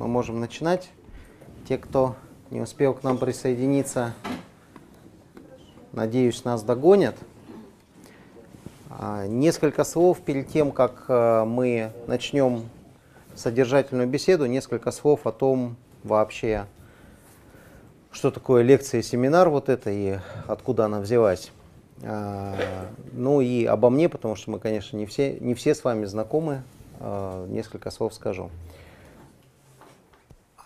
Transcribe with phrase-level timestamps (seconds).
[0.00, 0.90] мы можем начинать.
[1.68, 2.16] Те, кто
[2.50, 4.14] не успел к нам присоединиться,
[5.92, 7.16] надеюсь, нас догонят.
[8.88, 12.64] А, несколько слов перед тем, как э, мы начнем
[13.34, 16.64] содержательную беседу, несколько слов о том вообще,
[18.10, 21.52] что такое лекция и семинар вот это и откуда она взялась.
[22.02, 22.56] А,
[23.12, 26.62] ну и обо мне, потому что мы, конечно, не все, не все с вами знакомы,
[27.00, 28.50] а, несколько слов скажу.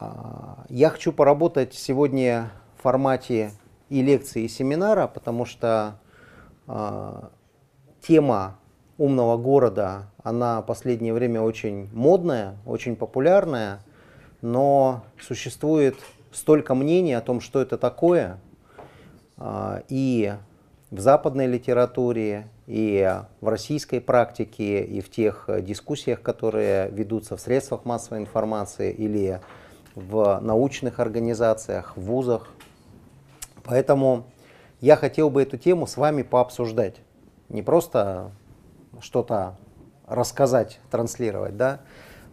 [0.00, 3.52] А, я хочу поработать сегодня в формате
[3.88, 5.98] и лекции, и семинара, потому что
[8.00, 8.56] тема
[8.96, 13.80] умного города, она в последнее время очень модная, очень популярная,
[14.41, 15.97] но существует
[16.33, 18.38] столько мнений о том, что это такое,
[19.88, 20.33] и
[20.91, 27.84] в западной литературе, и в российской практике, и в тех дискуссиях, которые ведутся в средствах
[27.84, 29.41] массовой информации или
[29.95, 32.48] в научных организациях, в вузах.
[33.64, 34.25] Поэтому
[34.81, 36.97] я хотел бы эту тему с вами пообсуждать.
[37.48, 38.31] Не просто
[39.01, 39.56] что-то
[40.06, 41.81] рассказать, транслировать, да,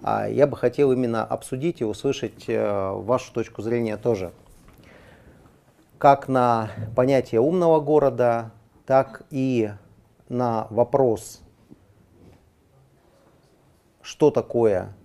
[0.04, 4.32] а я бы хотел именно обсудить и услышать э, вашу точку зрения тоже
[6.02, 8.50] как на понятие умного города,
[8.88, 9.70] так и
[10.30, 11.42] на вопрос,
[14.02, 14.96] что такое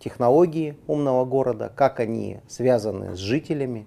[0.00, 3.86] технологии умного города, как они связаны с жителями,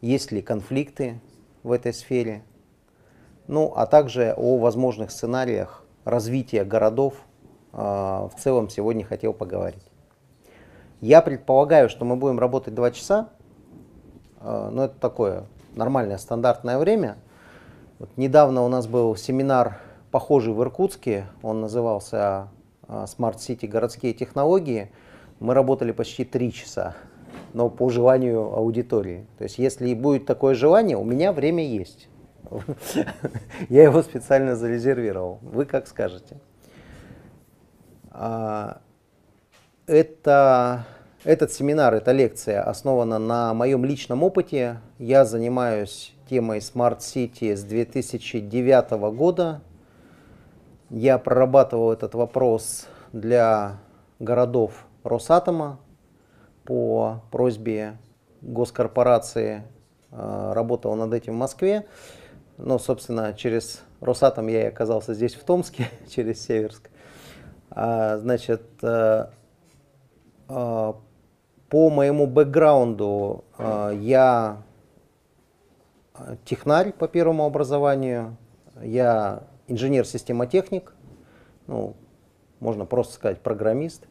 [0.00, 1.20] есть ли конфликты
[1.62, 2.42] в этой сфере,
[3.46, 7.14] ну а также о возможных сценариях развития городов
[7.72, 9.90] э, в целом сегодня хотел поговорить.
[11.00, 13.28] Я предполагаю, что мы будем работать два часа,
[14.40, 17.18] а, но это такое нормальное стандартное время.
[17.98, 19.78] Вот недавно у нас был семинар
[20.10, 22.48] похожий в Иркутске, он назывался
[22.88, 24.90] Smart City городские технологии.
[25.40, 26.94] Мы работали почти три часа,
[27.52, 29.26] но по желанию аудитории.
[29.38, 32.08] То есть если будет такое желание, у меня время есть.
[33.68, 35.38] Я его специально зарезервировал.
[35.42, 36.36] Вы как скажете.
[38.10, 38.80] А,
[39.86, 40.86] это
[41.26, 44.76] этот семинар, эта лекция основана на моем личном опыте.
[44.98, 49.60] Я занимаюсь темой Smart City с 2009 года.
[50.90, 53.78] Я прорабатывал этот вопрос для
[54.20, 55.80] городов Росатома
[56.64, 57.98] по просьбе
[58.40, 59.64] госкорпорации.
[60.12, 61.86] Э, работал над этим в Москве.
[62.56, 66.88] Но, собственно, через Росатом я и оказался здесь, в Томске, через Северск.
[67.70, 69.26] А, значит, э,
[70.48, 70.92] э,
[71.68, 74.62] по моему бэкграунду я
[76.44, 78.36] технарь по первому образованию,
[78.80, 80.92] я инженер-системотехник,
[81.66, 81.94] ну,
[82.60, 84.06] можно просто сказать программист.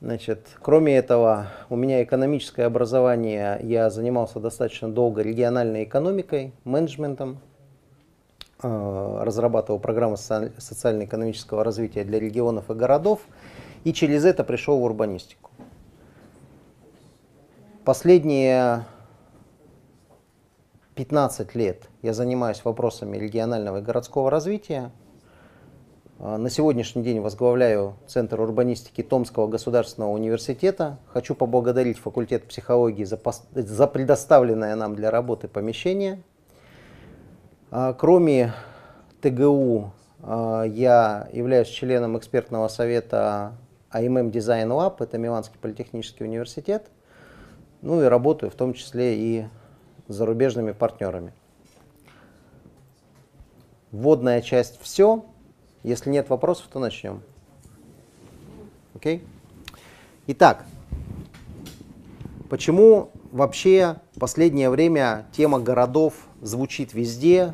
[0.00, 7.38] Значит, кроме этого, у меня экономическое образование, я занимался достаточно долго региональной экономикой, менеджментом,
[8.62, 13.20] э, разрабатывал программы социально-экономического развития для регионов и городов,
[13.84, 15.50] и через это пришел в урбанистику.
[17.84, 18.84] Последние
[20.94, 24.92] 15 лет я занимаюсь вопросами регионального и городского развития.
[26.18, 30.98] А, на сегодняшний день возглавляю Центр урбанистики Томского государственного университета.
[31.08, 33.20] Хочу поблагодарить факультет психологии за,
[33.54, 36.22] за предоставленное нам для работы помещение.
[37.70, 38.52] А, кроме
[39.20, 43.52] ТГУ, а, я являюсь членом экспертного совета
[43.90, 46.86] АММ Design Lab, это Миланский политехнический университет–
[47.84, 49.44] ну и работаю в том числе и
[50.08, 51.32] зарубежными партнерами.
[53.90, 55.24] Вводная часть все.
[55.82, 57.22] Если нет вопросов, то начнем.
[58.94, 59.24] Окей?
[60.26, 60.64] Итак,
[62.48, 67.52] почему вообще в последнее время тема городов звучит везде,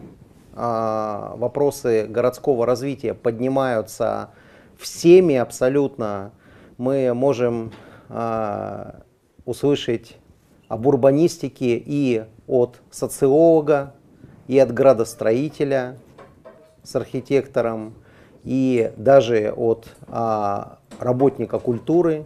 [0.52, 4.30] а, вопросы городского развития поднимаются
[4.78, 6.32] всеми абсолютно.
[6.76, 7.72] Мы можем
[8.08, 9.02] а,
[9.44, 10.16] услышать
[10.70, 13.92] об урбанистике и от социолога,
[14.46, 15.96] и от градостроителя
[16.84, 17.94] с архитектором,
[18.44, 22.24] и даже от а, работника культуры.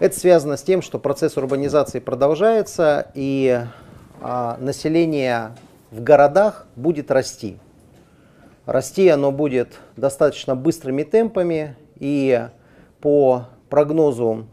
[0.00, 3.60] Это связано с тем, что процесс урбанизации продолжается, и
[4.20, 5.52] а, население
[5.92, 7.56] в городах будет расти.
[8.64, 12.48] Расти оно будет достаточно быстрыми темпами, и
[13.00, 14.48] по прогнозу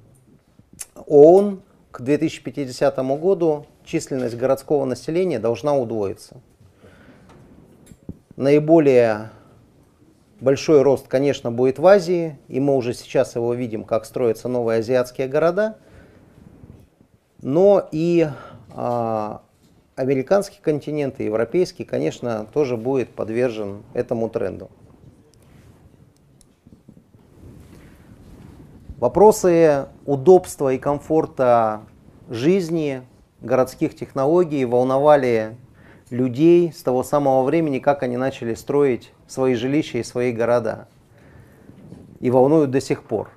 [1.07, 6.37] ООН к 2050 году численность городского населения должна удвоиться.
[8.35, 9.29] Наиболее
[10.41, 14.79] большой рост, конечно, будет в Азии, и мы уже сейчас его видим, как строятся новые
[14.79, 15.77] азиатские города.
[17.43, 18.27] Но и
[18.71, 19.43] а,
[19.95, 24.71] американский континент и европейский, конечно, тоже будет подвержен этому тренду.
[29.03, 31.81] Вопросы удобства и комфорта
[32.29, 33.01] жизни,
[33.41, 35.57] городских технологий волновали
[36.09, 40.87] людей с того самого времени, как они начали строить свои жилища и свои города.
[42.21, 43.29] И волнуют до сих пор.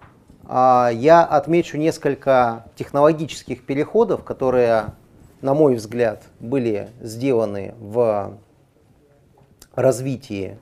[0.45, 4.95] А я отмечу несколько технологических переходов, которые,
[5.41, 8.39] на мой взгляд, были сделаны в
[9.75, 10.59] развитии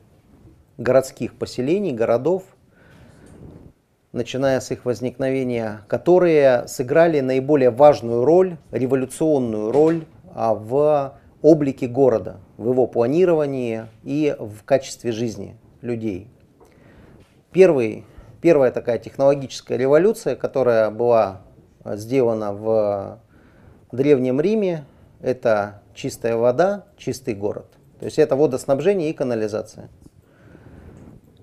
[0.78, 2.44] городских поселений, городов,
[4.14, 12.36] начиная с их возникновения, которые сыграли наиболее важную роль, революционную роль а, в облике города,
[12.56, 16.28] в его планировании и в качестве жизни людей.
[17.50, 18.04] Первый,
[18.40, 21.40] первая такая технологическая революция, которая была
[21.84, 23.18] сделана в
[23.90, 24.84] Древнем Риме,
[25.20, 27.66] это чистая вода, чистый город.
[27.98, 29.88] То есть это водоснабжение и канализация.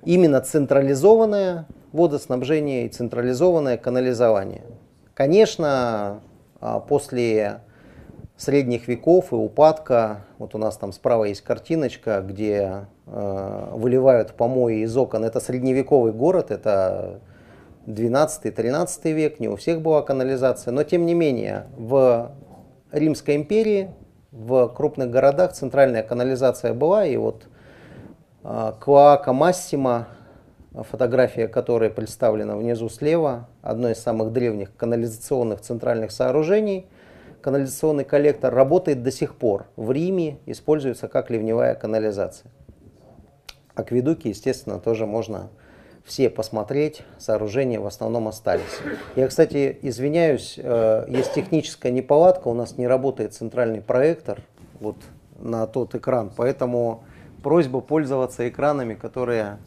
[0.04, 4.64] Именно централизованное водоснабжение и централизованное канализование.
[5.14, 6.22] Конечно,
[6.60, 7.62] а, после
[8.42, 10.22] средних веков и упадка.
[10.40, 15.24] Вот у нас там справа есть картиночка, где э, выливают помои из окон.
[15.24, 17.20] Это средневековый город, это
[17.86, 20.72] 12-13 век, не у всех была канализация.
[20.72, 22.32] Но тем не менее, в
[22.92, 23.92] Римской империи,
[24.32, 27.06] в крупных городах центральная канализация была.
[27.06, 27.48] И вот
[28.44, 30.08] э, Клоака Массима,
[30.74, 36.88] фотография которой представлена внизу слева, одно из самых древних канализационных центральных сооружений–
[37.42, 39.66] канализационный коллектор работает до сих пор.
[39.76, 42.50] В Риме используется как ливневая канализация.
[43.76, 45.50] Акведуки, естественно, тоже можно
[46.06, 47.04] все посмотреть.
[47.18, 48.80] Сооружения в основном остались.
[49.16, 52.48] Я, кстати, извиняюсь, э, есть техническая неполадка.
[52.48, 54.42] У нас не работает центральный проектор
[54.80, 54.98] вот
[55.40, 56.32] на тот экран.
[56.36, 57.04] Поэтому
[57.44, 59.58] просьба пользоваться экранами, которые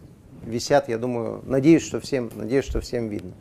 [0.47, 3.33] висят, я думаю, надеюсь, что всем, надеюсь, что всем видно.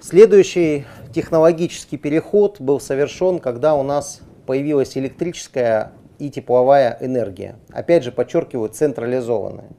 [0.00, 7.56] Следующий технологический переход был совершен, когда у нас появилась электрическая и тепловая энергия.
[7.70, 9.70] Опять же, подчеркиваю, централизованная.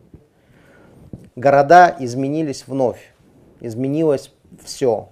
[1.36, 3.14] Города изменились вновь.
[3.62, 4.34] Изменилось
[4.64, 5.10] все.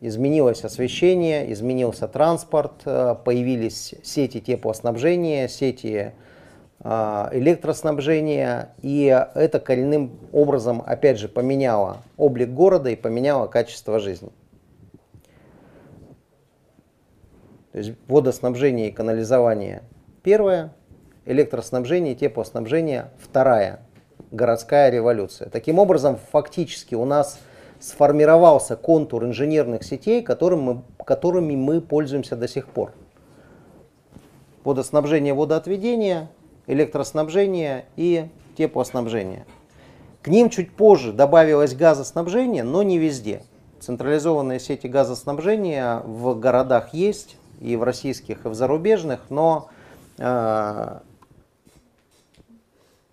[0.00, 6.12] Изменилось освещение, изменился транспорт, э, появились сети теплоснабжения, сети
[6.80, 9.04] электроснабжения, и
[9.34, 14.30] это коренным образом, опять же, поменяло облик города и поменяло качество жизни.
[17.72, 19.82] То есть водоснабжение и канализование
[20.22, 20.72] первое,
[21.26, 23.80] электроснабжение и теплоснабжение вторая,
[24.30, 25.48] городская революция.
[25.50, 27.38] Таким образом, фактически у нас
[27.80, 32.92] сформировался контур инженерных сетей, которым мы, которыми мы пользуемся до сих пор.
[34.64, 36.28] Водоснабжение, водоотведение,
[36.68, 39.44] электроснабжение и теплоснабжение.
[40.22, 43.42] К ним чуть позже добавилось газоснабжение, но не везде.
[43.80, 49.68] Централизованные сети газоснабжения в городах есть, и в российских, и в зарубежных, но
[50.18, 50.98] э,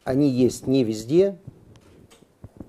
[0.03, 1.37] они есть не везде,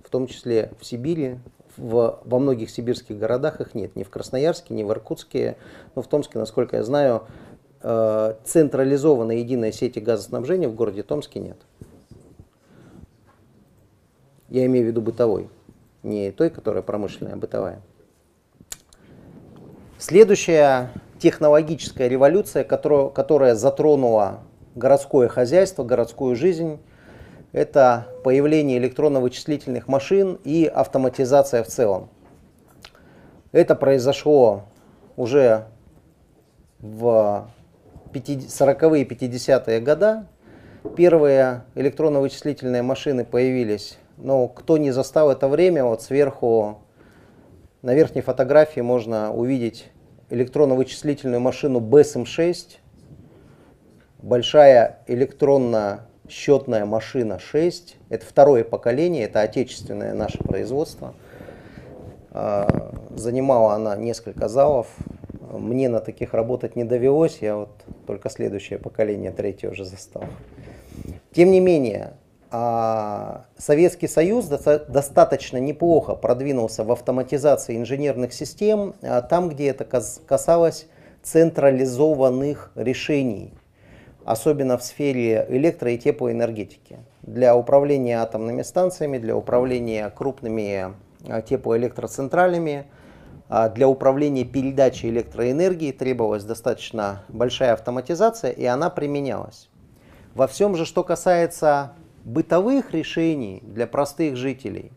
[0.05, 1.39] в том числе в Сибири,
[1.77, 5.57] в, во многих сибирских городах их нет, ни в Красноярске, ни в Иркутске,
[5.95, 7.25] но в Томске, насколько я знаю,
[8.45, 11.57] централизованной единой сети газоснабжения в городе Томске нет.
[14.49, 15.49] Я имею в виду бытовой,
[16.03, 17.81] не той, которая промышленная, а бытовая.
[19.99, 24.41] Следующая технологическая революция, которая, которая затронула
[24.75, 26.79] городское хозяйство, городскую жизнь,
[27.53, 32.09] это появление электронно-вычислительных машин и автоматизация в целом.
[33.53, 34.65] Это произошло
[35.17, 35.67] уже
[36.81, 37.49] в
[38.19, 40.25] 40-е и 50-е годы.
[40.97, 46.79] Первые электронно-вычислительные машины появились, но кто не застал это время, вот сверху
[47.83, 49.91] на верхней фотографии можно увидеть
[50.31, 52.79] электронно-вычислительную машину BSM-6,
[54.19, 57.97] большая электронно-счетная машина 6.
[58.09, 61.15] Это второе поколение, это отечественное наше производство.
[62.31, 64.89] А, занимала она несколько залов.
[65.53, 67.71] Мне на таких работать не довелось, я вот
[68.07, 70.25] только следующее поколение, третье уже застал.
[71.33, 72.15] Тем не менее,
[72.51, 80.87] а Советский Союз достаточно неплохо продвинулся в автоматизации инженерных систем, а там, где это касалось
[81.23, 83.53] централизованных решений,
[84.25, 86.99] особенно в сфере электро- и теплоэнергетики.
[87.23, 90.95] для управления атомными станциями, для управления крупными
[91.29, 92.87] а, теплоэлектроцентралями,
[93.49, 99.69] для управления передачей электроэнергии требовалась достаточно большая автоматизация, и она применялась.
[100.35, 101.93] Во всем же, что касается
[102.25, 104.91] бытовых решений для простых жителей,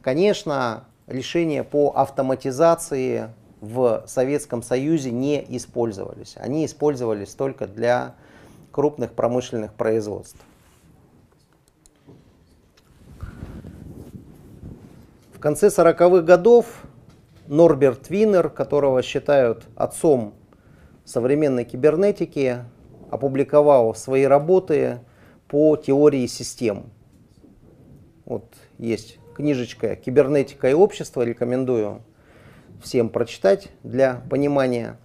[0.00, 3.28] конечно, решения по автоматизации
[3.60, 6.34] в Советском Союзе не использовались.
[6.38, 8.14] Они использовались только для
[8.72, 10.38] крупных промышленных производств.
[15.34, 16.66] В конце 40-х годов
[17.46, 20.34] Норберт Винер, которого считают отцом
[21.04, 22.64] современной кибернетики,
[23.10, 25.00] опубликовал свои работы
[25.48, 26.90] по теории систем.
[28.24, 32.02] Вот есть книжечка «Кибернетика и общество», рекомендую
[32.82, 34.98] всем прочитать для понимания.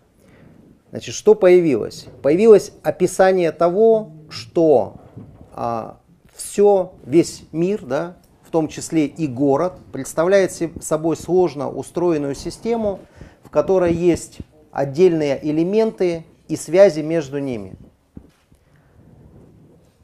[0.91, 2.08] Значит, что появилось?
[2.22, 4.96] Появилось описание того, что
[5.53, 6.00] а,
[6.34, 8.17] все, весь мир, да,
[8.50, 10.51] в том числе и город, представляет
[10.82, 13.00] собой сложно устроенную систему,
[13.44, 14.39] в которой есть
[14.72, 17.75] отдельные элементы и связи между ними.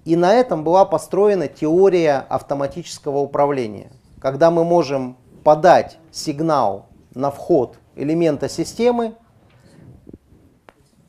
[0.03, 6.85] И на этом была построена теория автоматического управления, когда мы можем подать сигнал
[7.15, 9.15] на вход элемента системы,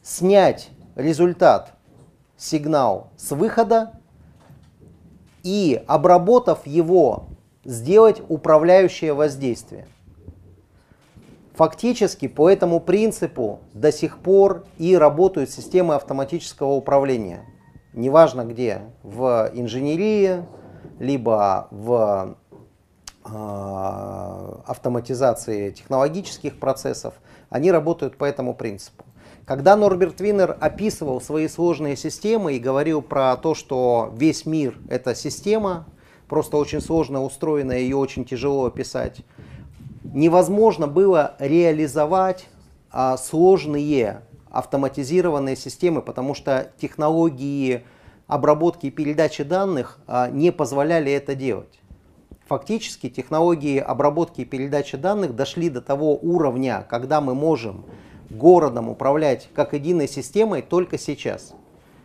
[0.02, 1.74] снять результат,
[2.38, 3.95] сигнал с выхода
[5.46, 7.28] и, обработав его,
[7.64, 9.86] сделать управляющее воздействие.
[11.54, 17.46] Фактически по этому принципу до сих пор и работают системы автоматического управления.
[17.92, 20.44] Неважно где, в инженерии,
[20.98, 22.36] либо в
[23.22, 27.14] а, автоматизации технологических процессов,
[27.50, 29.04] они работают по этому принципу.
[29.46, 35.14] Когда Норберт Винер описывал свои сложные системы и говорил про то, что весь мир– это
[35.14, 35.86] система,
[36.26, 39.20] просто очень сложно устроенная, ее очень тяжело описать,
[40.02, 42.48] невозможно было реализовать
[42.90, 47.84] а, сложные автоматизированные системы, потому что технологии
[48.26, 51.78] обработки и передачи данных а, не позволяли это делать.
[52.48, 57.84] Фактически технологии обработки и передачи данных дошли до того уровня, когда мы можем
[58.30, 61.52] городом управлять как единой системой только сейчас.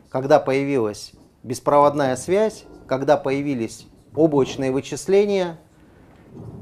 [0.10, 1.14] Когда появилась
[1.44, 5.58] беспроводная связь, когда появились облачные вычисления,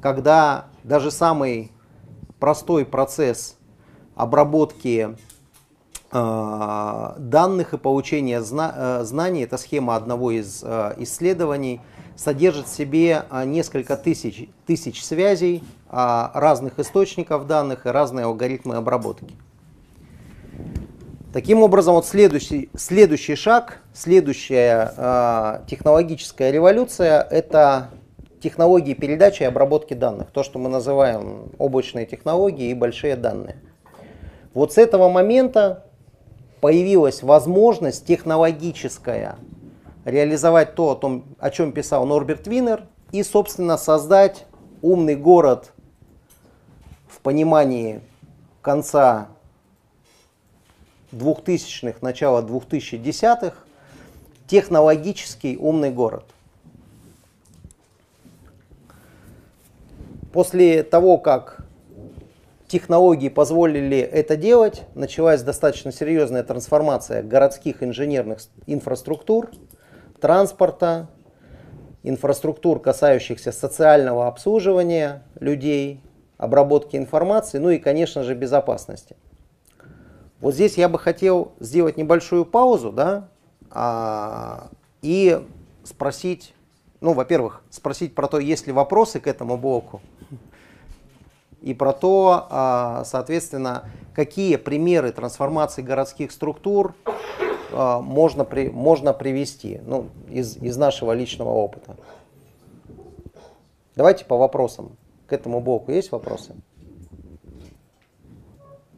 [0.02, 1.72] когда даже самый
[2.40, 3.58] простой процесс
[4.16, 5.16] обработки
[6.12, 11.82] э, данных и получения зна э, знаний, это схема одного из э, исследований–
[12.20, 18.76] содержит в себе а, несколько тысяч, тысяч связей а, разных источников данных и разные алгоритмы
[18.76, 19.34] обработки.
[21.32, 27.92] Таким образом, вот следующий, следующий шаг, следующая э, технологическая революция– это
[28.42, 33.58] технологии передачи и обработки данных, то, что мы называем облачные технологии и большие данные.
[34.56, 35.86] Вот с этого момента
[36.62, 39.36] появилась возможность технологическая
[40.06, 44.46] реализовать то, о, том, о чем писал Норберт Винер, и, собственно, создать
[44.82, 45.74] умный город
[47.08, 48.02] в понимании
[48.62, 49.28] конца
[51.12, 53.54] 2000-х, начала 2010-х,
[54.48, 56.26] технологический умный город.
[60.32, 61.66] После того, как
[62.68, 69.50] технологии позволили это делать, началась достаточно серьезная трансформация городских инженерных инфраструктур–
[70.20, 71.08] транспорта,
[72.04, 76.02] инфраструктур, касающихся социального обслуживания людей,
[76.38, 79.16] обработки информации, ну и, конечно же, безопасности.
[80.42, 83.30] Вот здесь я бы хотел сделать небольшую паузу, да,
[83.72, 84.70] а,
[85.02, 85.46] и
[85.84, 86.54] спросить,
[87.02, 90.02] ну, во-первых, спросить про то, есть ли вопросы к этому блоку,
[91.62, 96.96] и про то, а, соответственно, какие примеры трансформации городских структур
[97.74, 101.98] а, можно, при, можно привести ну, из, из нашего личного опыта.
[103.96, 104.96] Давайте по вопросам.
[105.28, 106.56] К этому блоку есть вопросы?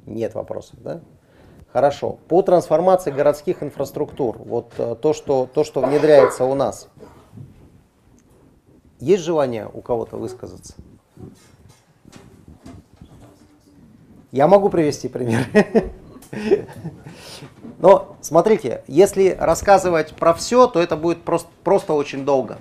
[0.06, 1.02] Нет вопросов, да?
[1.74, 2.18] Хорошо.
[2.28, 6.90] По трансформации городских инфраструктур, вот э, то, что, то, что внедряется у нас,
[9.00, 10.74] есть желание у кого-то высказаться?
[14.32, 15.46] Я могу привести пример.
[17.80, 22.58] Но смотрите, если рассказывать про все, то это будет просто, просто очень долго.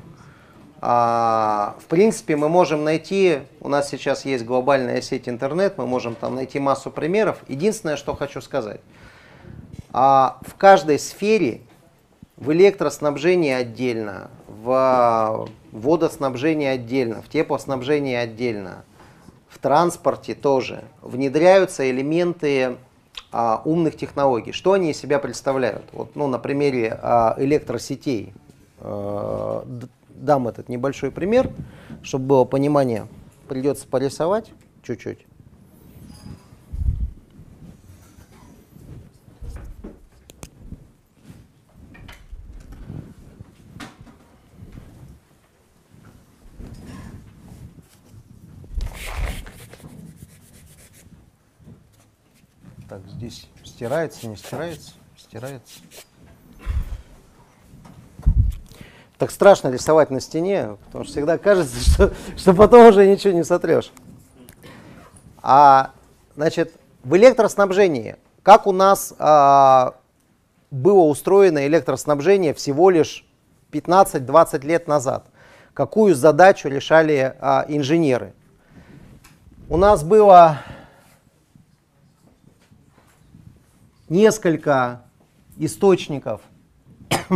[0.81, 6.15] А, в принципе, мы можем найти, у нас сейчас есть глобальная сеть интернет, мы можем
[6.15, 7.39] там найти массу примеров.
[7.49, 8.81] Единственное, что хочу сказать,
[9.93, 11.63] а, в каждой сфере,
[12.37, 18.85] в электроснабжении отдельно, в водоснабжении отдельно, в теплоснабжении отдельно,
[19.49, 22.77] в транспорте тоже внедряются элементы
[23.33, 24.53] а, умных технологий.
[24.53, 25.85] Что они из себя представляют?
[25.93, 28.33] Вот, ну, на примере а, электросетей
[28.79, 29.67] а,
[30.09, 31.51] дам этот небольшой пример,
[32.03, 33.07] чтобы было понимание.
[33.49, 35.27] Придется порисовать чуть-чуть.
[52.91, 53.49] Так, здесь
[53.81, 55.81] стирается, не стирается, стирается.
[59.17, 63.43] Так страшно рисовать на стене, потому что всегда кажется, что, что потом уже ничего не
[63.43, 63.91] сотрешь.
[65.43, 65.93] А,
[66.37, 69.95] значит, в электроснабжении, как у нас а,
[70.71, 73.25] было устроено электроснабжение всего лишь
[73.73, 75.25] 15-20 лет назад,
[75.73, 78.35] какую задачу решали а, инженеры.
[79.71, 80.59] У нас было
[84.11, 85.07] несколько
[85.57, 86.43] источников,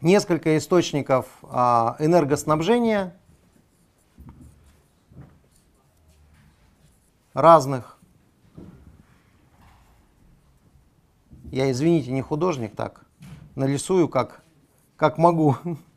[0.00, 3.14] несколько источников а, энергоснабжения
[7.34, 7.98] разных.
[11.50, 13.04] Я, извините, не художник, так
[13.56, 14.42] нарисую как,
[14.96, 15.56] как могу.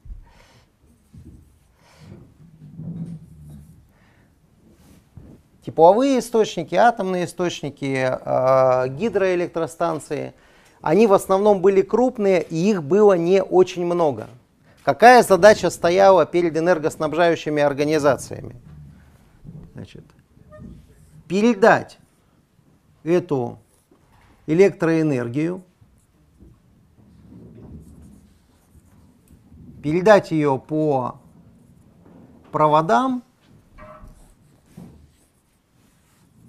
[5.72, 10.34] тепловые источники, атомные источники, э, гидроэлектростанции,
[10.82, 14.28] они в основном были крупные, и их было не очень много.
[14.84, 18.58] Какая задача стояла перед энергоснабжающими организациями?
[19.74, 20.04] Значит,
[21.30, 22.00] передать
[23.06, 23.58] эту
[24.48, 25.64] электроэнергию,
[29.82, 31.16] передать ее по
[32.52, 33.24] проводам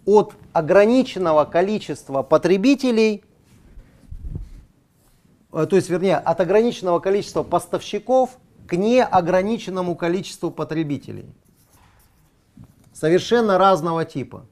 [0.04, 3.24] от ограниченного количества потребителей,
[5.53, 11.26] э, то есть, вернее, от ограниченного количества поставщиков к неограниченному количеству потребителей.
[12.92, 14.46] Совершенно разного типа.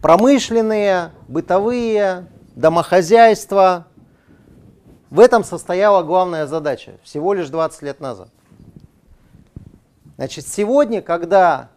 [0.00, 2.26] Промышленные, бытовые,
[2.56, 3.86] домохозяйства.
[5.10, 8.30] В этом состояла главная задача всего лишь 20 лет назад.
[10.20, 11.70] Значит, сегодня, когда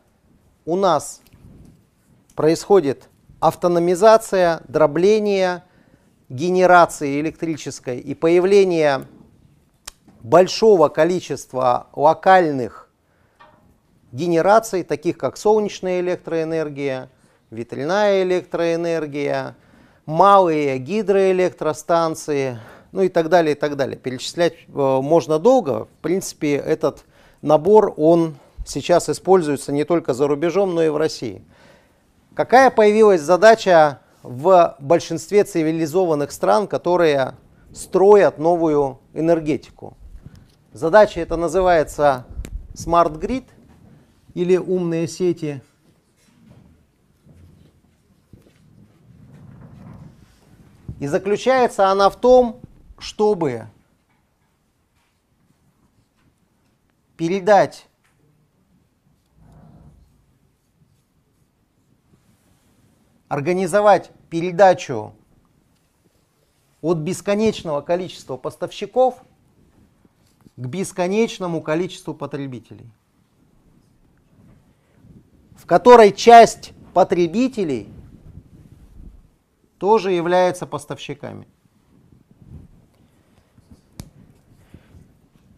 [0.66, 1.22] у нас
[2.36, 3.08] происходит
[3.40, 5.64] автономизация, дробление
[6.28, 9.06] генерации электрической и появление
[10.20, 12.90] большого количества локальных
[14.12, 17.10] генераций, таких как солнечная электроэнергия,
[17.50, 19.56] ветряная электроэнергия,
[20.06, 22.60] малые гидроэлектростанции,
[22.92, 23.96] ну и так далее, и так далее.
[23.96, 25.86] Перечислять э, можно долго.
[25.86, 27.06] В принципе, этот
[27.44, 31.44] набор, он сейчас используется не только за рубежом, но и в России.
[32.34, 37.36] Какая появилась задача в большинстве цивилизованных стран, которые
[37.74, 39.96] строят новую энергетику?
[40.72, 42.26] Задача это называется
[42.74, 43.46] Smart Grid
[44.34, 45.62] или умные сети.
[51.00, 52.62] И заключается она в том,
[52.98, 53.68] чтобы
[57.24, 57.88] передать
[63.30, 65.16] организовать передачу
[66.82, 69.24] от бесконечного количества поставщиков
[70.58, 72.92] к бесконечному количеству потребителей,
[75.56, 77.88] в которой часть потребителей
[79.78, 81.48] тоже является поставщиками.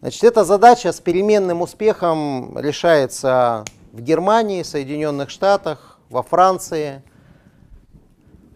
[0.00, 7.02] Значит, эта задача с переменным успехом решается в Германии, Соединенных Штатах, во Франции.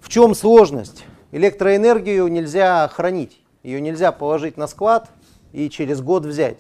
[0.03, 1.05] В чем сложность?
[1.33, 5.09] Электроэнергию нельзя хранить, ее нельзя положить на склад
[5.53, 6.59] и через год взять.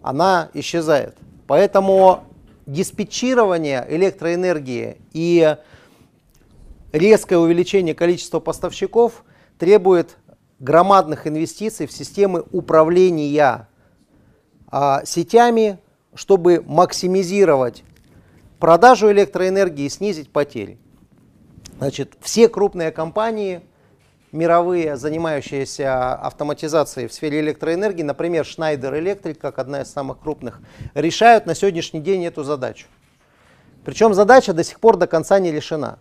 [0.00, 1.16] Она исчезает.
[1.46, 2.24] Поэтому
[2.66, 5.56] диспетчирование электроэнергии и
[6.92, 9.24] резкое увеличение количества поставщиков
[9.58, 10.16] требует
[10.62, 13.68] громадных инвестиций в системы управления
[14.68, 15.78] а, сетями,
[16.14, 17.82] чтобы максимизировать
[18.60, 20.78] продажу электроэнергии и снизить потери.
[21.78, 23.62] Значит, все крупные компании
[24.30, 30.60] мировые, занимающиеся автоматизацией в сфере электроэнергии, например, Schneider Electric, как одна из самых крупных,
[30.94, 32.86] решают на сегодняшний день эту задачу.
[33.84, 35.98] Причем задача до сих пор до конца не решена.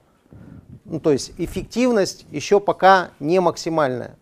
[0.86, 4.18] ну, то есть эффективность еще пока не максимальная.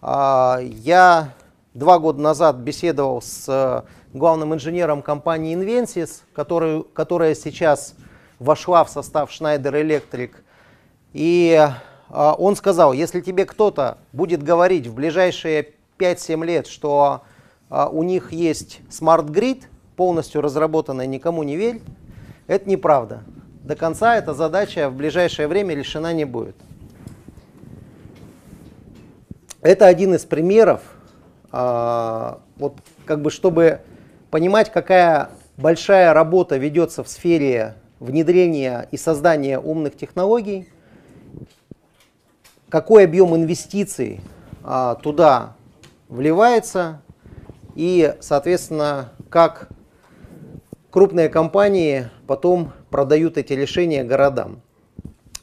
[0.00, 1.32] А, я
[1.74, 7.94] два года назад беседовал с главным инженером компании Invensys, который, которая сейчас
[8.38, 10.30] вошла в состав Schneider Electric.
[11.12, 11.68] И
[12.10, 17.22] а, он сказал, если тебе кто-то будет говорить в ближайшие 5-7 лет, что
[17.70, 19.64] а, у них есть Grid,
[19.96, 21.82] полностью разработанная, никому не верь,
[22.46, 23.24] это неправда.
[23.62, 26.56] До конца эта задача в ближайшее время решена не будет.
[29.60, 30.82] Это один из примеров,
[31.50, 33.80] а, вот как бы чтобы
[34.30, 40.68] понимать, какая большая работа ведется в сфере внедрения и создания умных технологий,
[42.68, 44.20] какой объем инвестиций
[44.62, 45.56] а, туда
[46.08, 47.02] вливается
[47.74, 49.68] и, соответственно, как
[50.90, 54.60] крупные компании потом продают эти решения городам.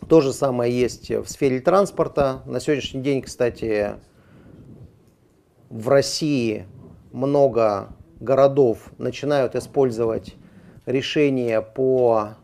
[0.07, 2.41] То же самое есть в сфере транспорта.
[2.45, 3.95] На сегодняшний день, кстати,
[5.69, 6.67] в России
[7.11, 7.89] много
[8.19, 10.35] городов начинают использовать
[10.85, 12.35] решения по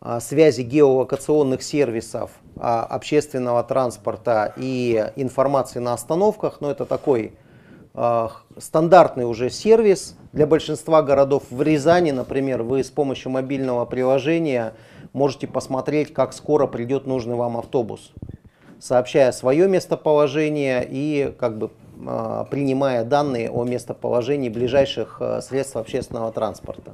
[0.00, 6.62] а, связи геолокационных сервисов а, общественного транспорта и информации на остановках.
[6.62, 7.34] Но это такой
[7.92, 11.42] а, стандартный уже сервис для большинства городов.
[11.50, 14.72] В Рязани, например, вы с помощью мобильного приложения
[15.12, 18.12] можете посмотреть, как скоро придет нужный вам автобус,
[18.78, 21.70] сообщая свое местоположение и как бы
[22.06, 26.92] а, принимая данные о местоположении ближайших а, средств общественного транспорта.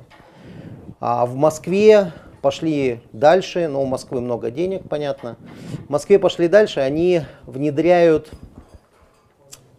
[1.01, 5.37] А в Москве пошли дальше, но у Москвы много денег, понятно.
[5.87, 8.31] В Москве пошли дальше, они внедряют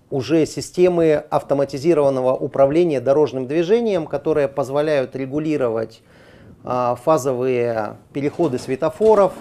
[0.10, 6.02] уже системы автоматизированного управления дорожным движением, которые позволяют регулировать
[6.68, 9.34] фазовые переходы светофоров,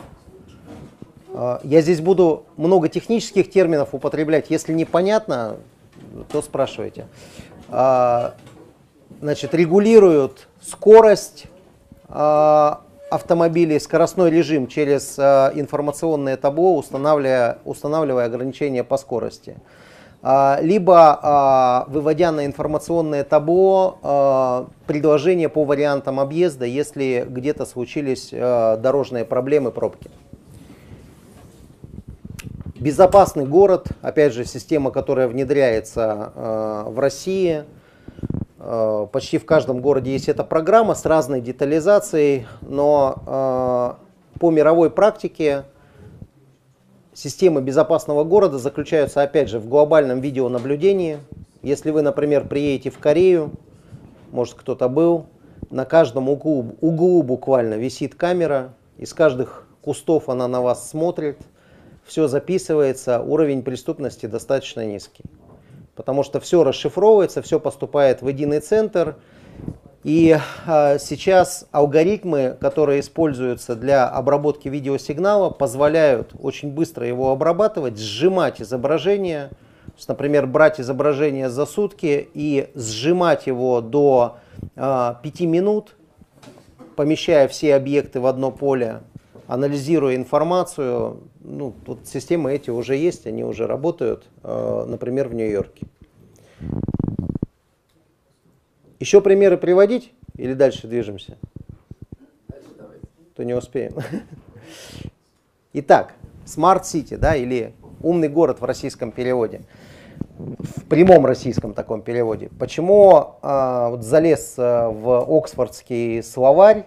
[1.35, 4.47] я здесь буду много технических терминов употреблять.
[4.49, 5.57] Если непонятно,
[6.31, 7.07] то спрашивайте.
[7.69, 8.35] А,
[9.21, 11.47] значит, регулируют скорость
[12.09, 19.57] а, автомобилей, скоростной режим через а, информационное табло, устанавливая, устанавливая ограничения по скорости.
[20.61, 30.11] Либо выводя на информационное табло предложения по вариантам объезда, если где-то случились дорожные проблемы, пробки.
[32.75, 36.33] Безопасный город, опять же, система, которая внедряется
[36.87, 37.63] в России.
[39.13, 43.97] Почти в каждом городе есть эта программа с разной детализацией, но
[44.41, 45.67] по мировой практике
[47.17, 51.19] системы безопасного города заключаются, опять же, в глобальном видеонаблюдении.
[51.63, 53.51] Если вы, например, приедете в Корею,
[54.31, 55.27] может кто-то был,
[55.71, 61.39] на каждом углу, углу буквально висит камера, из каждых кустов она на вас смотрит–
[62.07, 65.25] все записывается, уровень преступности достаточно низкий.
[65.97, 69.17] Потому что все расшифровывается, все поступает в единый центр.
[70.07, 78.63] И а, сейчас алгоритмы, которые используются для обработки видеосигнала, позволяют очень быстро его обрабатывать, сжимать
[78.63, 79.49] изображение.
[79.87, 84.37] То есть, например, брать изображение за сутки и сжимать его до
[84.77, 85.97] а, 5 минут,
[86.95, 89.01] помещая все объекты в одно поле,
[89.49, 95.89] анализируя информацию, ну, тут системы эти уже есть, они уже работают, э, например, в Нью-Йорке.
[98.99, 101.37] Еще примеры приводить или дальше движемся?
[103.35, 103.95] То не успеем.
[105.75, 106.15] Итак,
[106.47, 109.63] Smart City, да, или умный город в российском переводе,
[110.39, 112.51] в прямом российском таком переводе.
[112.59, 116.87] Почему э, вот залез э, в Оксфордский словарь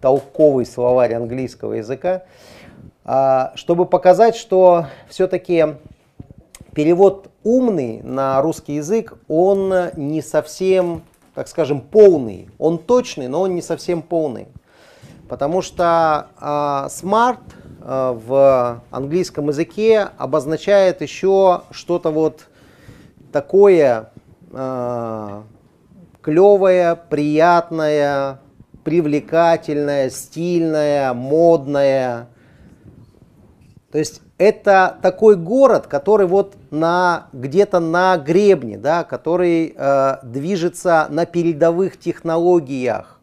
[0.00, 2.22] толковый словарь английского языка,
[3.04, 5.66] а, чтобы показать, что все-таки
[6.74, 11.02] перевод умный на русский язык, он не совсем,
[11.34, 12.50] так скажем, полный.
[12.58, 14.48] Он точный, но он не совсем полный.
[15.28, 17.38] Потому что а, smart
[17.82, 22.46] а, в английском языке обозначает еще что-то вот
[23.32, 24.10] такое
[26.22, 28.40] клевое, приятное,
[28.82, 32.28] привлекательная, стильная, модная.
[33.92, 41.06] То есть это такой город, который вот на, где-то на гребне, да, который э, движется
[41.10, 43.20] на передовых технологиях.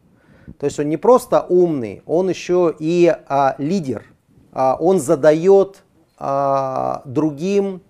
[0.58, 4.04] То есть он не просто умный, он еще и э, лидер.
[4.52, 5.82] Э, он задает
[6.20, 7.82] э, другим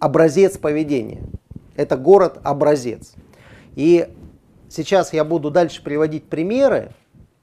[0.00, 1.22] образец поведения.
[1.76, 3.14] Это город-образец.
[3.76, 4.08] И
[4.70, 6.92] Сейчас я буду дальше приводить примеры,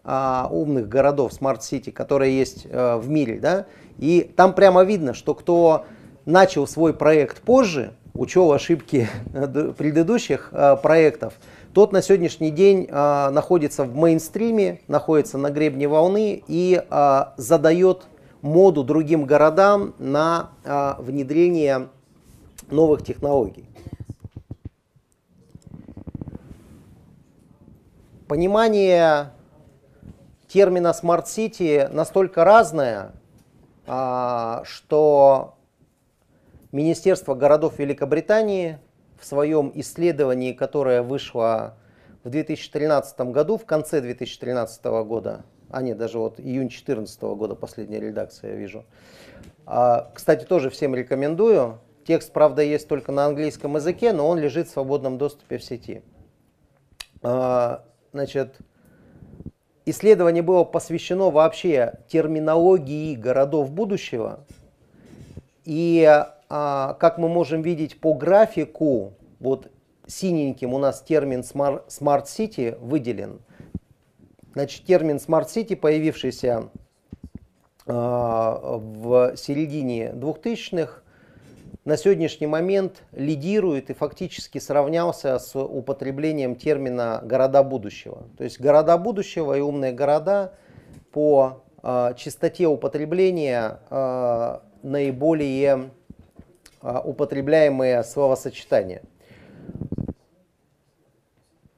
[0.06, 3.66] а, умных городов, smart city, которые есть а, в мире, да,
[3.98, 5.86] и там прямо видно, что кто
[6.26, 9.08] начал свой проект позже, учел ошибки
[9.78, 11.34] предыдущих а, проектов,
[11.74, 18.04] тот на сегодняшний день а, находится в мейнстриме, находится на гребне волны и а, задает
[18.42, 20.52] моду другим городам на
[21.00, 21.90] внедрение
[22.70, 23.66] новых технологий.
[28.28, 29.32] Понимание
[30.48, 33.14] термина City настолько разное,
[33.88, 35.58] что
[36.71, 38.80] Министерство городов Великобритании
[39.17, 41.78] в своем исследовании, которое вышло
[42.23, 48.00] в 2013 году, в конце 2013 года, а нет, даже вот июнь 2014 года последняя
[48.00, 48.86] редакция я вижу.
[49.65, 51.80] А, кстати, тоже всем рекомендую.
[52.06, 56.04] Текст, правда, есть только на английском языке, но он лежит в свободном доступе в сети.
[57.21, 58.56] А, значит,
[59.89, 64.45] исследование было посвящено вообще терминологии городов будущего.
[65.63, 66.06] И
[66.50, 69.71] а, как мы можем видеть по графику, вот
[70.06, 73.39] синеньким у нас термин Smart City выделен.
[74.54, 76.69] Значит, термин Smart City, появившийся
[77.86, 81.02] а, в середине 2000-х,
[81.88, 88.28] на сегодняшний момент лидирует и фактически сравнялся с употреблением термина «города будущего».
[88.38, 90.52] То есть города будущего и умные города
[91.13, 95.91] по э, частоте употребления э, наиболее
[96.82, 99.04] э, употребляемые словосочетания.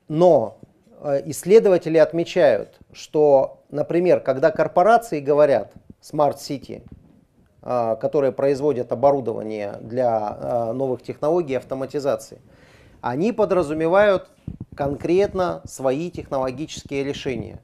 [0.08, 0.58] Но
[1.26, 6.82] исследователи отмечают, что, например, когда корпорации говорят а,
[7.62, 12.42] которые производят оборудование для а, новых технологий автоматизации,
[13.02, 14.30] они подразумевают
[14.76, 17.62] конкретно свои технологические решения,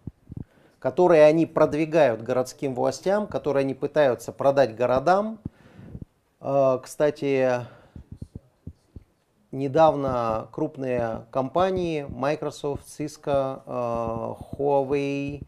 [0.79, 5.39] которые они продвигают городским властям, которые они пытаются продать городам.
[6.41, 7.61] А, кстати,
[9.51, 13.61] недавно крупные компании Microsoft, Cisco,
[14.57, 15.41] Huawei,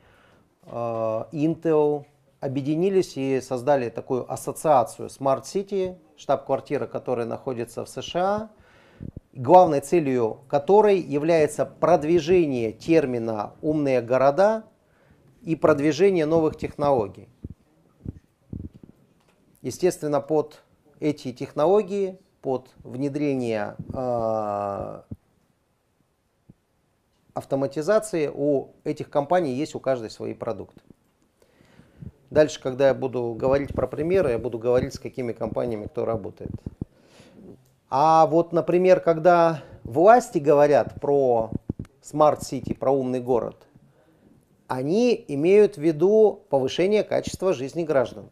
[0.66, 2.06] Intel–
[2.40, 8.50] объединились и создали такую ассоциацию Smart City, штаб-квартира которой находится в США,
[9.34, 14.64] главной целью которой является продвижение термина «умные города»
[15.42, 17.30] и продвижение новых технологий.
[19.62, 20.64] Естественно, под
[21.00, 25.02] эти технологии, под внедрение э,
[27.34, 30.82] автоматизации у этих компаний есть у каждой свои продукты.
[32.30, 36.52] Дальше, когда я буду говорить про примеры, я буду говорить, с какими компаниями кто работает.
[37.90, 41.52] А вот, например, когда власти говорят про
[42.04, 43.56] City, про умный город,
[44.68, 48.26] они имеют в виду повышение качества жизни граждан.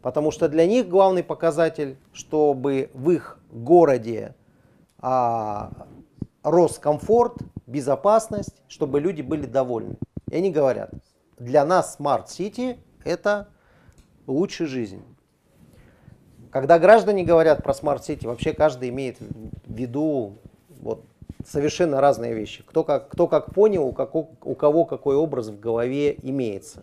[0.00, 4.34] Потому что для них главный показатель, чтобы в их городе
[4.98, 5.70] а,
[6.42, 9.96] рос комфорт, безопасность, чтобы люди были довольны.
[10.30, 10.90] И они говорят,
[11.42, 13.48] для нас City это
[14.26, 15.02] лучшая жизнь.
[16.50, 20.38] Когда граждане говорят про City, вообще каждый имеет в виду
[20.80, 21.04] вот,
[21.46, 22.62] совершенно разные вещи.
[22.62, 26.82] Кто как, кто как понял, у, как, у кого какой образ в голове имеется.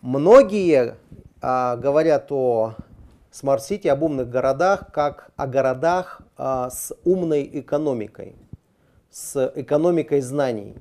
[0.00, 0.96] Многие
[1.40, 2.74] а, говорят о
[3.58, 8.34] City, об умных городах, как о городах а, с умной экономикой,
[9.10, 10.74] с экономикой знаний.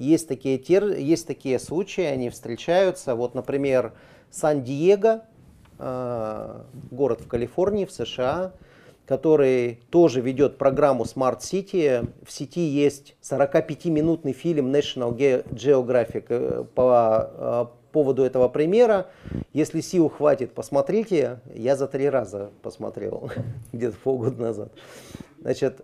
[0.00, 0.96] Есть такие, тер...
[0.96, 3.14] есть такие случаи, они встречаются.
[3.14, 3.92] Вот, например,
[4.30, 5.24] Сан-Диего,
[5.78, 6.60] э,
[6.90, 8.54] город в Калифорнии, в США,
[9.04, 12.10] который тоже ведет программу Smart City.
[12.26, 19.08] В сети есть 45-минутный фильм National Geographic э, по э, поводу этого примера.
[19.52, 21.40] Если сил хватит, посмотрите.
[21.54, 23.30] Я за три раза посмотрел,
[23.74, 24.72] где-то полгода назад.
[25.42, 25.82] Значит,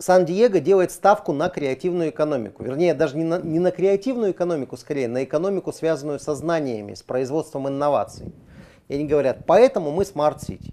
[0.00, 2.62] Сан-Диего делает ставку на креативную экономику.
[2.62, 7.02] Вернее, даже не на, не на креативную экономику, скорее, на экономику, связанную со знаниями, с
[7.02, 8.32] производством инноваций.
[8.88, 10.04] И они говорят, поэтому мы
[10.38, 10.72] City.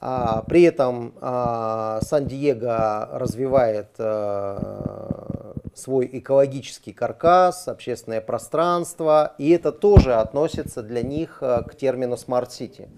[0.00, 10.14] А, при этом а, Сан-Диего развивает а, свой экологический каркас, общественное пространство, и это тоже
[10.14, 12.16] относится для них а, к термину
[12.48, 12.88] City.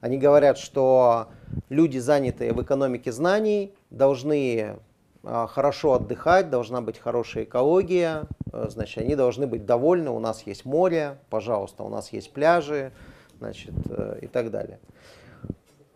[0.00, 1.28] Они говорят, что
[1.68, 4.76] люди, занятые в экономике знаний, должны
[5.22, 10.42] а, хорошо отдыхать, должна быть хорошая экология, э, значит, они должны быть довольны, у нас
[10.46, 12.92] есть море, пожалуйста, у нас есть пляжи,
[13.38, 14.80] значит, э, и так далее.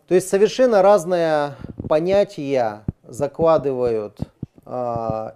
[0.07, 1.55] То есть совершенно разные
[1.89, 4.21] понятия закладывают
[4.65, 5.31] э,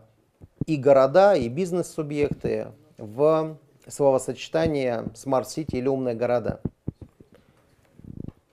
[0.66, 2.68] и города, и бизнес-субъекты
[2.98, 3.56] в
[3.88, 6.60] словосочетание City или умные города.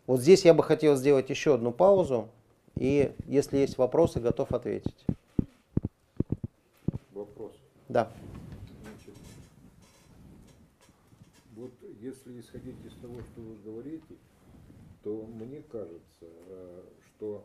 [0.08, 2.30] Вот здесь я бы хотел сделать еще одну паузу,
[2.80, 5.06] и если есть вопросы, готов ответить.
[7.12, 7.54] Вопрос.
[7.90, 8.12] Да.
[8.84, 9.16] Значит,
[11.56, 14.16] вот если исходить из того, что вы говорите,
[15.04, 17.44] то мне кажется, э, что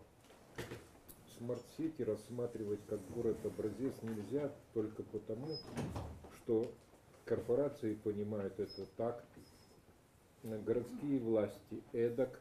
[1.77, 5.49] City рассматривать как город-образец нельзя только потому,
[6.37, 6.71] что
[7.25, 9.25] корпорации понимают это так,
[10.43, 12.41] городские власти эдак,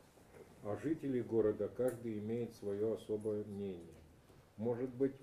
[0.64, 3.96] а жители города каждый имеет свое особое мнение.
[4.58, 5.16] Может быть,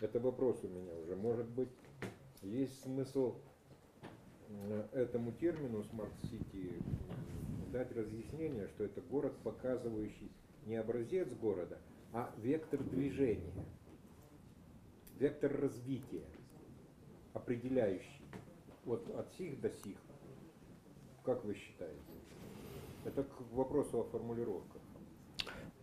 [0.00, 1.70] это вопрос у меня уже, может быть,
[2.42, 3.36] есть смысл
[4.48, 6.82] э, этому термину Smart City
[7.72, 10.30] дать разъяснение, что это город, показывающий
[10.66, 11.78] не образец города,
[12.12, 13.52] а вектор движения,
[15.18, 16.24] вектор развития,
[17.32, 18.22] определяющий
[18.84, 19.96] вот от сих до сих.
[21.24, 22.13] Как вы считаете?
[23.04, 24.80] Это к вопросу о формулировках.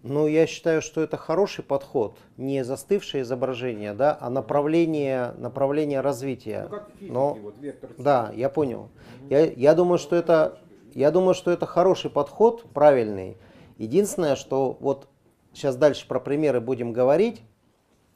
[0.03, 6.63] Ну, я считаю, что это хороший подход, не застывшее изображение, да, а направление, направление развития.
[6.63, 7.91] Ну, как в физике, Но, вот вектор.
[7.99, 8.89] да, я понял.
[9.29, 10.57] Я, я думаю, что это,
[10.95, 13.37] я думаю, что это хороший подход, правильный.
[13.77, 15.07] Единственное, что вот
[15.53, 17.43] сейчас дальше про примеры будем говорить,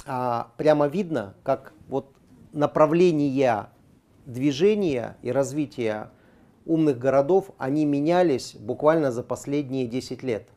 [0.07, 2.11] а, прямо видно, как вот
[2.51, 3.69] направления
[4.25, 6.09] движения и развития
[6.65, 10.49] умных городов, они менялись буквально за последние 10 лет.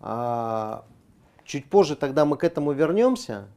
[0.00, 0.84] А,
[1.44, 3.48] чуть позже тогда мы к этому вернемся,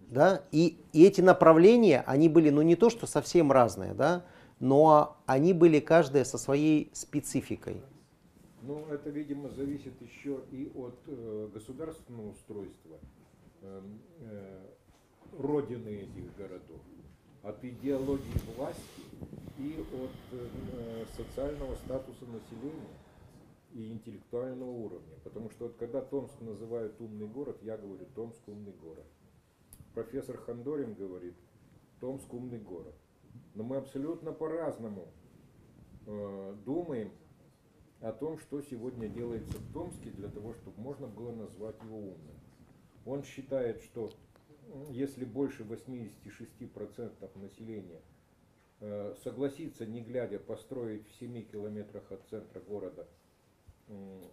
[0.00, 4.24] да, и, и эти направления, они были, ну не то, что совсем разные, да,
[4.60, 7.82] но они были каждая со своей спецификой.
[8.62, 12.96] Ну, это, видимо, зависит еще и от э, государственного устройства
[13.62, 13.80] э,
[14.20, 14.66] э,
[15.36, 16.80] родины этих городов,
[17.42, 18.82] от идеологии власти
[19.58, 22.96] и от э, социального статуса населения
[23.72, 25.16] и интеллектуального уровня.
[25.24, 29.04] Потому что вот когда Томск называют умный город, я говорю Томск умный город.
[29.94, 31.34] Профессор Хандорин говорит
[32.00, 32.94] Томск умный город.
[33.54, 35.08] Но мы абсолютно по-разному
[36.06, 37.12] э, думаем
[38.00, 42.40] о том, что сегодня делается в Томске для того, чтобы можно было назвать его умным.
[43.04, 44.10] Он считает, что
[44.90, 48.00] если больше 86% населения
[49.22, 53.06] согласится, не глядя, построить в 7 километрах от центра города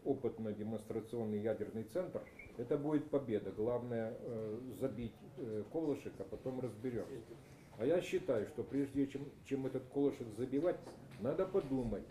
[0.04, 2.22] опытно-демонстрационный ядерный центр,
[2.58, 3.52] это будет победа.
[3.52, 7.34] Главное э, забить э, колышек, а потом разберемся.
[7.78, 10.78] А я считаю, что прежде чем, чем этот колышек забивать,
[11.22, 12.04] надо подумать,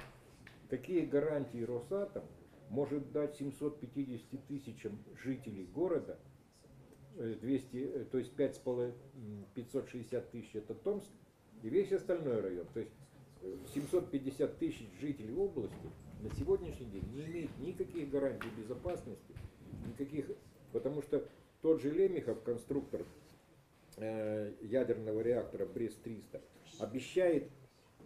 [0.70, 2.24] какие гарантии Росатом
[2.70, 6.18] может дать 750 тысячам жителей города,
[7.16, 8.62] 200, то есть 5,
[9.54, 11.10] 560 тысяч это Томск,
[11.62, 12.66] и весь остальной район.
[12.74, 12.92] То есть
[13.74, 15.90] 750 тысяч жителей области
[16.20, 19.34] на сегодняшний день не имеют никаких гарантий безопасности,
[19.86, 20.26] никаких,
[20.72, 21.24] потому что
[21.62, 23.04] тот же Лемехов, конструктор
[23.96, 26.40] э, ядерного реактора Брест-300,
[26.80, 27.48] обещает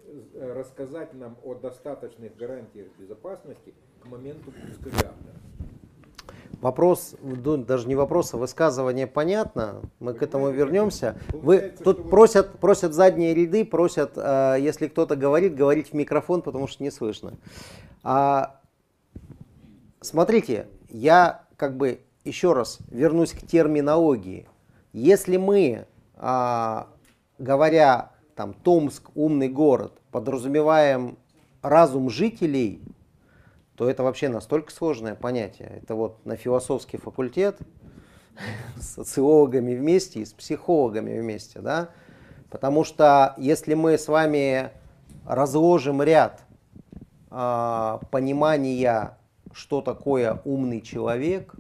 [0.05, 5.42] э, рассказать нам о достаточных гарантиях безопасности к моменту пуска реактора.
[6.63, 9.83] Вопрос, даже не вопрос, а высказывание понятно.
[9.99, 11.19] Мы к этому вернемся.
[11.33, 16.69] Вы тут просят, просят задние ряды, просят, э, если кто-то говорит, говорить в микрофон, потому
[16.69, 17.35] что не слышно.
[18.05, 18.61] А,
[20.01, 24.47] смотрите, я как бы еще раз вернусь к терминологии.
[24.93, 26.87] Если мы, а,
[27.41, 31.19] говоря там Томск, умный город, подразумеваем
[31.61, 32.81] разум жителей,
[33.83, 35.81] то это вообще настолько сложное понятие.
[35.83, 37.59] Это вот на философский факультет
[38.77, 41.89] с социологами вместе и с психологами вместе, да?
[42.49, 44.71] Потому что если мы с вами
[45.27, 46.45] разложим ряд
[47.33, 49.19] э, понимания,
[49.53, 51.53] что такое умный человек,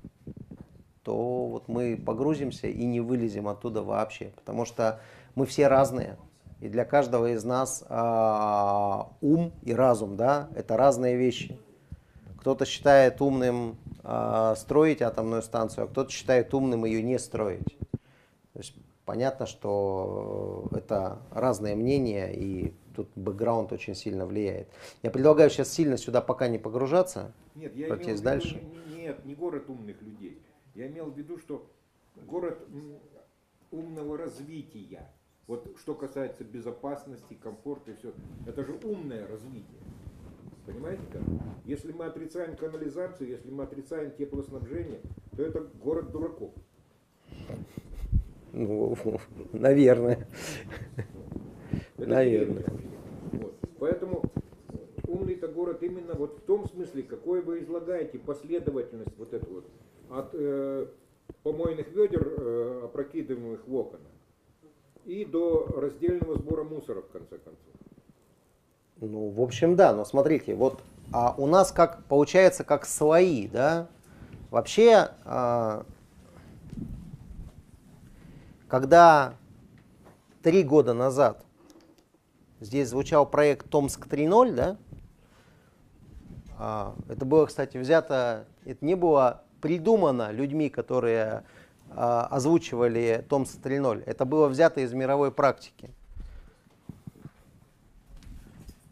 [1.02, 5.00] то вот мы погрузимся и не вылезем оттуда вообще, потому что
[5.34, 6.16] мы все разные.
[6.60, 11.58] И для каждого из нас э, ум и разум, да, это разные вещи.
[12.42, 17.78] Кто-то считает умным э, строить атомную станцию, а кто-то считает умным ее не строить.
[18.52, 18.74] То есть
[19.04, 24.66] понятно, что это разные мнения, и тут бэкграунд очень сильно влияет.
[25.04, 27.32] Я предлагаю сейчас сильно сюда пока не погружаться.
[27.54, 28.60] Нет, я имел в виду, дальше.
[28.92, 30.42] Нет, не город умных людей.
[30.74, 31.64] Я имел в виду, что
[32.26, 32.58] город
[33.70, 35.08] умного развития.
[35.46, 38.12] Вот что касается безопасности, комфорта и все.
[38.48, 39.78] Это же умное развитие.
[40.66, 41.22] Понимаете как?
[41.64, 45.00] Если мы отрицаем канализацию, если мы отрицаем теплоснабжение,
[45.36, 46.52] то это город дураков.
[48.52, 48.96] Ну,
[49.52, 50.28] наверное.
[51.96, 52.66] Это Наверное.
[53.32, 53.54] Вот.
[53.78, 54.22] Поэтому
[55.06, 59.64] умный-то город именно вот в том смысле, какой вы излагаете последовательность вот эту вот
[60.10, 60.86] от э,
[61.42, 64.00] помойных ведер, э, опрокидываемых в окна,
[65.04, 67.74] и до раздельного сбора мусора в конце концов.
[69.04, 70.80] Ну, в общем, да, но смотрите, вот
[71.12, 73.88] а у нас как получается как слои, да?
[74.50, 75.84] Вообще, а,
[78.68, 79.34] когда
[80.42, 81.44] три года назад
[82.60, 84.76] здесь звучал проект Томск 3.0, да?
[86.56, 91.42] А, это было, кстати, взято, это не было придумано людьми, которые
[91.90, 94.04] а, озвучивали Томск 3.0.
[94.06, 95.90] Это было взято из мировой практики.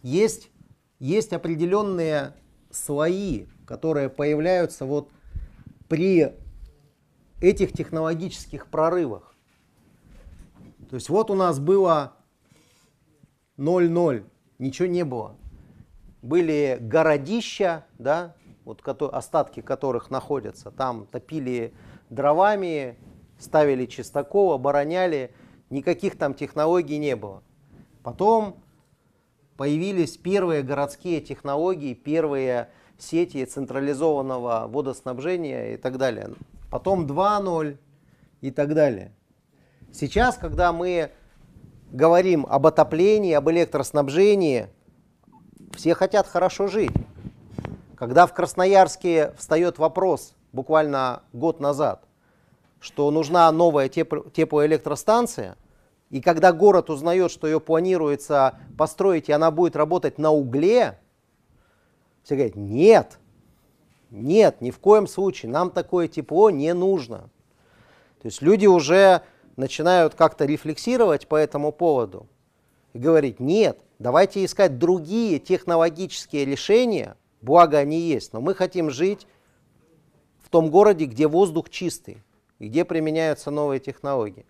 [0.02, 0.50] Есть,
[0.98, 2.34] есть определенные
[2.70, 5.10] слои, которые появляются вот
[5.88, 6.32] при
[7.40, 9.34] этих технологических прорывах.
[10.88, 12.14] То есть вот у нас было
[13.58, 14.24] 0-0,
[14.58, 15.36] ничего не было.
[16.22, 18.34] Были городища, да,
[18.64, 21.74] вот остатки которых находятся, там топили
[22.10, 22.98] дровами,
[23.38, 25.34] ставили чистокол, обороняли,
[25.70, 27.42] никаких там технологий не было.
[28.02, 28.62] Потом
[29.60, 36.30] появились первые городские технологии, первые сети централизованного водоснабжения и так далее.
[36.70, 37.76] Потом 2.0
[38.40, 39.12] и так далее.
[39.92, 41.10] Сейчас, когда мы
[41.92, 44.68] говорим об отоплении, об электроснабжении,
[45.74, 46.96] все хотят хорошо жить.
[47.96, 52.06] Когда в Красноярске встает вопрос, буквально год назад,
[52.80, 55.58] что нужна новая теплоэлектростанция,
[56.10, 60.98] и когда город узнает, что ее планируется построить, и она будет работать на угле,
[62.24, 63.18] все говорят, нет,
[64.10, 67.30] нет, ни в коем случае, нам такое тепло не нужно.
[68.20, 69.22] То есть люди уже
[69.56, 72.26] начинают как-то рефлексировать по этому поводу
[72.92, 79.28] и говорить, нет, давайте искать другие технологические решения, благо они есть, но мы хотим жить
[80.42, 82.20] в том городе, где воздух чистый,
[82.58, 84.44] где применяются новые технологии.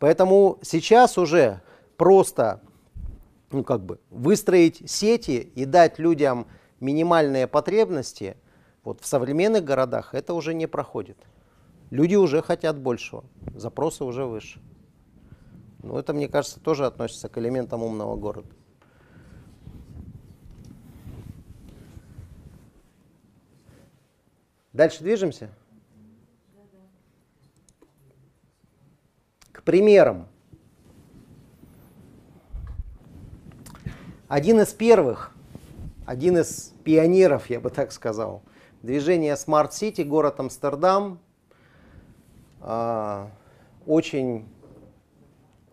[0.00, 1.60] Поэтому сейчас уже
[1.98, 2.62] просто
[3.50, 6.46] ну, как бы, выстроить сети и дать людям
[6.80, 8.36] минимальные потребности
[8.82, 11.18] вот в современных городах это уже не проходит.
[11.90, 13.24] Люди уже хотят большего,
[13.54, 14.60] запросы уже выше.
[15.82, 18.48] Ну, это, мне кажется, тоже относится к элементам умного города.
[24.72, 25.50] Дальше движемся?
[29.60, 30.26] К примерам.
[34.26, 35.32] Один из первых,
[36.06, 38.42] один из пионеров, я бы так сказал,
[38.80, 41.20] движения Smart City, город Амстердам,
[42.62, 43.30] а,
[43.86, 44.48] очень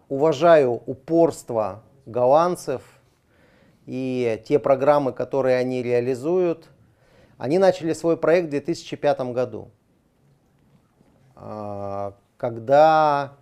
[0.10, 2.82] уважаю упорство голландцев
[3.86, 6.68] и те программы, которые они реализуют.
[7.38, 9.72] Они начали свой проект в 2005 году,
[11.36, 13.38] а, когда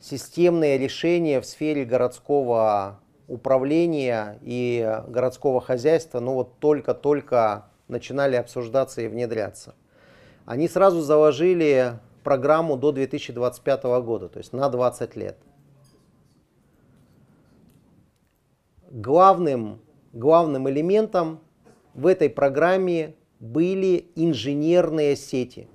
[0.00, 9.08] системные решения в сфере городского управления и городского хозяйства ну вот только-только начинали обсуждаться и
[9.08, 9.74] внедряться.
[10.44, 15.38] Они сразу заложили программу до 2025 года, то есть на 20 лет.
[18.90, 19.80] Главным,
[20.12, 21.40] главным элементом
[21.92, 25.68] в этой программе были инженерные сети,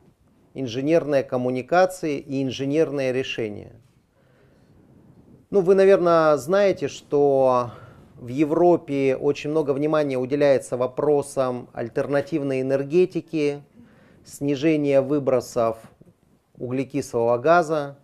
[0.53, 3.79] инженерные коммуникации и инженерные решения.
[5.53, 7.69] Ну, вы, наверное, знаете, что
[8.15, 13.61] в Европе очень много внимания уделяется вопросам альтернативной энергетики,
[14.25, 15.77] снижения выбросов
[16.57, 17.99] углекислого газа.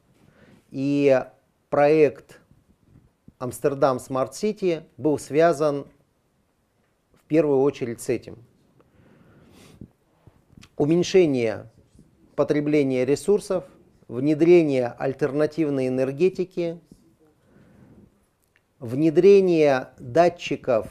[0.69, 1.23] И
[1.71, 2.39] проект
[3.39, 5.87] Amsterdam Smart City был связан
[7.13, 8.37] в первую очередь с этим.
[10.77, 11.71] Уменьшение
[12.35, 13.63] потребления ресурсов,
[14.07, 16.79] внедрение альтернативной энергетики,
[18.79, 20.87] внедрение датчиков,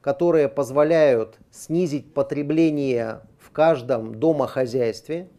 [0.00, 5.30] которые позволяют снизить потребление в каждом домохозяйстве–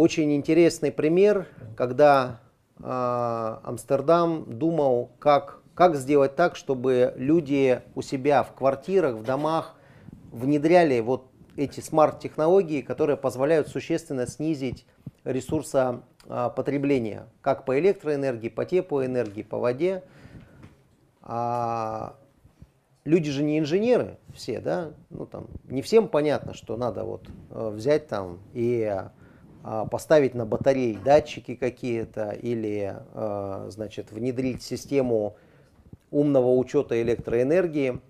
[0.00, 1.46] очень интересный пример,
[1.76, 2.40] когда
[2.78, 9.74] э, Амстердам думал, как, как сделать так, чтобы люди у себя в квартирах, в домах
[10.30, 11.26] внедряли вот
[11.56, 14.86] эти смарт-технологии, которые позволяют существенно снизить
[16.30, 20.02] ресурсопотребление, как по электроэнергии, по теплоэнергии, по воде.
[21.22, 22.16] А
[23.04, 27.68] люди же не инженеры все, да, ну там не всем понятно, что надо вот э,
[27.70, 28.90] взять там и
[29.62, 35.36] а, поставить на батареи датчики какие-то или а, значит, внедрить систему
[36.10, 38.00] умного учета электроэнергии.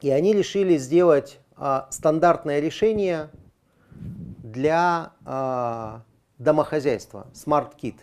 [0.00, 3.28] И они решили сделать а, стандартное решение
[4.42, 5.12] для
[6.42, 7.96] домохозяйства, Smart Kit.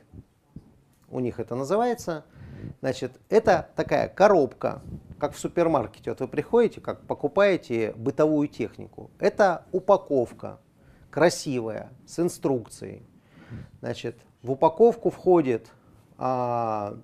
[1.09, 2.25] У них это называется.
[2.81, 4.81] Значит, это такая коробка,
[5.17, 6.11] как в супермаркете.
[6.11, 9.11] Вот вы приходите, как покупаете бытовую технику.
[9.19, 10.59] Это упаковка
[11.09, 13.05] красивая, с инструкцией.
[13.79, 15.71] Значит, в упаковку входит
[16.17, 16.97] а,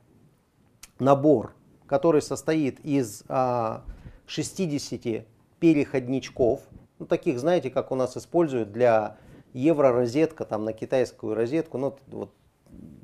[1.00, 1.54] набор,
[1.88, 3.84] который состоит из а,
[4.28, 5.26] 60
[5.60, 6.62] переходничков,
[7.00, 9.18] ну, таких, знаете, как у нас используют для
[9.56, 12.32] евро-розетка, там на китайскую розетку, ну, вот,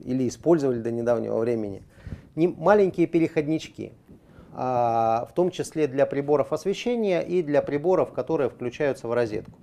[0.04, 1.84] или использовали до недавнего времени.
[2.36, 3.94] Не, маленькие переходнички,
[4.54, 9.58] а, в том числе для приборов освещения и для приборов, которые включаются в розетку.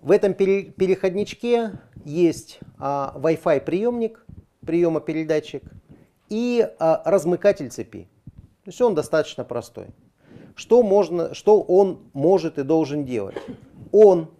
[0.00, 1.72] В этом переходничке
[2.04, 4.24] есть а, Wi-Fi приемник,
[4.64, 5.62] приемопередатчик
[6.30, 8.08] и а, размыкатель цепи.
[8.64, 9.88] То есть он достаточно простой.
[10.54, 13.36] Что, можно, что он может и должен делать?
[13.92, 14.30] Он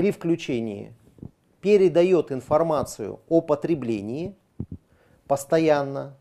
[0.00, 0.94] при включении
[1.60, 4.34] передает информацию о потреблении
[5.26, 6.16] постоянно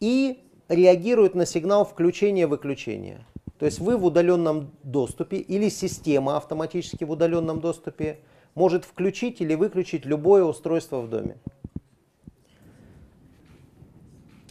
[0.00, 0.38] и
[0.68, 3.26] реагирует на сигнал включения-выключения.
[3.58, 8.18] То есть вы в удаленном доступе или система автоматически в удаленном доступе
[8.54, 11.38] может включить или выключить любое устройство в доме.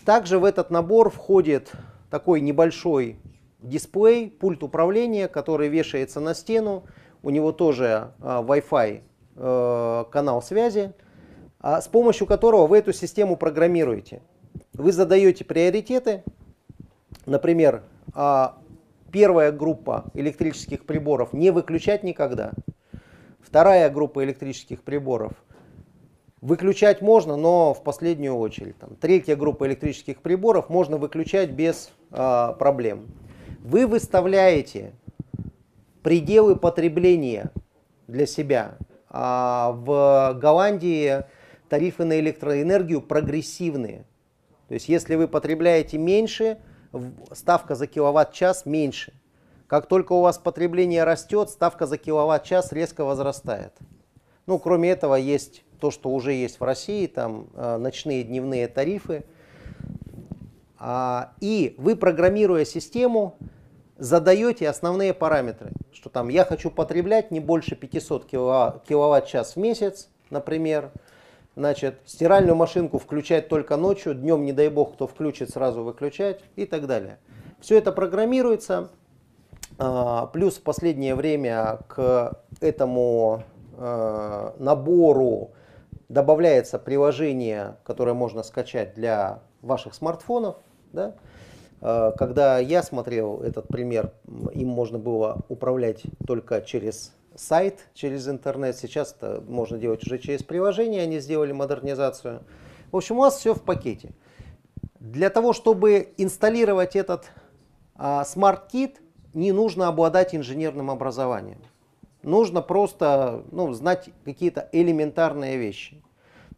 [0.05, 1.71] Также в этот набор входит
[2.09, 3.19] такой небольшой
[3.59, 6.85] дисплей, пульт управления, который вешается на стену.
[7.23, 9.01] У него тоже а, Wi-Fi
[9.35, 10.93] э, канал связи,
[11.59, 14.21] а, с помощью которого вы эту систему программируете.
[14.73, 16.23] Вы задаете приоритеты,
[17.25, 18.57] например, а,
[19.11, 22.53] Первая группа электрических приборов не выключать никогда.
[23.41, 25.33] Вторая группа электрических приборов
[26.39, 28.77] выключать можно, но в последнюю очередь.
[28.77, 33.07] Там, третья группа электрических приборов можно выключать без проблем.
[33.59, 34.93] Вы выставляете
[36.03, 37.51] пределы потребления
[38.07, 38.77] для себя.
[39.09, 41.23] А в Голландии
[41.69, 44.05] тарифы на электроэнергию прогрессивные.
[44.67, 46.57] То есть если вы потребляете меньше,
[47.33, 49.13] ставка за киловатт-час меньше.
[49.67, 53.73] Как только у вас потребление растет, ставка за киловатт-час резко возрастает.
[54.45, 59.23] Ну, кроме этого, есть то, что уже есть в России, там э, ночные дневные тарифы.
[60.77, 63.37] А, и вы, программируя систему,
[64.01, 70.91] задаете основные параметры, что там я хочу потреблять не больше 500 киловатт-час в месяц, например,
[71.55, 76.65] Значит, стиральную машинку включать только ночью, днем, не дай бог, кто включит, сразу выключать и
[76.65, 77.19] так далее.
[77.59, 78.89] Все это программируется.
[79.77, 83.43] А, плюс в последнее время к этому
[83.77, 85.51] а, набору
[86.07, 90.55] добавляется приложение, которое можно скачать для ваших смартфонов.
[90.93, 91.15] Да?
[91.81, 94.13] А, когда я смотрел этот пример,
[94.53, 98.77] им можно было управлять только через сайт через интернет.
[98.77, 102.43] Сейчас это можно делать уже через приложение, они сделали модернизацию.
[102.91, 104.13] В общем, у вас все в пакете.
[104.99, 107.31] Для того, чтобы инсталлировать этот
[107.95, 108.23] а,
[108.71, 108.97] Kit,
[109.33, 111.59] не нужно обладать инженерным образованием.
[112.21, 116.03] Нужно просто ну, знать какие-то элементарные вещи.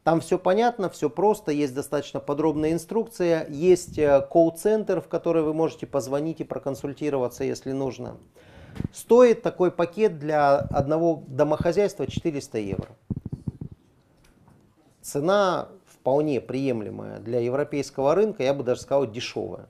[0.03, 5.53] Там все понятно, все просто, есть достаточно подробная инструкция, есть э, колл-центр, в который вы
[5.53, 8.17] можете позвонить и проконсультироваться, если нужно.
[8.91, 12.89] Стоит такой пакет для одного домохозяйства 400 евро.
[15.01, 19.69] Цена вполне приемлемая для европейского рынка, я бы даже сказал дешевая.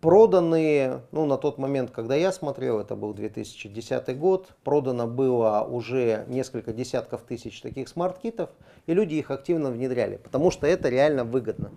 [0.00, 6.24] Проданные, ну на тот момент, когда я смотрел, это был 2010 год, продано было уже
[6.28, 8.50] несколько десятков тысяч таких смарт-китов,
[8.86, 11.72] и люди их активно внедряли, потому что это реально выгодно.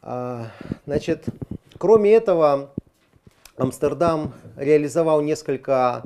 [0.00, 0.46] А,
[0.86, 1.26] значит,
[1.76, 2.70] кроме этого,
[3.56, 6.04] Амстердам реализовал несколько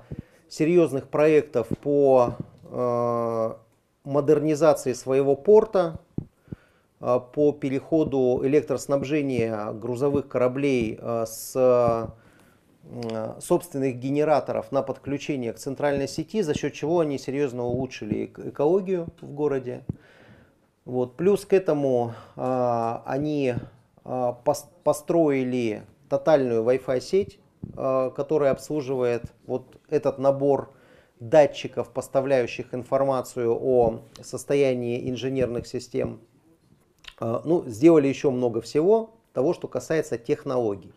[0.49, 3.55] серьезных проектов по э,
[4.05, 6.01] модернизации своего порта,
[7.03, 12.15] по переходу электроснабжения грузовых кораблей э, с
[13.41, 19.33] собственных генераторов на подключение к центральной сети, за счет чего они серьезно улучшили экологию в
[19.33, 19.85] городе.
[20.85, 21.17] Вот.
[21.17, 23.55] Плюс к этому они
[24.83, 27.39] построили тотальную Wi-Fi сеть,
[27.77, 30.73] которая обслуживает вот этот набор
[31.21, 36.21] датчиков, поставляющих информацию о состоянии инженерных систем.
[37.25, 40.93] А, ну, сделали еще много всего того, что касается технологий.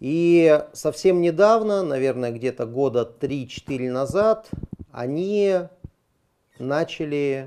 [0.00, 4.50] И совсем недавно, наверное, где-то года 3-4 назад,
[4.90, 5.56] они
[6.58, 7.46] начали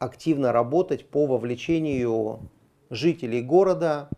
[0.00, 2.40] активно работать по вовлечению
[2.90, 4.08] жителей города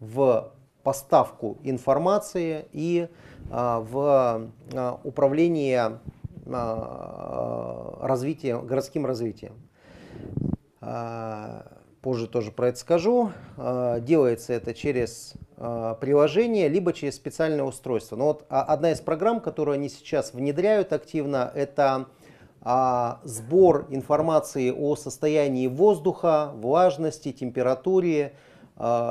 [0.00, 0.50] в
[0.82, 3.08] поставку информации и
[3.50, 5.98] а, в а, управление
[8.00, 9.54] развитием, городским развитием.
[12.00, 13.32] Позже тоже про это скажу.
[13.56, 18.16] Делается это через приложение, либо через специальное устройство.
[18.16, 22.06] Но вот одна из программ, которую они сейчас внедряют активно, это
[23.24, 28.47] сбор информации о состоянии воздуха, влажности, температуре, а,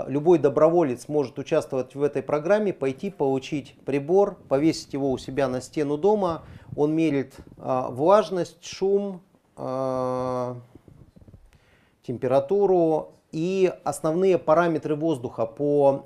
[0.08, 5.60] любой доброволец может участвовать в этой программе, пойти получить прибор, повесить его у себя на
[5.60, 6.44] стену дома.
[6.76, 9.22] Он мерит а, влажность, шум,
[9.58, 10.56] а,
[12.02, 16.06] температуру и основные параметры воздуха по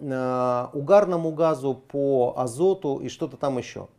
[0.74, 3.90] угарному газу, по азоту и что-то там еще.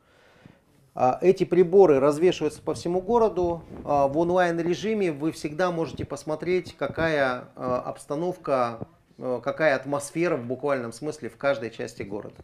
[1.20, 3.62] Эти приборы развешиваются по всему городу.
[3.84, 8.88] В онлайн режиме вы всегда можете посмотреть, какая обстановка
[9.22, 12.36] какая атмосфера в буквальном смысле в каждой части города.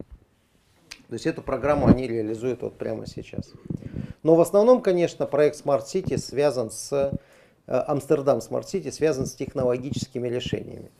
[1.08, 3.52] То есть эту программу они реализуют вот прямо сейчас.
[4.22, 7.12] Но в основном, конечно, проект Smart City связан с э,
[7.66, 10.90] Амстердам Smart City связан с технологическими решениями.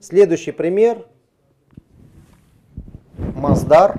[0.00, 1.04] Следующий пример.
[3.34, 3.98] Маздар.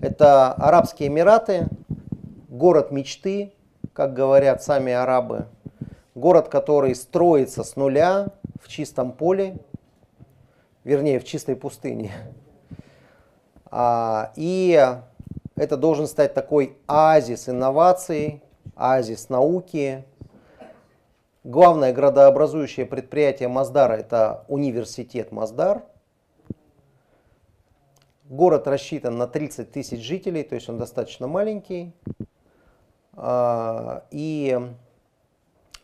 [0.00, 1.68] Это Арабские Эмираты,
[2.48, 3.52] город мечты,
[3.92, 5.46] как говорят сами арабы.
[6.14, 8.28] Город, который строится с нуля
[8.60, 9.56] в чистом поле,
[10.84, 12.12] вернее, в чистой пустыне.
[13.70, 14.98] А, и
[15.56, 18.42] это должен стать такой оазис инноваций,
[18.76, 20.04] оазис науки.
[21.44, 25.82] Главное градообразующее предприятие Маздара– это университет Маздар.
[28.24, 31.94] Город рассчитан на 30 тысяч жителей, то есть он достаточно маленький.
[33.14, 34.60] А, и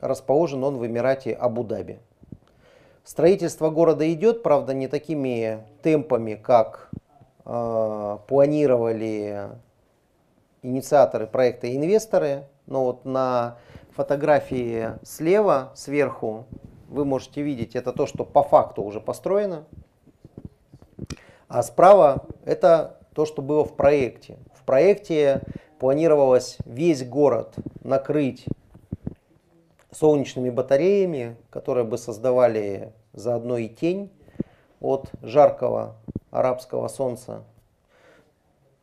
[0.00, 1.98] Расположен он в Эмирате Абу-Даби.
[3.02, 6.90] Строительство города идет, правда, не такими темпами, как
[7.44, 9.48] э, планировали
[10.62, 12.44] инициаторы проекта и инвесторы.
[12.66, 13.56] Но вот на
[13.96, 16.44] фотографии слева, сверху,
[16.88, 19.64] вы можете видеть, это то, что по факту уже построено.
[21.48, 24.36] А справа это то, что было в проекте.
[24.54, 25.40] В проекте
[25.78, 28.44] планировалось весь город накрыть
[29.90, 34.10] солнечными батареями, которые бы создавали заодно и тень
[34.80, 35.96] от жаркого
[36.30, 37.44] арабского солнца.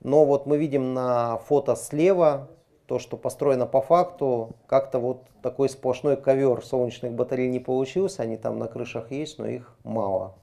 [0.02, 2.48] Но вот мы видим на фото слева
[2.86, 8.38] то, что построено по факту, как-то вот такой сплошной ковер солнечных батарей не получился, они
[8.38, 10.36] там на крышах есть, но их мало.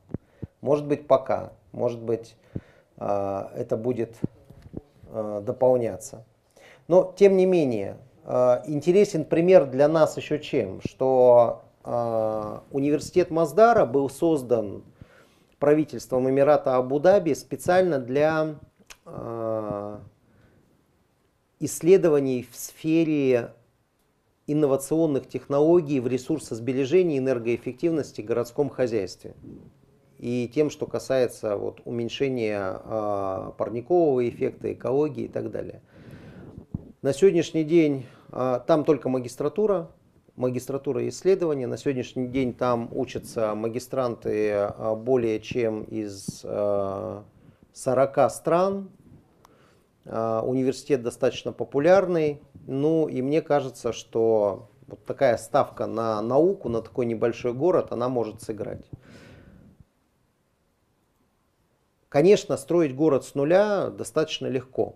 [0.60, 2.36] Может быть пока, может быть
[2.96, 4.16] а, это будет
[5.10, 6.24] а, дополняться.
[6.88, 14.08] Но тем не менее, интересен пример для нас еще чем, что э, университет Маздара был
[14.08, 14.84] создан
[15.62, 18.56] правительством Эмирата Абу-Даби специально для
[19.06, 19.98] э,
[21.60, 23.52] исследований в сфере
[24.48, 29.34] инновационных технологий в ресурсосбережении энергоэффективности в городском хозяйстве.
[30.18, 35.80] И тем, что касается вот, уменьшения э, парникового эффекта, экологии и так далее.
[37.02, 39.90] На сегодняшний день а, там только магистратура,
[40.36, 41.66] магистратура исследования.
[41.66, 46.46] На сегодняшний день там учатся магистранты а, более чем из 40
[47.74, 48.90] а, стран.
[50.04, 52.40] Университет достаточно популярный.
[52.68, 58.08] Ну и мне кажется, что вот такая ставка на науку, на такой небольшой город, она
[58.08, 58.88] может сыграть.
[62.08, 64.94] Конечно, строить город с нуля достаточно легко.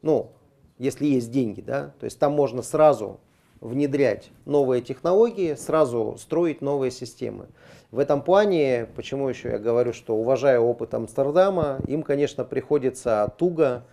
[0.00, 0.32] Ну,
[0.78, 3.20] если есть деньги, да, то есть там можно сразу
[3.60, 7.46] внедрять новые технологии, сразу строить новые системы.
[7.92, 13.84] В этом плане, почему еще я говорю, что уважаю опыт Амстердама, им, конечно, приходится туго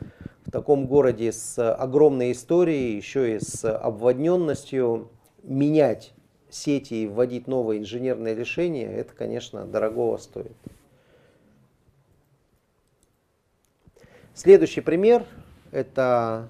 [0.45, 5.09] в таком городе с огромной историей, еще и с обводненностью,
[5.43, 6.13] менять
[6.49, 10.55] сети и вводить новые инженерные решения, это, конечно, дорогого стоит.
[14.33, 15.25] Следующий пример–
[15.71, 16.49] это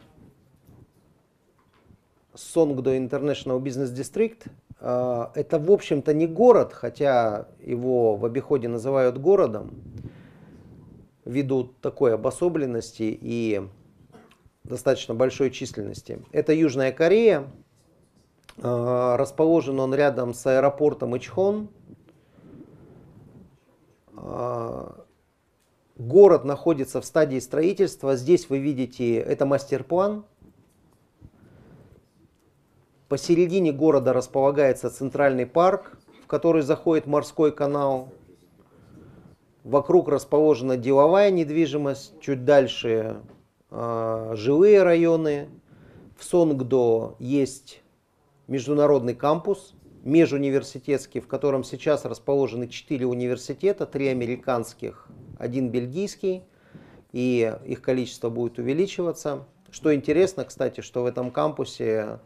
[2.36, 4.50] Сонгдо International Business District.
[4.80, 9.72] А, это, в общем-то, не город, хотя его в обиходе называют городом,
[11.26, 13.62] ввиду такой обособленности и
[14.64, 16.22] достаточно большой численности.
[16.32, 17.48] Это Южная Корея.
[18.62, 21.70] А, расположен он рядом с аэропортом Ичхон.
[25.98, 28.16] город находится в стадии строительства.
[28.16, 30.26] Здесь вы видите, это мастер-план.
[33.10, 38.14] Посередине города располагается центральный парк, в который заходит морской канал.
[39.64, 43.24] Вокруг расположена деловая недвижимость, чуть дальше
[43.72, 45.50] э, жилые районы.
[46.20, 47.82] В Сонгдо есть
[48.48, 55.08] международный кампус, межуниверситетский, в котором сейчас расположены четыре университета, три американских,
[55.40, 56.44] один бельгийский,
[57.12, 59.48] и их количество будет увеличиваться.
[59.72, 62.20] Что интересно, кстати, что в этом кампусе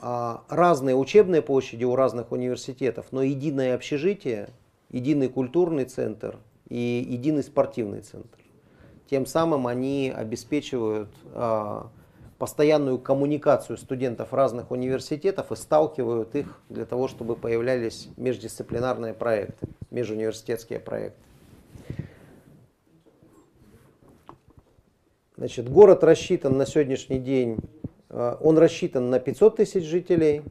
[0.00, 4.48] разные учебные площади у разных университетов, но единое общежитие,
[4.90, 6.38] единый культурный центр
[6.68, 8.38] и единый спортивный центр.
[9.10, 11.90] Тем самым они обеспечивают а,
[12.38, 20.80] постоянную коммуникацию студентов разных университетов и сталкивают их для того, чтобы появлялись междисциплинарные проекты, межуниверситетские
[20.80, 21.20] проекты.
[25.36, 27.58] Значит, город рассчитан на сегодняшний день,
[28.10, 30.42] он рассчитан на 500 тысяч жителей.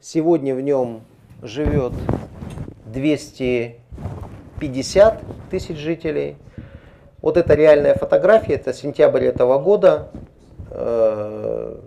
[0.00, 1.02] Сегодня в нем
[1.42, 1.92] живет
[2.86, 6.36] 250 тысяч жителей.
[7.20, 10.08] Вот это реальная фотография, это сентябрь этого года.
[10.70, 11.78] Э,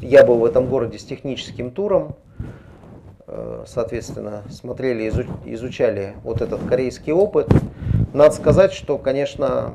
[0.00, 2.16] я был в этом городе с техническим туром.
[3.26, 5.10] Э, соответственно, смотрели,
[5.44, 7.48] изучали вот этот корейский опыт.
[8.14, 9.74] Надо сказать, что, конечно,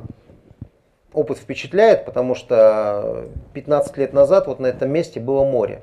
[1.14, 5.82] опыт впечатляет, потому что 15 лет назад вот на этом месте было море.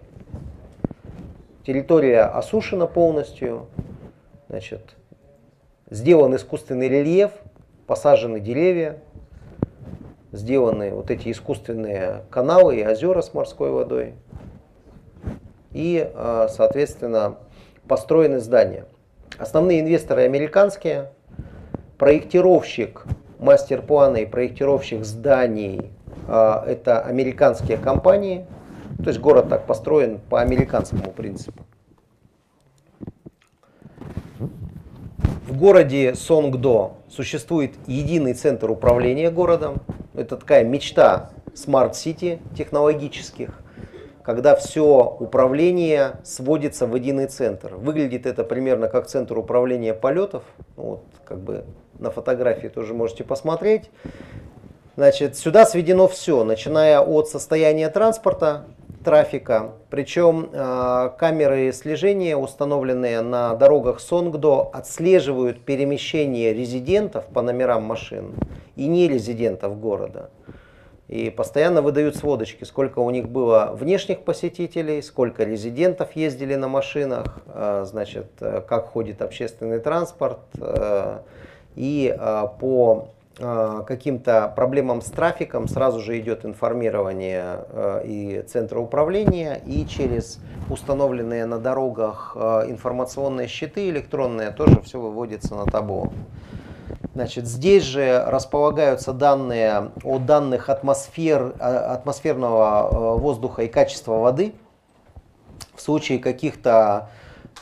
[1.66, 3.68] Территория осушена полностью,
[4.50, 4.82] значит,
[5.90, 7.32] сделан искусственный рельеф,
[7.88, 8.98] посажены деревья,
[10.32, 14.16] сделаны вот эти искусственные каналы и озера с морской водой.
[15.72, 17.38] И, а, соответственно,
[17.88, 18.86] построены здания.
[19.38, 21.12] Основные инвесторы американские.
[21.98, 23.06] Проектировщик
[23.42, 25.92] мастер-плана и проектировщик зданий
[26.28, 28.46] а, это американские компании.
[29.04, 31.66] То есть город так построен по американскому принципу.
[35.48, 39.82] В городе Сонгдо существует единый центр управления городом.
[40.14, 43.60] Это такая мечта smart city технологических,
[44.24, 47.76] когда все управление сводится в единый центр.
[47.76, 50.44] Выглядит это примерно как центр управления полетов.
[50.78, 51.66] Ну вот, как бы
[52.00, 53.90] на фотографии тоже можете посмотреть.
[54.98, 58.66] Значит, сюда сведено все, начиная от состояния транспорта,
[59.04, 59.72] трафика.
[59.90, 68.34] Причем э, камеры слежения, установленные на дорогах Сонгдо, отслеживают перемещение резидентов по номерам машин
[68.76, 70.30] и нерезидентов города.
[71.12, 77.40] И постоянно выдают сводочки, сколько у них было внешних посетителей, сколько резидентов ездили на машинах,
[77.48, 80.40] э, значит, э, как ходит общественный транспорт.
[80.58, 81.20] Э,
[81.76, 82.18] и
[82.60, 83.10] по
[83.88, 87.66] каким-то проблемам с трафиком сразу же идет информирование
[88.04, 90.38] и центра управления, и через
[90.70, 96.12] установленные на дорогах информационные щиты электронные тоже все выводится на табло.
[97.14, 104.54] Значит, здесь же располагаются данные о данных атмосфер, а, атмосферного э, воздуха и качества воды.
[105.76, 107.10] В случае каких-то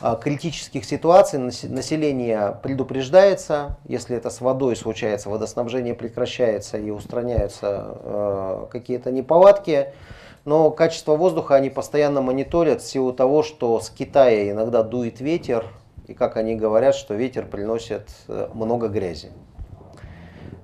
[0.01, 8.65] а, критических ситуаций население предупреждается, если это с водой случается, водоснабжение прекращается и устраняются э,
[8.71, 9.93] какие-то неполадки.
[10.45, 15.65] Но качество воздуха они постоянно мониторят в силу того, что с Китая иногда дует ветер,
[16.09, 19.31] и как они говорят, что ветер приносит э, много грязи.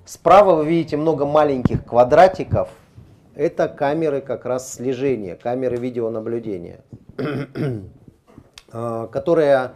[0.04, 2.70] Справа вы видите много маленьких квадратиков.
[3.36, 6.82] Это камеры как раз слежения, камеры видеонаблюдения,
[8.72, 9.72] а, которые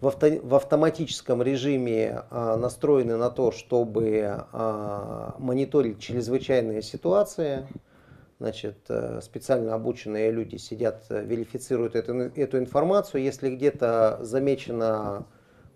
[0.00, 7.66] в автоматическом режиме а, настроены на то, чтобы а, мониторить чрезвычайные ситуации,
[8.40, 13.22] Значит, э, специально обученные люди сидят, э, верифицируют эту, эту информацию.
[13.22, 15.26] Если где-то замечено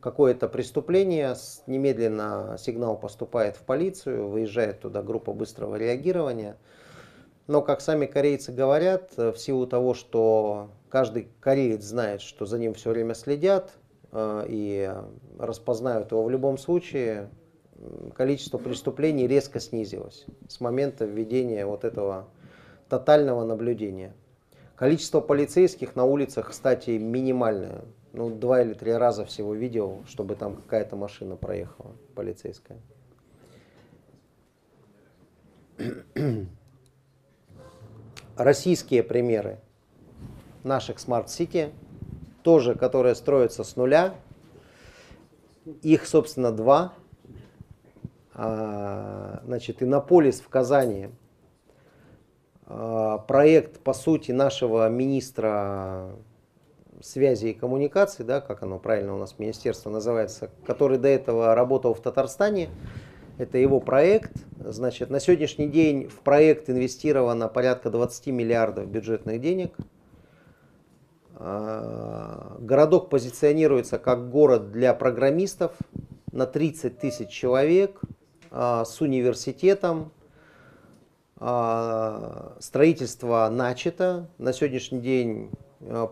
[0.01, 1.35] какое-то преступление,
[1.67, 6.57] немедленно сигнал поступает в полицию, выезжает туда группа быстрого реагирования.
[7.49, 12.61] Но, как сами корейцы говорят, э, в силу того, что каждый кореец знает, что за
[12.61, 13.73] ним все время следят
[14.15, 14.95] и
[15.39, 17.31] распознают его в любом случае,
[18.15, 22.29] количество преступлений резко снизилось с момента введения вот этого
[22.93, 24.13] тотального наблюдения.
[24.77, 27.87] Количество полицейских на улицах, кстати, минимальное.
[28.13, 32.77] Ну, два или три раза всего видел, чтобы там какая-то машина проехала, полицейская.
[38.37, 39.59] Российские примеры
[40.63, 41.71] наших smart city,
[42.43, 44.17] тоже которые строятся с нуля.
[45.81, 46.93] Их, собственно, два.
[48.35, 51.09] А, значит, Иннополис в Казани.
[52.75, 56.11] А, проект, по сути, нашего министра
[57.03, 61.93] связи и коммуникаций, да, как оно правильно у нас министерство называется, который до этого работал
[61.95, 62.71] в Татарстане.
[63.37, 64.33] Это его проект.
[64.59, 69.75] Значит, на сегодняшний день в проект инвестировано порядка 20 миллиардов бюджетных денег.
[71.35, 75.73] А, городок позиционируется как город для программистов
[76.31, 78.01] на 30 тысяч человек
[78.51, 80.11] а, с университетом.
[81.45, 84.29] А, строительство начато.
[84.39, 85.51] На сегодняшний день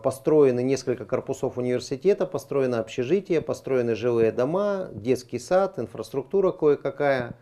[0.03, 7.35] построены несколько корпусов университета, построено общежитие, построены жилые дома, детский сад, инфраструктура кое-какая.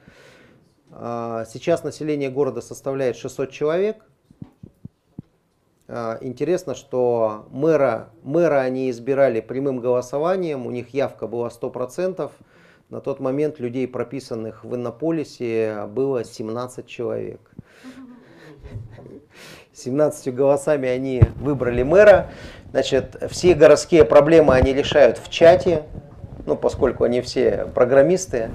[0.92, 4.06] Сейчас население города составляет 600 человек.
[5.88, 12.30] А, интересно, что мэра, мэра они избирали прямым голосованием, у них явка была 100%.
[12.90, 17.52] На тот момент людей, прописанных в Иннополисе, было 17 человек.
[19.74, 22.32] 17 голосами они выбрали мэра.
[22.72, 25.84] Значит, все городские проблемы они решают в чате,
[26.46, 28.50] ну, поскольку они все программисты,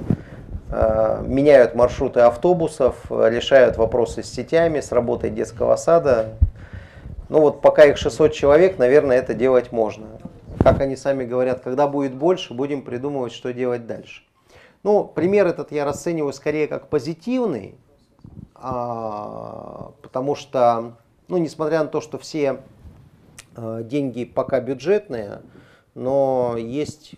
[0.70, 6.34] а, меняют маршруты автобусов, решают вопросы с сетями, с работой детского сада,
[7.28, 10.06] ну вот пока их 600 человек, наверное, это делать можно.
[10.62, 14.22] Как они сами говорят, когда будет больше, будем придумывать, что делать дальше.
[14.82, 17.76] Ну, пример этот я расцениваю скорее как позитивный,
[18.64, 20.96] потому что,
[21.28, 22.62] ну, несмотря на то, что все
[23.56, 25.42] а, деньги пока бюджетные,
[25.94, 27.14] но есть,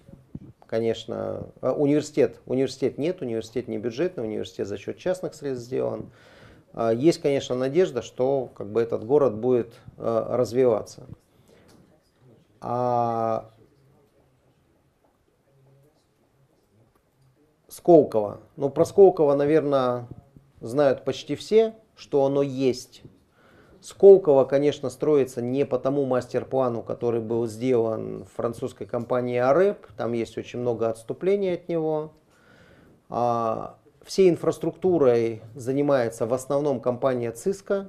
[0.67, 2.41] конечно, а, университет.
[2.47, 6.11] Университет нет, университет не бюджетный, университет за счет частных средств сделан.
[6.73, 11.07] А, есть, конечно, надежда, что как бы, этот город будет развиваться.
[12.61, 13.51] А
[17.69, 18.41] Сколково.
[18.57, 20.09] Ну, про Сколково, наверное,
[20.61, 23.03] знают почти все, что оно есть.
[23.81, 29.87] Сколково, конечно, строится не по тому мастер-плану, который был сделан французской компанией АРЭП.
[29.97, 32.13] Там есть очень много отступлений от него.
[33.09, 37.89] А Всей инфраструктурой занимается в основном компания Cisco.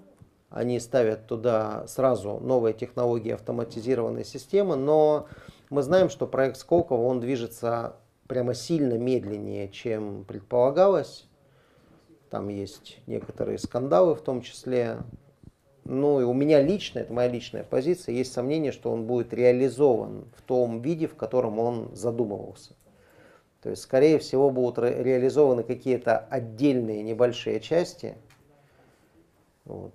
[0.50, 5.28] Они ставят туда сразу новые технологии автоматизированной системы, но
[5.70, 7.98] мы знаем, что проект Сколково, он движется
[8.28, 11.27] прямо сильно медленнее, чем предполагалось.
[12.30, 14.98] Там есть некоторые скандалы в том числе.
[15.86, 20.26] Ну и у меня лично, это моя личная позиция, есть сомнение, что он будет реализован
[20.36, 22.76] в том виде, в котором он задумывался.
[23.62, 28.18] То есть, скорее всего, будут ре реализованы какие-то отдельные небольшие части,
[29.64, 29.94] вот,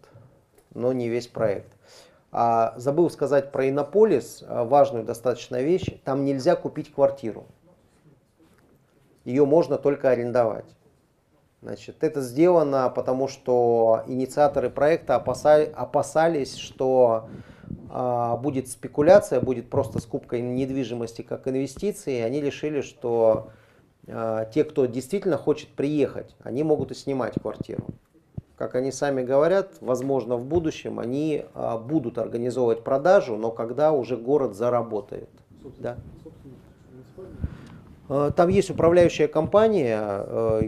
[0.75, 1.73] но не весь проект.
[2.31, 6.01] А забыл сказать про Иннополис, а, важную достаточно вещь.
[6.05, 7.47] Там нельзя купить квартиру.
[9.25, 10.65] Ее можно только арендовать.
[11.63, 17.29] Значит, это сделано потому, что инициаторы проекта опасались, опасались что
[17.89, 23.51] а, будет спекуляция, будет просто скупка недвижимости как инвестиции, и они решили, что
[24.09, 27.87] а, те, кто действительно хочет приехать, они могут и снимать квартиру.
[28.57, 34.17] Как они сами говорят, возможно, в будущем они а, будут организовывать продажу, но когда уже
[34.17, 35.31] город заработает.
[35.79, 35.97] Да?
[38.09, 39.97] Там есть управляющая компания,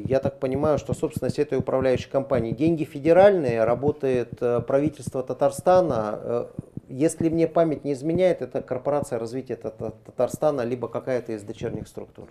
[0.06, 2.52] я так понимаю, что собственность этой управляющей компании.
[2.52, 6.48] Деньги федеральные, работает правительство Татарстана,
[6.88, 12.28] если мне память не изменяет, это корпорация развития Татарстана, либо какая-то из дочерних структур.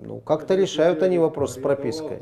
[0.00, 2.18] Ну, как-то решают они вопрос с пропиской.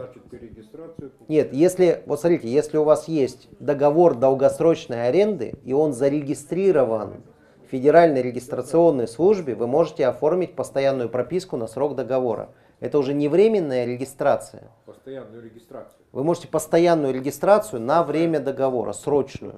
[1.28, 7.22] Нет, если, вот смотрите, если у вас есть договор долгосрочной аренды, и он зарегистрирован
[7.70, 12.50] Федеральной регистрационной службе, вы можете оформить постоянную прописку на срок договора.
[12.78, 14.70] Это уже не временная регистрация.
[14.84, 15.98] Постоянную регистрацию.
[16.12, 19.54] Вы можете постоянную регистрацию на время договора, срочную.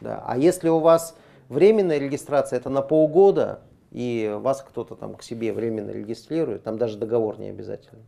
[0.00, 0.22] Да.
[0.26, 1.16] А если у вас
[1.48, 3.60] временная регистрация, это на полгода,
[3.90, 8.02] и вас кто-то там к себе временно регистрирует, там даже договор не обязательно.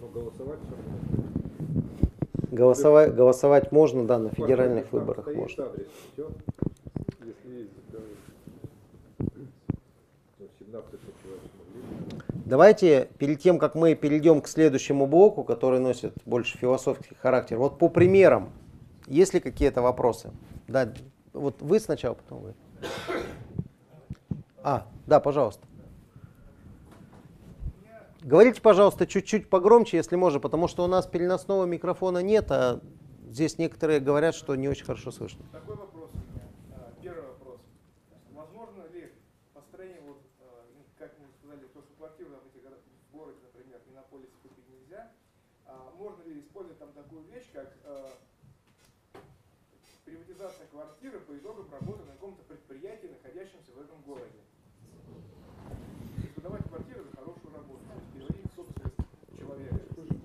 [0.00, 0.58] Но голосовать
[2.50, 5.68] Голосовать, голосовать можно, да, на федеральных выборах можно.
[12.44, 17.78] Давайте перед тем, как мы перейдем к следующему блоку, который носит больше философский характер, вот
[17.78, 18.50] по примерам,
[19.06, 20.32] есть ли какие-то вопросы?
[20.66, 20.92] Да,
[21.32, 22.54] вот вы сначала, потом вы.
[24.64, 25.69] А, да, пожалуйста.
[28.22, 32.80] Говорите, пожалуйста, чуть-чуть погромче, если можно, потому что у нас переносного микрофона нет, а
[33.30, 35.46] здесь некоторые говорят, что не очень хорошо слышно.
[35.52, 36.46] Такой вопрос у меня.
[36.76, 37.60] А, первый вопрос.
[38.32, 39.10] Возможно ли
[39.54, 43.80] построение, вот, а, ну, как мы сказали, то, что квартиры в этих городах, городе, например,
[43.86, 45.12] на Минополисе купить нельзя,
[45.64, 47.72] а можно ли использовать там такую вещь, как
[50.04, 54.39] приватизация квартиры по итогам работы на каком-то предприятии, находящемся в этом городе?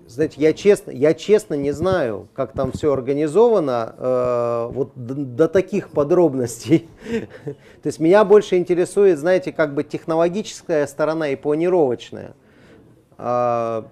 [0.08, 5.48] Знаете, я честно, я честно не знаю, как там все организовано, э, вот до, до
[5.48, 6.88] таких подробностей.
[7.44, 12.34] То есть меня больше интересует, знаете, как бы технологическая сторона и планировочная.
[13.18, 13.88] А,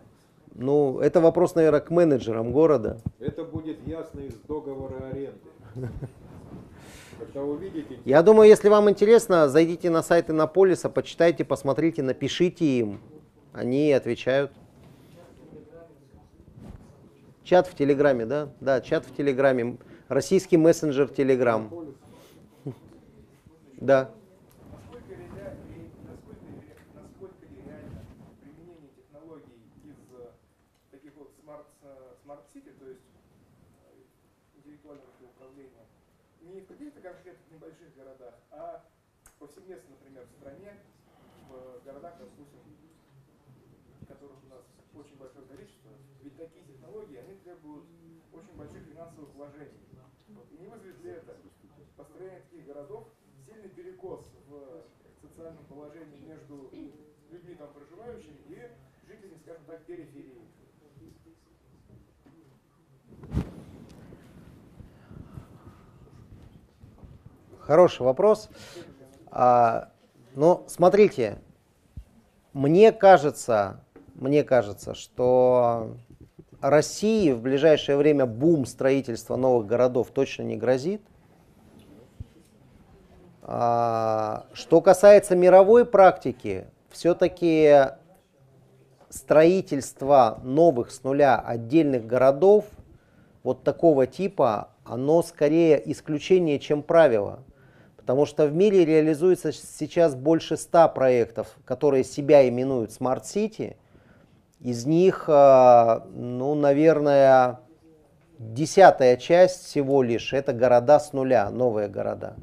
[0.54, 3.00] ну, это вопрос, наверное, к менеджерам города.
[3.18, 5.90] Это будет ясно из договора аренды.
[7.34, 13.00] Увидите, Я думаю, если вам интересно, зайдите на сайт Иннополиса, почитайте, посмотрите, напишите им.
[13.52, 14.52] Они отвечают.
[17.44, 18.48] Чат в Телеграме, да?
[18.60, 19.76] Да, чат в Телеграме.
[20.08, 21.70] Российский мессенджер Телеграм.
[23.76, 24.10] Да.
[24.72, 28.00] Насколько, реля- ре- насколько, ре- насколько ли реально
[28.40, 30.30] применение технологий из э,
[30.90, 35.84] таких вот smart, э, smart city, то есть э, интеллектуального управления,
[36.40, 38.84] не в каких-то конкретных небольших городах, а
[39.38, 40.72] повсеместно, например, в стране,
[41.50, 42.62] в городах, допустим,
[44.08, 44.64] которых у нас
[44.94, 45.90] очень большое количество,
[46.22, 47.84] ведь такие технологии, они требуют
[48.32, 49.82] очень больших финансовых вложений.
[50.28, 50.46] Вот.
[50.52, 51.36] И не вызовет ли это
[51.96, 53.04] построение таких городов
[53.46, 56.70] сильный перекос в социальном положении между
[57.30, 58.58] людьми там проживающими и
[59.06, 60.42] жителями, скажем так, периферии?
[67.60, 68.50] Хороший вопрос.
[69.30, 69.90] А,
[70.34, 71.38] ну, смотрите,
[72.52, 75.96] мне кажется, мне кажется, что
[76.60, 81.00] России в ближайшее время бум строительства новых городов точно не грозит.
[83.46, 87.88] А, что касается мировой практики, все-таки
[89.10, 92.64] строительство новых с нуля отдельных городов
[93.42, 97.40] вот такого типа, оно скорее исключение, чем правило.
[97.98, 103.76] Потому что в мире реализуется сейчас больше 100 проектов, которые себя именуют Smart City.
[104.60, 107.60] Из них, э, ну, наверное,
[108.38, 112.36] десятая часть всего лишь это города с нуля, новые города.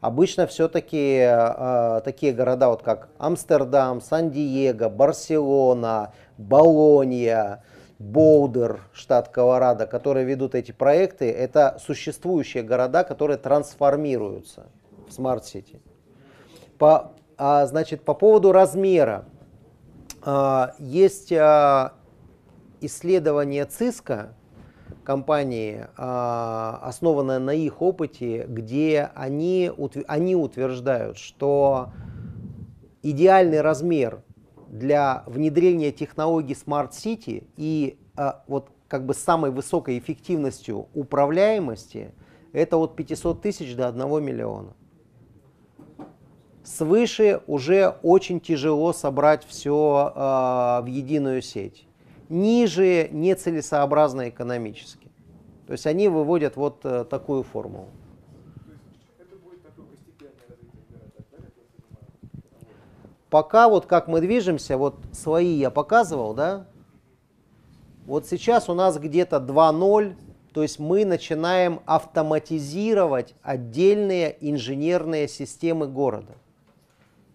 [0.00, 7.64] Обычно все-таки э, такие города, вот как Амстердам, Сан-Диего, Барселона, Болонья,
[7.98, 14.66] Боудер, штат Колорадо, которые ведут эти проекты, это существующие города, которые трансформируются
[15.08, 15.80] в City.
[16.78, 19.24] По, а, значит, по поводу размера.
[20.22, 21.94] А, есть а,
[22.80, 24.32] исследование ЦИСКа,
[25.04, 29.70] компании, а, основанное на их опыте, где они,
[30.06, 31.90] они утверждают, что
[33.02, 34.22] идеальный размер
[34.68, 42.12] для внедрения технологий Smart City и а, вот как бы самой высокой эффективностью управляемости
[42.52, 44.74] это от 500 тысяч до 1 миллиона.
[46.64, 50.12] Свыше уже очень тяжело собрать все
[50.82, 51.88] в единую сеть.
[52.28, 55.08] Ниже нецелесообразно экономически.
[55.66, 57.88] То есть они выводят вот э, такую формулу.
[63.30, 66.66] Пока вот как мы движемся, вот свои я показывал, да?
[68.06, 70.16] Вот сейчас у нас где-то 2.0,
[70.54, 76.32] то есть мы начинаем автоматизировать отдельные инженерные системы города.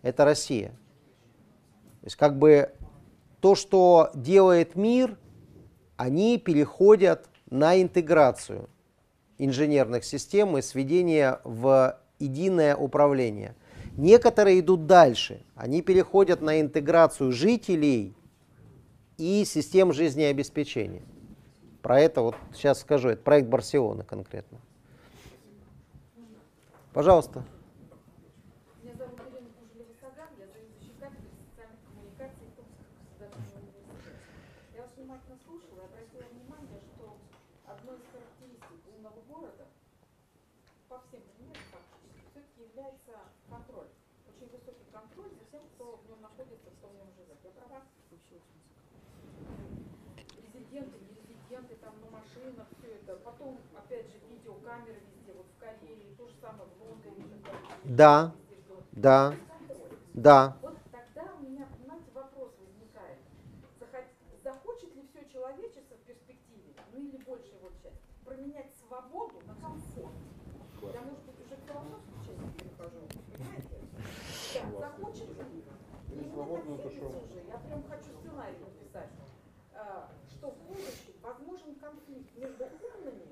[0.01, 0.69] Это Россия.
[2.01, 2.71] То есть как бы
[3.43, 5.17] то, что делает мир,
[5.97, 8.69] они переходят на интеграцию
[9.37, 13.53] инженерных систем и сведение в единое управление.
[13.97, 15.43] Некоторые идут дальше.
[15.55, 18.15] Они переходят на интеграцию жителей
[19.17, 21.03] и систем жизнеобеспечения.
[21.81, 23.09] Про это вот сейчас скажу.
[23.09, 24.57] Это проект Барселоны конкретно.
[26.93, 27.43] Пожалуйста.
[28.81, 34.15] Меня зовут Елена Кужелева-Саган, я заведующий кафедрой социальных коммуникаций Томского государственного университета.
[34.75, 37.05] Я вас внимательно слушала и обратила внимание, что
[37.65, 39.65] одной из характеристик умного города
[40.89, 43.13] по всем примерам фактически все-таки является
[43.49, 43.89] контроль.
[44.29, 47.39] Очень высокий контроль за тем, кто в нем находится, кто в нем живет.
[47.41, 47.81] Я права?
[50.37, 53.17] Резиденты, нерезиденты, там на машинах, все это.
[53.25, 57.25] Потом, опять же, видеокамеры везде, вот в Корее, то же самое в Лондоне.
[57.85, 58.31] Да,
[58.93, 59.35] да,
[60.13, 60.57] да.
[60.61, 63.17] Вот тогда у меня, понимаете, вопрос возникает.
[63.79, 64.07] Захот-
[64.43, 70.13] Захочет ли все человечество в перспективе, ну или большая его часть, променять свободу на комфорт?
[70.93, 73.81] Я, может быть, уже все равно в случайно перехожу, понимаете?
[74.53, 75.63] Да, захочет ли?
[76.09, 79.09] И мне так видится уже, я прям хочу сценарий написать,
[79.73, 83.23] а, что в будущем возможен конфликт между умным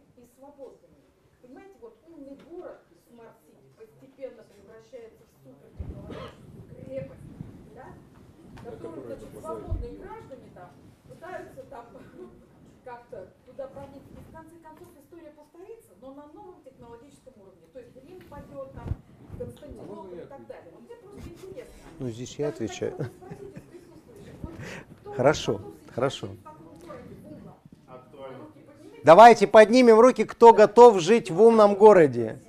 [18.32, 18.88] упадет, там,
[19.46, 20.72] Константинополь и так далее.
[20.72, 21.74] Вот мне просто интересно.
[22.00, 22.94] Ну, здесь я отвечаю.
[25.16, 25.62] Хорошо,
[25.94, 26.28] хорошо.
[29.04, 32.40] Давайте поднимем руки, кто готов жить в умном городе.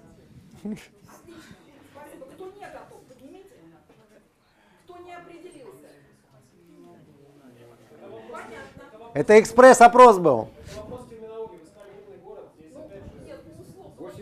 [9.15, 10.49] Это экспресс-опрос был.
[10.75, 11.59] Вопрос терминологии.
[11.59, 12.45] Вы сказали умный город.
[12.59, 14.13] Здесь опять же Нет, ну условно.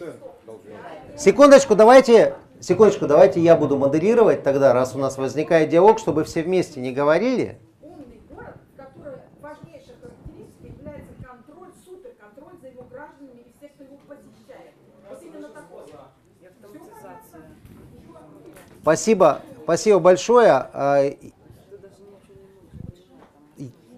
[0.00, 0.72] 86% должно быть.
[1.16, 6.42] Секундочку, давайте, секундочку, давайте я буду модерировать тогда, раз у нас возникает диалог, чтобы все
[6.42, 7.56] вместе не говорили.
[7.82, 13.84] Умный город, в котором важнейшей характеристикой является контроль, суперконтроль за его гражданами и всех, кто
[13.84, 14.72] его посещает.
[15.08, 15.84] Вот именно такой.
[18.82, 20.50] Спасибо, спасибо большое.
[20.50, 21.10] А,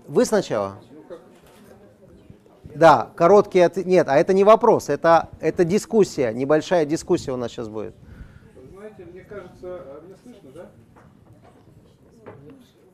[0.07, 0.77] Вы сначала?
[2.77, 3.87] Да, короткий ответ.
[3.87, 7.95] Нет, а это не вопрос, это, это дискуссия, небольшая дискуссия у нас сейчас будет.
[8.55, 10.71] Вы знаете, мне кажется, а, меня слышно, да?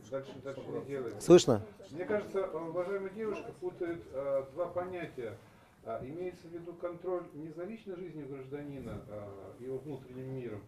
[0.09, 1.21] Дальше, дальше не.
[1.21, 1.63] Слышно?
[1.91, 5.37] Мне кажется, э, уважаемая девушка путает э, два понятия.
[5.85, 10.61] А, имеется в виду контроль не за личной жизнью гражданина, э, его внутренним миром,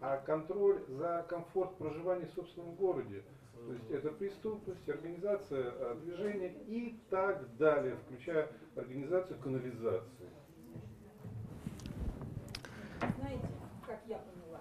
[0.00, 3.24] а контроль за комфорт проживания в собственном городе.
[3.66, 10.28] То есть это преступность, организация э, движения и так далее, включая организацию канализации.
[13.18, 13.48] Знаете,
[13.86, 14.60] как я поняла?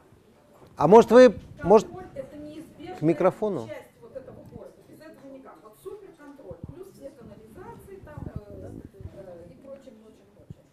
[0.77, 3.67] А может вы, может, Контроль– это неизбежная к микрофону?
[3.67, 4.73] часть вот этого города.
[4.87, 5.55] Без этого никак.
[5.63, 8.71] Вот суперконтроль, плюс все канализации там э,
[9.15, 10.63] э, и прочее, прочее, прочее.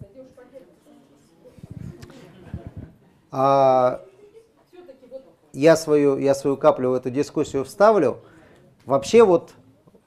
[0.00, 0.90] Зайдешь поделишься.
[3.30, 4.00] а,
[5.60, 8.18] я свою, я свою каплю в эту дискуссию вставлю.
[8.84, 9.52] Вообще вот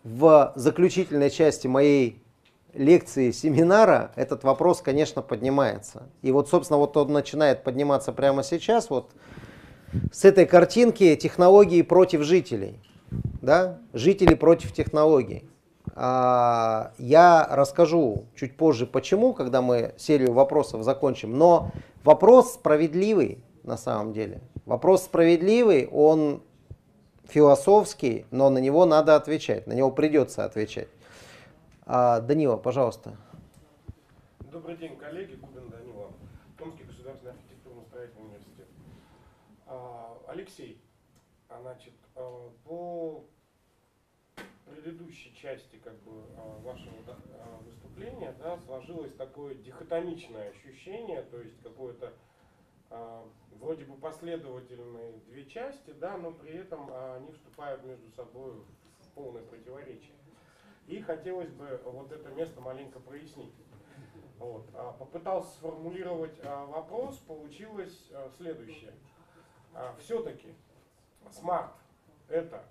[0.04, 2.24] в заключительной части моей
[2.74, 6.04] лекции, семинара этот вопрос, конечно, поднимается.
[6.22, 9.12] И вот, собственно, вот он начинает подниматься прямо сейчас, вот
[10.12, 12.80] с этой картинки технологии против жителей.
[13.42, 13.80] Да?
[13.94, 15.50] Жители против технологий.
[15.96, 21.38] А, Я расскажу чуть позже, почему, когда мы серию вопросов закончим.
[21.38, 21.72] Но
[22.04, 24.42] вопрос справедливый на самом деле.
[24.70, 26.44] Вопрос справедливый, он
[27.24, 30.90] философский, но на него надо отвечать, на него придется отвечать.
[31.88, 33.18] А, Данила, пожалуйста.
[34.52, 35.34] Добрый день, коллеги.
[35.38, 36.12] Губин Данила.
[36.56, 38.68] Томский государственный архитектурно-строительный университет.
[39.66, 40.80] А, Алексей,
[41.48, 43.24] а, значит, а, по
[44.70, 46.12] предыдущей части как бы,
[46.64, 46.94] вашего
[47.66, 52.14] выступления да, сложилось такое дихотомичное ощущение, то есть какое-то
[53.60, 58.54] вроде бы последовательные две части, да, но при этом а, они вступают между собой
[59.00, 60.16] в полное противоречие.
[60.88, 63.54] И хотелось бы вот это место маленько прояснить.
[64.40, 64.68] Вот.
[64.74, 68.94] а, Попытался сформулировать а, вопрос, получилось а, следующее.
[70.00, 70.56] Все-таки
[71.30, 71.74] смарт
[72.28, 72.66] это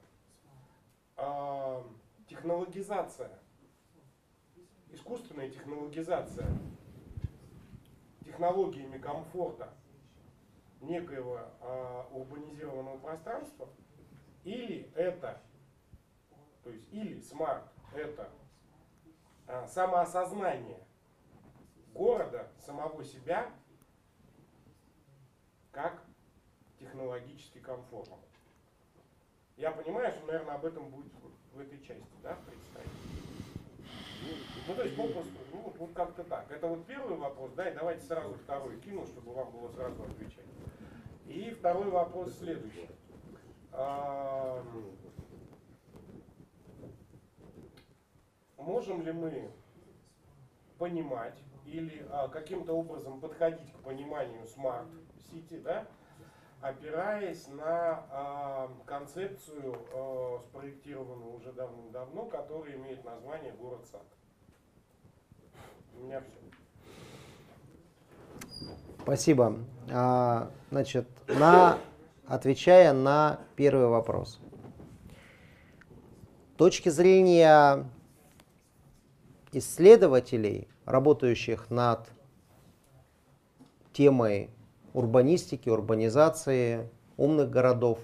[1.16, 1.84] а,
[2.26, 3.38] технологизация,
[4.90, 6.46] искусственная технологизация
[8.24, 9.72] технологиями комфорта
[10.80, 13.68] некоего а, урбанизированного пространства,
[14.44, 15.40] или это,
[16.62, 17.64] то есть или смарт
[17.94, 18.30] это
[19.46, 20.80] а, самоосознание
[21.94, 23.50] города, самого себя,
[25.72, 26.02] как
[26.78, 28.16] технологически комфортно.
[29.56, 31.12] Я понимаю, что, наверное, об этом будет
[31.52, 32.90] в этой части, да, представить.
[34.68, 36.50] Ну, то есть попросту, ну, вот как-то так.
[36.50, 40.44] Это вот первый вопрос, да, и давайте сразу второй кину, чтобы вам было сразу отвечать.
[41.28, 42.88] И второй вопрос следующий.
[43.70, 44.64] А,
[48.56, 49.50] можем ли мы
[50.78, 55.86] понимать или а, каким-то образом подходить к пониманию smart city, да,
[56.62, 64.06] опираясь на а, концепцию, спроектированную уже давным-давно, которая имеет название «Город-сад».
[65.94, 66.47] У меня все.
[69.08, 69.56] Спасибо.
[69.90, 71.78] А, Значит, на,
[72.26, 74.38] отвечая на первый вопрос.
[76.58, 77.88] Точки зрения
[79.52, 82.06] исследователей, работающих над
[83.94, 84.50] темой
[84.92, 88.00] урбанистики, урбанизации, умных городов,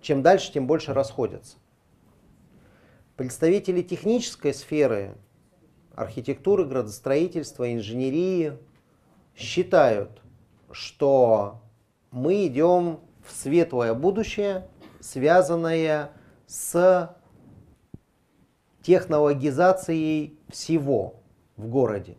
[0.00, 1.58] чем дальше, тем больше расходятся.
[3.14, 5.14] Представители технической сферы,
[5.94, 8.58] архитектуры, градостроительства, инженерии
[9.40, 10.22] считают,
[10.70, 11.62] что
[12.10, 14.68] мы идем в светлое будущее,
[15.00, 16.12] связанное
[16.46, 17.16] с
[18.82, 21.16] технологизацией всего
[21.56, 22.16] в городе.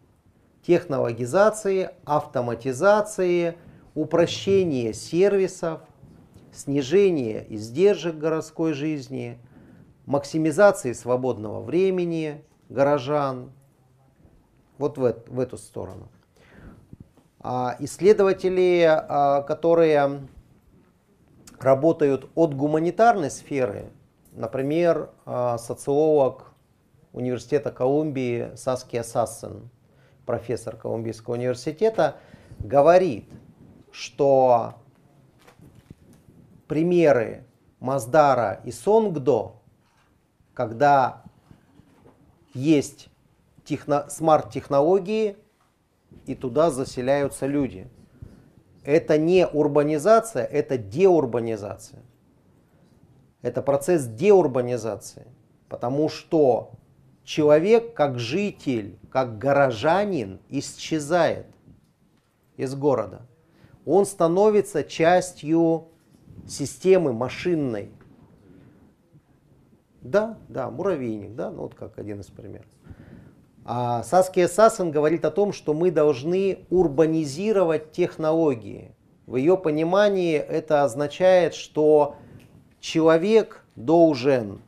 [0.65, 3.57] технологизации, автоматизации,
[3.95, 5.81] упрощения сервисов,
[6.53, 9.39] снижения издержек городской жизни,
[10.05, 13.51] максимизации свободного времени горожан.
[14.77, 16.09] Вот в, в эту сторону.
[17.43, 20.27] А исследователи, а, которые
[21.59, 23.91] работают от гуманитарной сферы,
[24.31, 26.53] например, а, социолог
[27.13, 29.69] Университета Колумбии Саския Сассен,
[30.25, 32.17] профессор Колумбийского университета,
[32.59, 33.27] говорит,
[33.91, 34.75] что
[36.67, 37.43] примеры
[37.79, 39.53] Маздара и Сонгдо,
[40.53, 41.23] когда
[42.53, 43.09] есть
[43.65, 45.35] техно, смарт-технологии,
[46.25, 47.87] и туда заселяются люди.
[48.83, 52.01] Это не урбанизация, это деурбанизация.
[53.41, 55.27] Это процесс деурбанизации,
[55.67, 56.71] потому что
[57.23, 61.47] человек как житель, как горожанин исчезает
[62.57, 63.21] из города.
[63.85, 65.87] Он становится частью
[66.47, 67.91] системы машинной.
[70.01, 72.65] Да, да, муравейник, да, ну вот как один из примеров.
[73.65, 78.95] Саския Сасан говорит о том, что мы должны урбанизировать технологии.
[79.27, 82.15] В ее понимании это означает, что
[82.79, 84.61] человек должен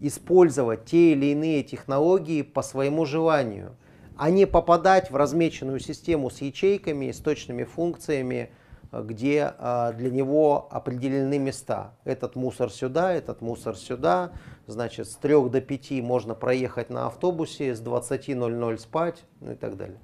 [0.00, 3.76] использовать те или иные технологии по своему желанию,
[4.16, 8.50] а не попадать в размеченную систему с ячейками, с точными функциями,
[8.92, 11.94] где а, для него определены места.
[12.04, 14.32] Этот мусор сюда, этот мусор сюда.
[14.72, 19.76] Значит, с 3 до 5 можно проехать на автобусе, с 20.00 спать, ну и так
[19.76, 19.98] далее.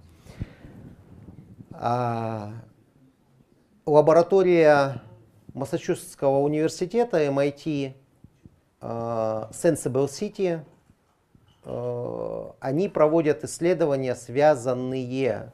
[1.73, 2.53] А,
[3.87, 5.01] лаборатория
[5.55, 7.95] Массачусетского университета MIT
[8.83, 10.61] а, Sensible City,
[12.61, 15.53] они проводят исследования, связанные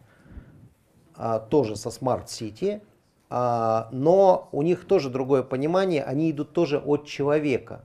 [1.50, 2.82] тоже со Smart City,
[3.30, 7.84] но у них тоже другое понимание, они идут тоже от человека.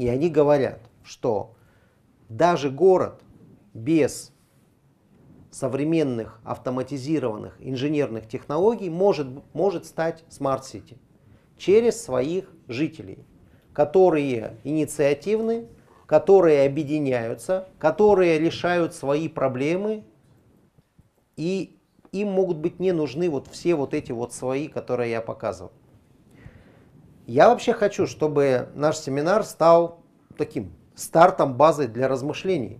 [0.00, 1.56] И они говорят, что
[2.30, 3.20] даже город
[3.74, 4.32] без
[5.50, 10.96] современных автоматизированных инженерных технологий может, может стать smart city
[11.58, 13.26] через своих жителей,
[13.74, 15.68] которые инициативны,
[16.06, 20.04] которые объединяются, которые решают свои проблемы
[21.36, 21.78] и
[22.10, 25.72] им могут быть не нужны вот все вот эти вот свои, которые я показывал.
[27.26, 30.00] Я вообще хочу, чтобы наш семинар стал
[30.36, 32.78] таким стартом, базой для размышлений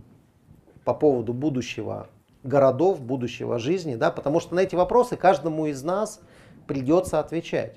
[0.84, 2.08] по поводу будущего
[2.42, 6.20] городов, будущего жизни, да, потому что на эти вопросы каждому из нас
[6.66, 7.76] придется отвечать.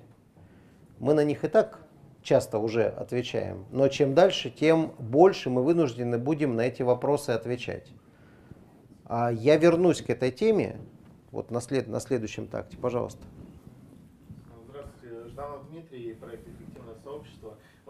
[1.00, 1.80] Мы на них и так
[2.22, 7.92] часто уже отвечаем, но чем дальше, тем больше мы вынуждены будем на эти вопросы отвечать.
[9.06, 10.80] А я вернусь к этой теме
[11.32, 13.24] вот на, след, на следующем такте, пожалуйста.
[14.70, 16.48] Здравствуйте, Жданов Дмитрий, проект.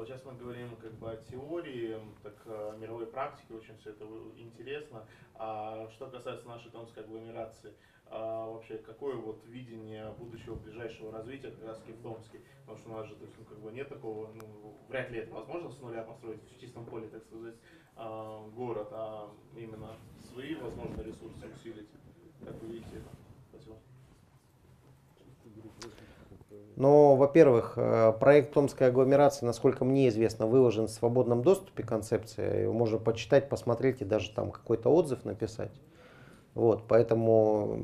[0.03, 4.03] Вот сейчас мы говорим как бы о теории, так о мировой практике, очень все это
[4.35, 5.07] интересно.
[5.35, 7.73] А что касается нашей томской агломерации,
[8.07, 12.41] а вообще какое вот видение будущего ближайшего развития как раз в Томске?
[12.65, 15.19] Потому что у нас же то есть, ну, как бы нет такого, ну, вряд ли
[15.19, 17.55] это возможно с нуля построить в чистом поле, так сказать,
[17.95, 19.95] а, город, а именно
[20.33, 21.87] свои, возможно, ресурсы усилить.
[22.43, 23.22] Как вы видите это?
[26.75, 32.63] Но, во-первых, э, проект Томской агломерации, насколько мне известно, выложен в свободном доступе концепция.
[32.63, 35.71] Его можно почитать, посмотреть и даже там какой-то отзыв написать.
[36.55, 37.79] Вот, поэтому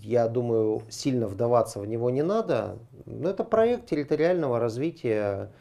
[0.00, 2.78] я думаю, сильно вдаваться в него не надо.
[3.06, 5.52] Но это проект территориального развития,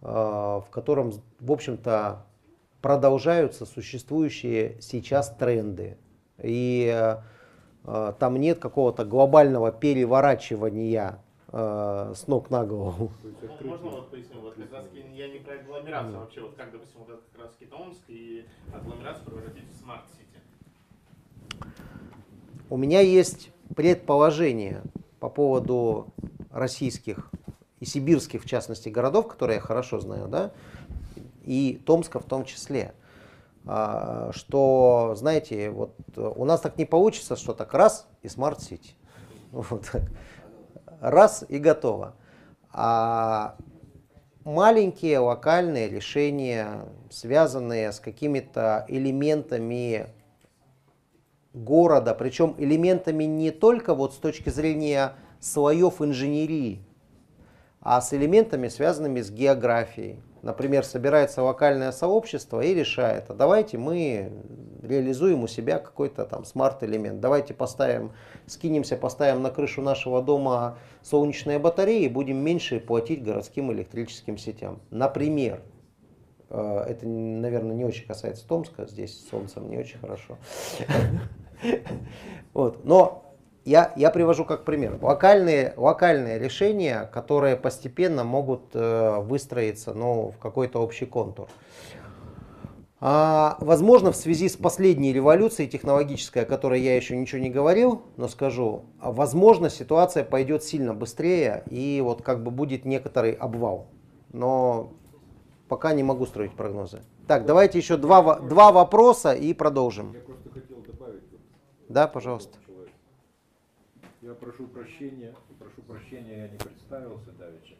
[0.00, 2.26] э, в котором, в общем-то,
[2.80, 5.98] продолжаются существующие сейчас тренды.
[6.42, 6.92] И
[7.84, 11.21] э, там нет какого-то глобального переворачивания
[11.52, 13.12] э, с ног на голову.
[13.22, 16.72] Ну, можно вот поясню, вот как раз я не про агломерацию, а вообще вот как,
[16.72, 20.22] допустим, вот этот как раз Томск и агломерацию превратить в smart city?
[22.70, 24.82] У меня есть предположение
[25.20, 26.08] по поводу
[26.50, 27.30] российских
[27.80, 30.52] и сибирских, в частности, городов, которые я хорошо знаю, да,
[31.44, 32.94] и Томска в том числе,
[33.66, 38.94] а, что, знаете, вот у нас так не получится, что так раз и smart city.
[39.52, 40.02] Вот так
[41.02, 42.14] раз и готово.
[42.72, 43.56] А
[44.44, 50.06] маленькие локальные решения, связанные с какими-то элементами
[51.52, 56.82] города, причем элементами не только вот с точки зрения слоев инженерии,
[57.80, 64.32] а с элементами, связанными с географией, Например, собирается локальное сообщество и решает, а давайте мы
[64.82, 67.20] реализуем у себя какой-то там смарт-элемент.
[67.20, 68.10] Давайте поставим,
[68.46, 74.80] скинемся, поставим на крышу нашего дома солнечные батареи и будем меньше платить городским электрическим сетям.
[74.90, 75.62] Например,
[76.50, 80.38] э, это, наверное, не очень касается Томска, здесь солнцем не очень хорошо.
[82.52, 82.84] Вот.
[82.84, 83.21] Но
[83.64, 84.98] я, я привожу как пример.
[85.00, 91.48] Локальные, локальные решения, которые постепенно могут э, выстроиться ну, в какой-то общий контур.
[93.04, 98.02] А, возможно, в связи с последней революцией технологической, о которой я еще ничего не говорил,
[98.16, 103.88] но скажу, возможно, ситуация пойдет сильно быстрее и вот как бы будет некоторый обвал.
[104.32, 104.92] Но
[105.66, 107.02] пока не могу строить прогнозы.
[107.26, 110.12] Так, давайте еще два, два вопроса и продолжим.
[110.12, 111.22] Я просто хотел добавить.
[111.32, 111.40] вот,
[111.88, 112.58] Да, пожалуйста.
[114.22, 117.74] Я прошу прощения, прошу прощения, я не представился давеча.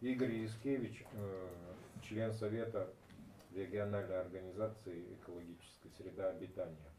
[0.00, 1.48] Игорь Яскевич, э,
[2.02, 2.92] член Совета
[3.54, 6.90] региональной организации экологической среда обитания,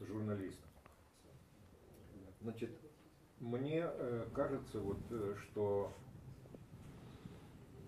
[0.00, 0.58] журналист.
[2.40, 2.76] Значит,
[3.38, 5.92] мне э, кажется, вот, э, что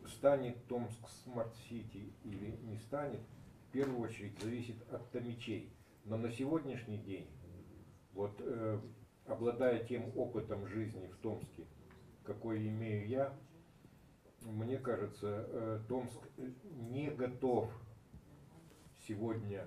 [0.07, 3.23] станет Томск smart city или не станет,
[3.69, 5.73] в первую очередь зависит от томичей.
[6.05, 7.28] Но на сегодняшний день,
[8.12, 8.41] вот
[9.27, 11.66] обладая тем опытом жизни в Томске,
[12.24, 13.32] какой имею я,
[14.43, 16.20] мне кажется, э, Томск
[16.70, 17.70] не готов
[19.07, 19.66] сегодня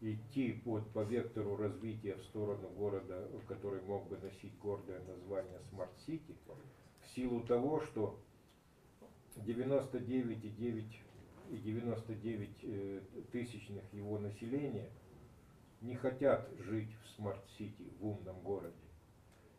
[0.00, 5.60] идти вот по вектору развития в сторону города, который мог бы носить гордое название
[6.06, 6.36] City,
[7.00, 8.18] в силу того, что
[9.36, 10.84] 99,9
[11.50, 13.00] и 99 э,
[13.32, 14.90] тысячных его населения
[15.80, 18.74] не хотят жить в smart city, в умном городе,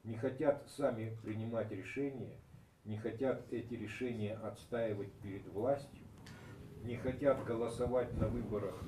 [0.06, 2.40] не хотят сами принимать решения,
[2.86, 6.06] не хотят эти решения отстаивать перед властью,
[6.84, 8.80] не хотят голосовать на выборах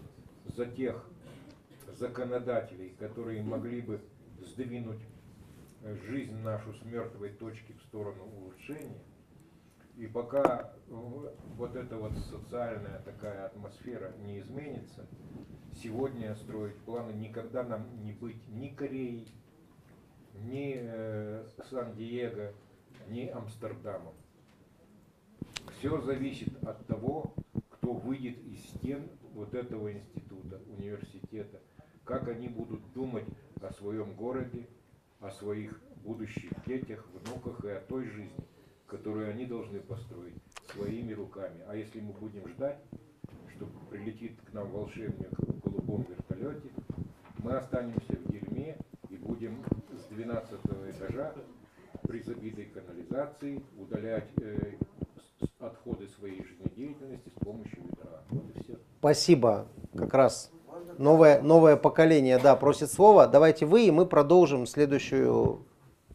[0.46, 1.04] за тех
[1.94, 4.02] законодателей, которые могли бы
[4.40, 5.02] сдвинуть
[6.08, 9.04] жизнь нашу с мертвой точки в сторону улучшения.
[9.96, 15.08] И пока вот эта вот социальная такая атмосфера не изменится,
[15.82, 19.28] сегодня строить планы никогда нам не быть ни Кореей,
[20.46, 22.54] ни э, Сан-Диего,
[23.10, 24.14] ни Амстердамом.
[25.78, 27.34] Все зависит от того,
[27.70, 31.60] кто выйдет из стен вот этого института, университета,
[32.04, 33.26] как они будут думать
[33.62, 34.68] о своем городе,
[35.20, 38.48] о своих будущих детях, внуках и о той жизни,
[38.88, 40.36] которую они должны построить
[40.72, 41.62] своими руками.
[41.68, 42.80] А если мы будем ждать,
[43.56, 46.70] что прилетит к нам волшебник в голубом вертолете,
[47.40, 48.78] мы останемся в дерьме
[49.10, 49.64] и будем
[50.18, 50.52] 12
[50.90, 51.32] этажа
[52.08, 54.74] при забитой канализации удалять э,
[55.60, 58.24] отходы своей жизнедеятельности с помощью ведра.
[58.30, 58.80] Вот и все.
[58.98, 59.68] Спасибо.
[59.96, 60.52] Как раз
[60.98, 63.28] новое, новое поколение, да, просит слова.
[63.28, 65.64] Давайте вы, и мы продолжим следующую...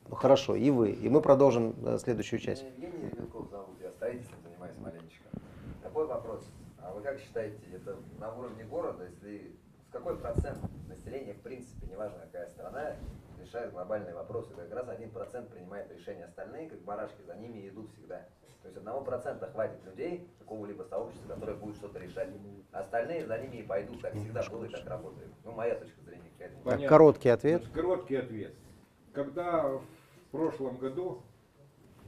[0.09, 0.91] Ну, Хорошо, и вы.
[0.91, 2.65] И мы продолжим э, следующую часть.
[2.65, 5.29] Меня Евгений Ребенков зовут, я строительством занимаюсь маленечко.
[5.81, 6.45] Такой вопрос.
[6.83, 9.53] А вы как считаете, это на уровне города, если
[9.89, 10.59] с какой процент
[10.89, 12.97] населения, в принципе, неважно какая страна,
[13.53, 17.91] решает глобальные вопросы, как раз один процент принимает решения, остальные, как барашки, за ними идут
[17.93, 18.27] всегда.
[18.63, 22.29] То есть одного процента хватит людей, какого-либо сообщества, которое будет что-то решать.
[22.73, 25.29] А остальные за ними и пойдут, как всегда было и как работает.
[25.45, 26.31] Ну, моя точка зрения.
[26.39, 26.89] Так, Понятно.
[26.89, 27.69] короткий ответ.
[27.75, 28.55] Короткий ответ.
[29.13, 29.83] Когда в
[30.31, 31.23] прошлом году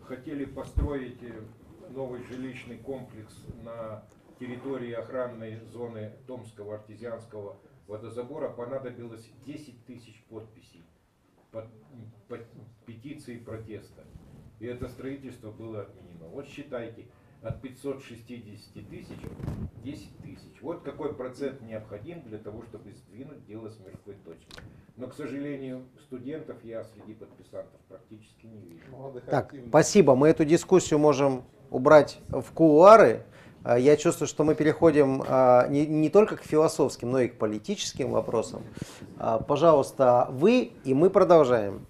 [0.04, 1.40] хотели построить э,
[1.90, 4.04] новый жилищный комплекс на
[4.38, 7.56] территории охранной зоны Томского артезианского
[7.88, 10.84] водозабора, понадобилось 10 тысяч подписей
[12.28, 12.46] под,
[12.86, 14.04] петицией протеста.
[14.60, 16.28] И это строительство было отменено.
[16.28, 17.06] Вот считайте,
[17.42, 19.18] от 560 тысяч
[19.82, 20.62] 10 тысяч.
[20.62, 24.62] Вот какой процент необходим для того, чтобы сдвинуть дело с мертвой точки.
[24.96, 29.20] Но, к сожалению, студентов я среди подписантов практически не вижу.
[29.26, 30.14] Так, спасибо.
[30.14, 33.24] Мы эту дискуссию можем убрать в кулуары.
[33.64, 37.38] А, Я чувствую, что мы переходим а, не, не только к философским, но и к
[37.38, 38.62] политическим вопросам.
[39.18, 41.86] А, Пожалуйста, вы, и мы продолжаем.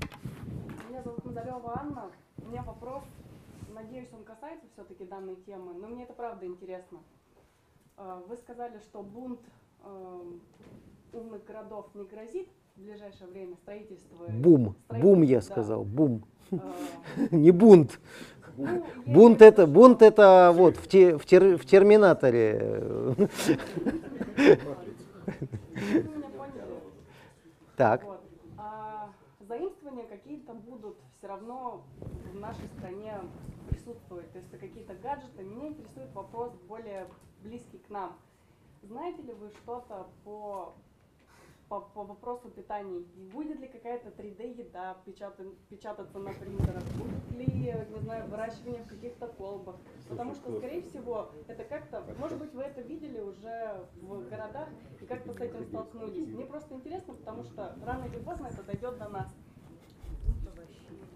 [0.89, 2.11] Меня зовут Мазарева Анна.
[2.45, 3.03] У меня вопрос,
[3.75, 6.99] надеюсь, он касается все-таки данной темы, но мне это правда интересно.
[8.29, 9.41] Вы сказали, что бунт
[9.85, 10.41] эм,
[11.13, 14.27] умных городов не грозит в ближайшее время строительство.
[14.29, 14.75] Бум.
[14.87, 15.43] строительство, Бум, я да.
[15.43, 15.85] сказал.
[15.85, 16.25] Бум.
[16.51, 16.57] Э,
[17.31, 18.01] Не бунт.
[18.57, 23.15] ну, Бунт это, бунт это вот в, те- в, тер- в Терминаторе.
[27.77, 28.05] Так.
[28.57, 29.11] А,
[29.41, 31.83] заимствования какие-то будут все равно
[32.33, 33.15] в нашей стране
[33.69, 34.31] присутствовать.
[34.33, 35.43] То есть это какие-то гаджеты.
[35.43, 37.07] Меня интересует вопрос более
[37.43, 38.13] близкий к нам.
[38.83, 40.75] Знаете ли вы что-то по,
[41.75, 43.03] по, по вопросу питания?
[43.33, 46.85] Будет ли какая-то 3D-еда печатан- печататься на принтерах?
[46.97, 49.77] Будет ли, не знаю, выращивание в каких-то колбах?
[50.09, 54.69] Потому что, скорее всего, это как-то, может быть, вы это видели уже в городах
[55.01, 56.29] и как-то с этим столкнулись.
[56.29, 59.35] Мне просто интересно, потому что рано или поздно это дойдет до нас.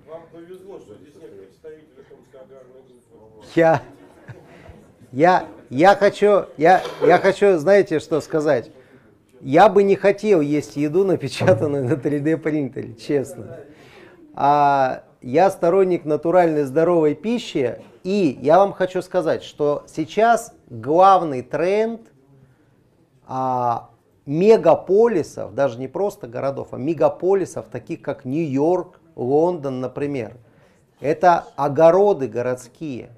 [0.08, 3.46] Вам повезло, что здесь нет представителей Томской аграрной группы.
[3.54, 3.82] Я,
[5.12, 8.72] я, я хочу, я, я хочу, знаете, что сказать?
[9.40, 13.58] Я бы не хотел есть еду, напечатанную на 3D принтере, честно.
[14.34, 22.02] А я сторонник натуральной здоровой пищи, и я вам хочу сказать, что сейчас главный тренд
[23.26, 23.90] а,
[24.26, 30.36] мегаполисов, даже не просто городов, а мегаполисов, таких как Нью-Йорк, Лондон, например,
[31.00, 33.10] это огороды городские.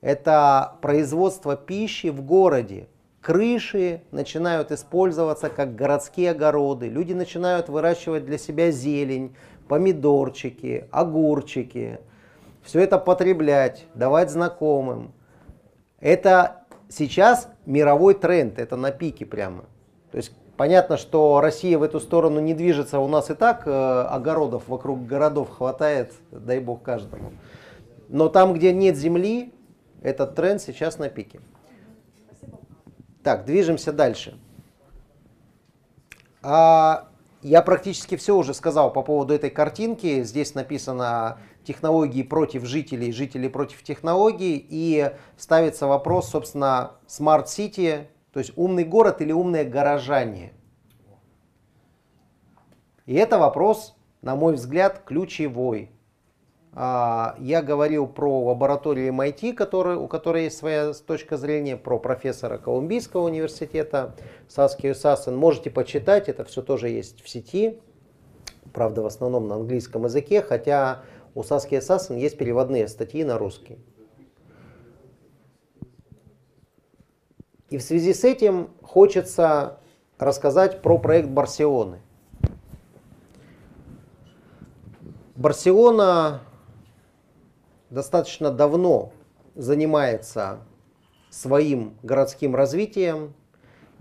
[0.00, 2.88] Это производство пищи в городе.
[3.22, 6.88] Крыши начинают использоваться как городские огороды.
[6.88, 9.36] Люди начинают выращивать для себя зелень,
[9.68, 12.00] помидорчики, огурчики.
[12.64, 15.12] Все это потреблять, давать знакомым.
[16.00, 19.66] Это сейчас мировой тренд, это на пике прямо.
[20.10, 23.70] То есть понятно, что Россия в эту сторону не движется, у нас и так э,
[23.70, 27.32] огородов вокруг городов хватает, дай бог каждому.
[28.08, 29.52] Но там, где нет земли,
[30.02, 31.40] этот тренд сейчас на пике.
[33.22, 34.38] Так, движемся дальше.
[36.42, 37.08] А,
[37.42, 40.22] я практически все уже сказал по поводу этой картинки.
[40.24, 44.64] Здесь написано технологии против жителей, жители против технологий.
[44.68, 50.52] И ставится вопрос, собственно, Smart City, то есть умный город или умное горожане.
[53.06, 55.90] И это вопрос, на мой взгляд, ключевой.
[56.74, 62.56] А, я говорил про лабораторию MIT, который, у которой есть своя точка зрения, про профессора
[62.56, 64.14] Колумбийского университета
[64.48, 65.36] Саски Сассен.
[65.36, 67.78] Можете почитать, это все тоже есть в сети.
[68.72, 71.02] Правда, в основном на английском языке, хотя
[71.34, 73.78] у Саски Сассен есть переводные статьи на русский.
[77.68, 79.78] И в связи с этим хочется
[80.18, 82.00] рассказать про проект Барселоны.
[85.36, 86.42] Барселона
[87.92, 89.12] достаточно давно
[89.54, 90.60] занимается
[91.30, 93.34] своим городским развитием,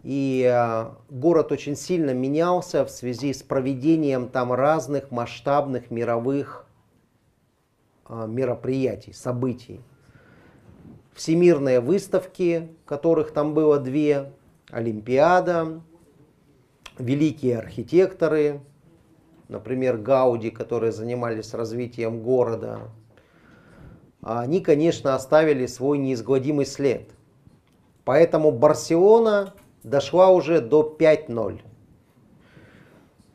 [0.03, 6.65] и э, город очень сильно менялся в связи с проведением там разных масштабных мировых
[8.07, 9.81] э, мероприятий, событий.
[11.13, 14.31] Всемирные выставки, которых там было две,
[14.69, 15.81] Олимпиада,
[16.97, 18.61] великие архитекторы,
[19.49, 22.89] например, Гауди, которые занимались развитием города,
[24.21, 27.09] они, конечно, оставили свой неизгладимый след.
[28.03, 29.53] Поэтому Барселона
[29.83, 31.61] дошла уже до 5-0.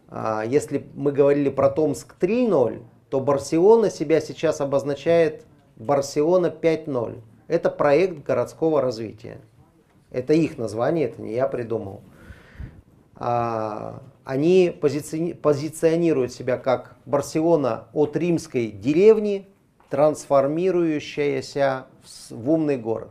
[0.09, 5.45] А, если мы говорили про Томск 3-0, то Барселона себя сейчас обозначает
[5.77, 7.21] Барселона 5.0.
[7.49, 9.41] Это проект городского развития.
[10.11, 12.01] Это их название, это не я придумал.
[13.17, 19.47] А, они позиционируют себя как Барселона от римской деревни
[19.91, 21.87] трансформирующаяся
[22.31, 23.11] в умный город.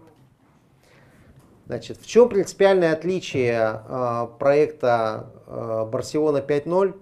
[1.68, 6.94] Значит, в чем принципиальное отличие э, проекта э, Барселона 5.0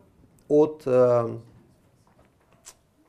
[0.47, 1.37] от э,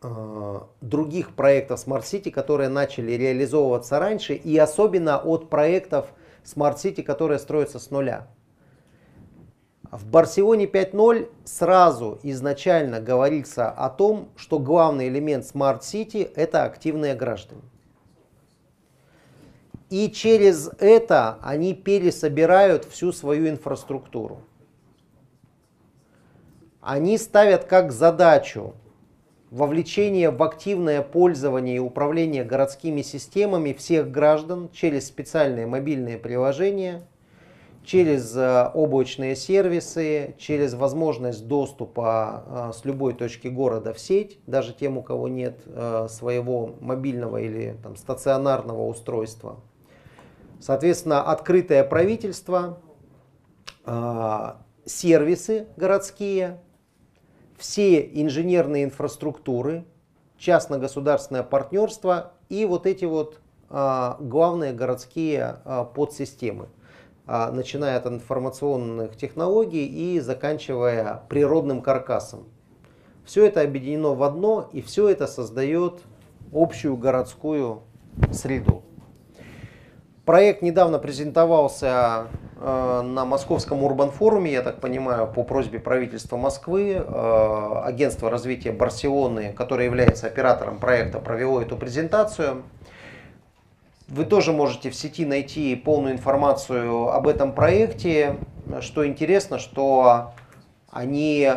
[0.03, 6.13] э, других проектов Smart City, которые начали реализовываться раньше, и особенно от проектов
[6.45, 8.27] Smart City, которые строятся с нуля?
[9.95, 17.15] В Барселоне 5.0 сразу изначально говорится о том, что главный элемент Smart City это активные
[17.15, 17.61] граждане.
[19.91, 24.41] И через это они пересобирают всю свою инфраструктуру.
[26.81, 28.75] Они ставят как задачу
[29.53, 37.07] вовлечение в активное пользование и управление городскими системами всех граждан через специальные мобильные приложения–
[37.85, 44.73] через э, облачные сервисы, через возможность доступа э, с любой точки города в сеть, даже
[44.73, 49.61] тем, у кого нет э, своего мобильного или там, стационарного устройства.
[50.61, 52.79] Соответственно, открытое правительство,
[54.87, 56.63] сервисы городские,
[57.59, 59.85] все инженерные инфраструктуры,
[60.39, 65.59] частно-государственное партнерство и вот эти вот главные городские
[65.95, 66.69] подсистемы.
[67.27, 72.45] А, начиная от информационных технологий и заканчивая природным каркасом.
[73.25, 76.03] Все это объединено в одно, и все это создает
[76.53, 77.81] общую городскую
[78.31, 78.83] среду.
[80.27, 82.27] Проект недавно презентовался
[82.61, 87.03] э, на Московском Урбан форуме, я так понимаю, по просьбе правительства Москвы.
[87.07, 92.65] Э, агентство развития Барселоны, которое является оператором проекта, провело эту презентацию.
[94.15, 98.37] Вы тоже можете в сети найти полную информацию об этом проекте.
[98.81, 100.33] Что интересно, что
[100.91, 101.51] они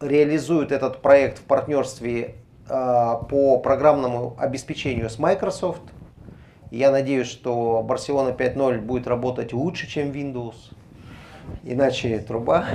[0.00, 2.34] реализуют этот проект в партнерстве
[2.68, 5.82] э, по программному обеспечению с Microsoft–
[6.70, 10.56] я надеюсь, что Barcelona 5.0 будет работать лучше, чем Windows.
[11.62, 12.66] Иначе труба.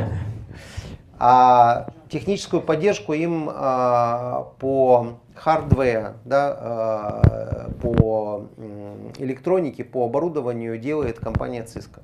[1.20, 8.48] А техническую поддержку им а, по хардвею, да, а, по
[9.18, 12.02] электронике, по оборудованию делает компания Cisco.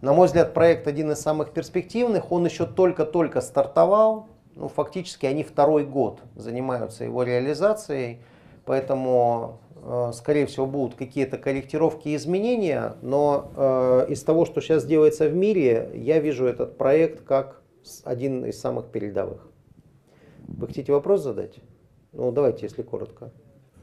[0.00, 2.30] На мой взгляд, проект один из самых перспективных.
[2.30, 4.28] Он еще только-только стартовал.
[4.54, 8.20] Ну, фактически они второй год занимаются его реализацией.
[8.66, 14.86] Поэтому Э, скорее всего, будут какие-то корректировки и изменения, но э, из того, что сейчас
[14.86, 17.60] делается в мире, я вижу этот проект как
[18.04, 19.46] один из самых передовых.
[20.48, 21.60] Вы хотите вопрос задать?
[22.12, 23.32] Ну, давайте, если коротко.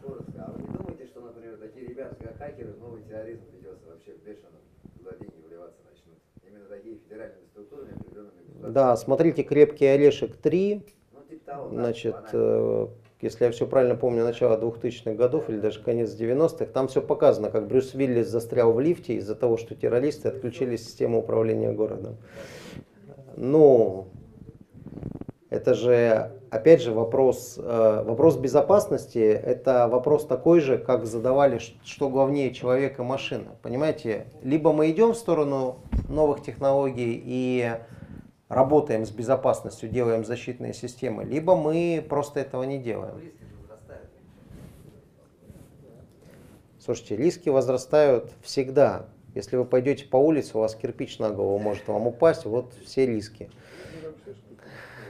[0.03, 0.31] Коротко.
[0.37, 4.57] А вы не думаете, что, например, такие ребята, как хакеры, новый терроризм ведется вообще бешено,
[4.97, 6.17] туда деньги вливаться начнут?
[6.47, 10.83] Именно такие федеральные структуры определенными Да, смотрите «Крепкий орешек 3».
[11.13, 12.87] Ну, типа того, Значит, да,
[13.21, 17.51] если я все правильно помню, начало 2000-х годов или даже конец 90-х, там все показано,
[17.51, 22.17] как Брюс Виллис застрял в лифте из-за того, что террористы отключили систему управления городом.
[23.35, 24.07] Ну,
[25.49, 32.09] это же, опять же, вопрос, э, вопрос безопасности, это вопрос такой же, как задавали, что
[32.09, 33.55] главнее человек и машина.
[33.63, 35.79] Понимаете, либо мы идем в сторону
[36.09, 37.71] новых технологий и
[38.49, 43.15] работаем с безопасностью, делаем защитные системы, либо мы просто этого не делаем.
[46.79, 49.05] Слушайте, риски возрастают всегда.
[49.35, 53.05] Если вы пойдете по улице, у вас кирпич на голову может вам упасть, вот все
[53.05, 53.49] риски.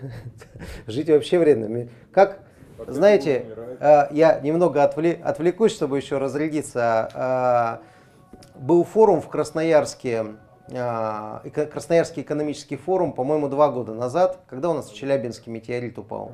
[0.87, 1.87] Жить вообще вредно.
[2.11, 2.39] Как,
[2.87, 3.45] знаете,
[3.79, 7.81] э, я немного отвлекусь, чтобы еще разрядиться.
[7.83, 10.35] Э, был форум в Красноярске
[10.73, 11.41] а,
[11.71, 16.33] Красноярский экономический форум, по-моему, два года назад, когда у нас в Челябинске метеорит упал.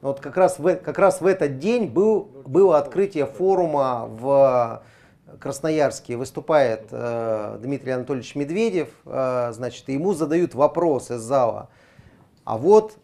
[0.00, 4.82] Вот как раз в, как раз в этот день был, было открытие форума в
[5.40, 6.16] Красноярске.
[6.16, 11.68] Выступает э, Дмитрий Анатольевич Медведев, э, значит, ему задают вопрос из зала.
[12.48, 12.96] А вот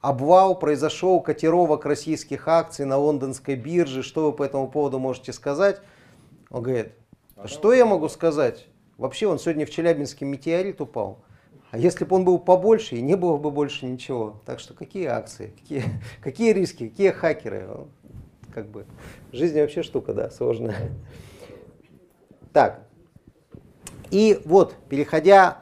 [0.00, 4.02] обвал произошел котировок российских акций на лондонской бирже.
[4.02, 5.82] Что вы по этому поводу можете сказать?
[6.48, 6.94] Он говорит,
[7.36, 8.66] а что я могу сказать?
[8.96, 11.18] Вообще он сегодня в Челябинске метеорит упал.
[11.70, 14.40] А если бы он был побольше, и не было бы больше ничего.
[14.46, 15.84] Так что какие акции, какие,
[16.22, 17.68] какие риски, какие хакеры.
[18.54, 18.86] Как бы,
[19.32, 20.92] жизнь вообще штука, да, сложная.
[22.54, 22.88] Так,
[24.10, 25.58] и вот, переходя,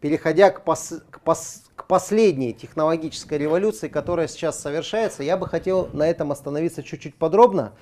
[0.00, 5.88] переходя к, пос, к, пос, к последней технологической революции, которая сейчас совершается, я бы хотел
[5.92, 7.72] на этом остановиться чуть-чуть подробно.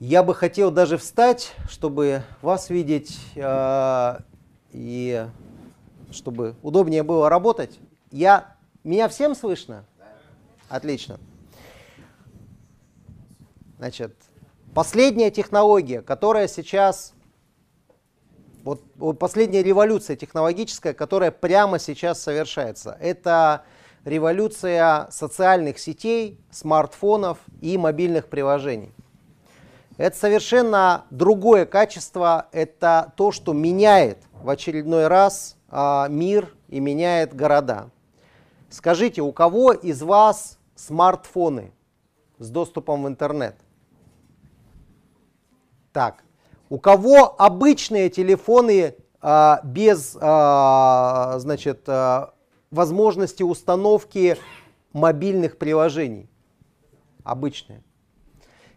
[0.00, 4.18] Я бы хотел даже встать, чтобы вас видеть э,
[4.72, 5.26] и
[6.10, 7.78] чтобы удобнее было работать.
[8.10, 9.84] Я, меня всем слышно?
[10.70, 11.20] Отлично.
[13.76, 14.16] Значит,
[14.74, 17.12] последняя технология, которая сейчас,
[18.96, 23.62] вот, последняя революция технологическая, которая прямо сейчас совершается, это
[24.04, 28.92] революция социальных сетей, смартфонов и мобильных приложений.
[29.96, 37.34] Это совершенно другое качество, это то, что меняет в очередной раз а, мир и меняет
[37.34, 37.90] города.
[38.70, 41.72] Скажите, у кого из вас смартфоны
[42.38, 43.56] с доступом в интернет?
[45.92, 46.22] Так,
[46.68, 52.34] у кого обычные телефоны а, без а, значит, а,
[52.70, 54.36] возможности установки
[54.92, 56.28] мобильных приложений?
[57.24, 57.82] Обычные.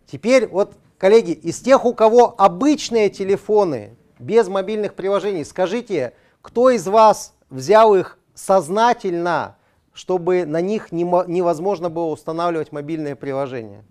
[0.06, 6.14] Теперь вот Коллеги, из тех, у кого обычные телефоны без мобильных приложений, скажите,
[6.44, 9.58] кто из вас взял их сознательно,
[9.94, 13.84] чтобы на них невозможно было устанавливать мобильные приложения?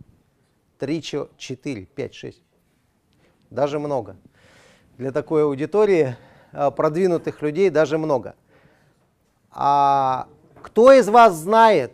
[0.78, 2.44] Три, четыре, пять, шесть.
[3.50, 4.16] Даже много.
[4.96, 6.16] Для такой аудитории
[6.52, 8.34] а, продвинутых людей даже много.
[9.50, 10.28] А
[10.62, 11.92] кто из вас знает,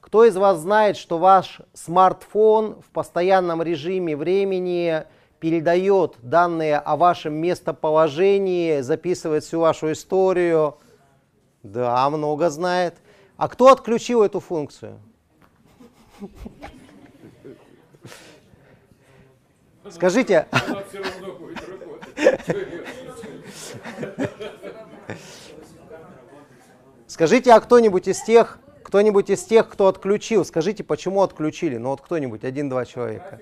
[0.00, 5.04] кто из вас знает, что ваш смартфон в постоянном режиме времени
[5.38, 10.78] передает данные о вашем местоположении, записывает всю вашу историю?
[11.62, 12.96] Да, много знает.
[13.36, 14.98] А кто отключил эту функцию?
[19.90, 20.90] Скажите, работать.
[27.06, 31.76] скажите, а кто-нибудь из тех, кто-нибудь из тех, кто отключил, скажите, почему отключили?
[31.76, 33.40] Ну вот кто-нибудь, один-два человека.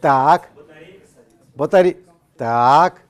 [0.00, 0.48] Так.
[1.54, 1.96] Батарея.
[2.36, 3.02] Так.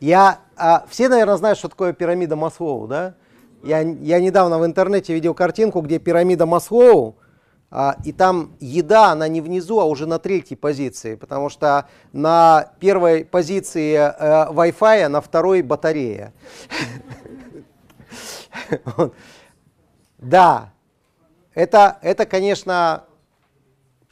[0.00, 3.14] Я, а, все, наверное, знают, что такое пирамида Маслоу, да?
[3.64, 7.17] Я, я недавно в интернете видел картинку, где пирамида Маслоу, а,
[8.04, 13.26] и там еда, она не внизу, а уже на третьей позиции, потому что на первой
[13.26, 16.32] позиции э, Wi-Fi, а на второй батарея.
[20.18, 20.72] Да,
[21.54, 23.04] это, это, конечно,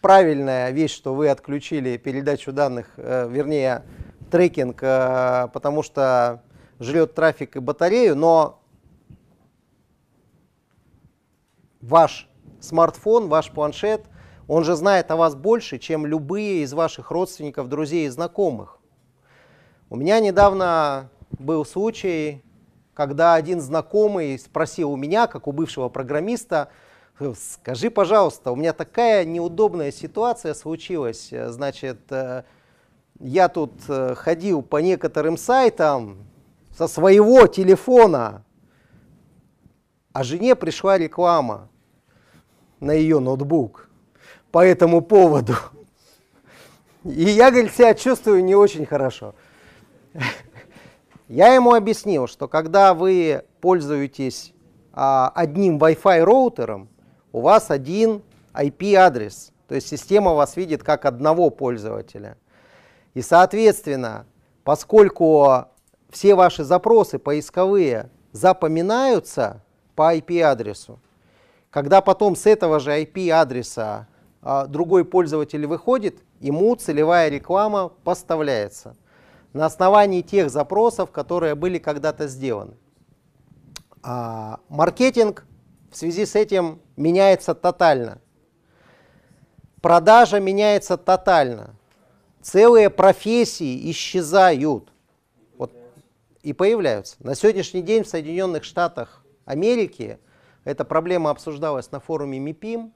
[0.00, 3.82] правильная вещь, что вы отключили передачу данных, э, вернее,
[4.30, 6.42] трекинг, э, потому что
[6.78, 8.60] жрет трафик и батарею, но
[11.80, 12.28] ваш
[12.60, 14.06] смартфон, ваш планшет,
[14.48, 18.78] он же знает о вас больше, чем любые из ваших родственников, друзей и знакомых.
[19.90, 22.42] У меня недавно был случай,
[22.94, 26.70] когда один знакомый спросил у меня, как у бывшего программиста,
[27.38, 32.44] скажи, пожалуйста, у меня такая неудобная ситуация случилась, значит, э,
[33.18, 36.26] я тут э, ходил по некоторым сайтам
[36.76, 38.44] со своего телефона,
[40.12, 41.68] а жене пришла реклама
[42.80, 43.88] на ее ноутбук
[44.50, 45.54] по этому поводу.
[47.04, 49.34] И я, говорит, себя чувствую не очень хорошо.
[51.28, 54.52] Я ему объяснил, что когда вы пользуетесь
[54.92, 56.88] а, одним Wi-Fi роутером,
[57.32, 58.22] у вас один
[58.54, 62.36] IP-адрес, то есть система вас видит как одного пользователя.
[63.14, 64.26] И, соответственно,
[64.64, 65.66] поскольку
[66.10, 69.62] все ваши запросы поисковые запоминаются
[69.94, 71.00] по IP-адресу,
[71.76, 74.08] когда потом с этого же IP-адреса
[74.40, 78.96] а, другой пользователь выходит, ему целевая реклама поставляется
[79.52, 82.78] на основании тех запросов, которые были когда-то сделаны.
[84.02, 85.44] А, маркетинг
[85.90, 88.22] в связи с этим меняется тотально.
[89.82, 91.76] Продажа меняется тотально.
[92.40, 94.88] Целые профессии исчезают
[95.58, 95.72] вот,
[96.42, 97.16] и появляются.
[97.18, 100.18] На сегодняшний день в Соединенных Штатах Америки
[100.66, 102.92] эта проблема обсуждалась на форуме МИПИМ,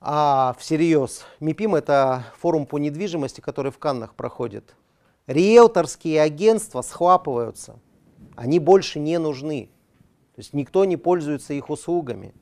[0.00, 1.26] а всерьез.
[1.40, 4.76] МИПИМ– это форум по недвижимости, который в Каннах проходит.
[5.26, 7.80] Риэлторские агентства схлапываются.
[8.36, 9.68] Они больше не нужны.
[10.36, 12.32] То есть никто не пользуется их услугами.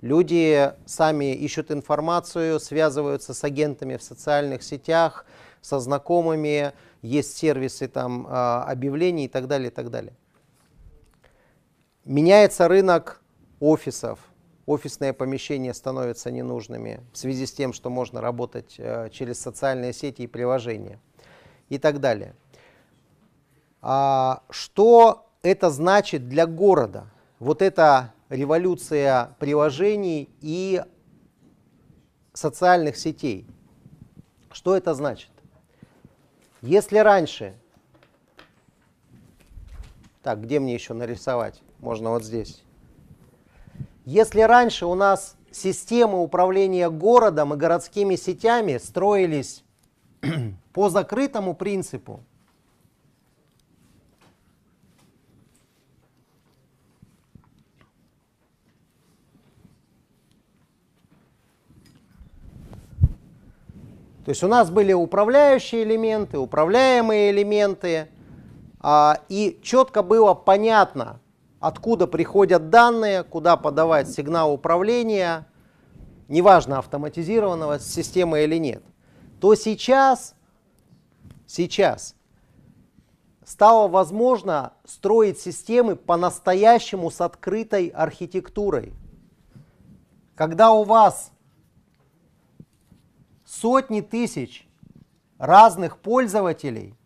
[0.00, 5.26] Люди сами ищут информацию, связываются с агентами в социальных сетях,
[5.60, 6.72] со знакомыми,
[7.02, 10.12] есть сервисы там, а, объявлений и так далее, и так далее.
[12.04, 13.20] Меняется рынок
[13.60, 14.18] офисов,
[14.66, 20.22] офисные помещения становятся ненужными в связи с тем, что можно работать э, через социальные сети
[20.22, 21.00] и приложения
[21.68, 22.34] и так далее.
[23.80, 27.06] А что это значит для города?
[27.38, 30.82] Вот эта революция приложений и
[32.32, 33.46] социальных сетей.
[34.50, 35.30] Что это значит?
[36.62, 37.54] Если раньше,
[40.22, 41.62] так, где мне еще нарисовать?
[41.78, 42.64] Можно вот здесь.
[44.06, 49.64] Если раньше у нас системы управления городом и городскими сетями строились
[50.72, 52.20] по закрытому принципу,
[64.24, 68.08] То есть у нас были управляющие элементы, управляемые элементы,
[68.80, 71.20] а, и четко было понятно,
[71.60, 75.46] откуда приходят данные, куда подавать сигнал управления,
[76.28, 78.82] неважно автоматизированного системы или нет,
[79.40, 80.34] то сейчас,
[81.46, 82.14] сейчас
[83.44, 88.92] стало возможно строить системы по-настоящему с открытой архитектурой.
[90.34, 91.30] Когда у вас
[93.44, 94.68] сотни тысяч
[95.38, 96.94] разных пользователей–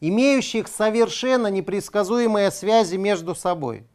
[0.00, 3.86] имеющих совершенно непредсказуемые связи между собой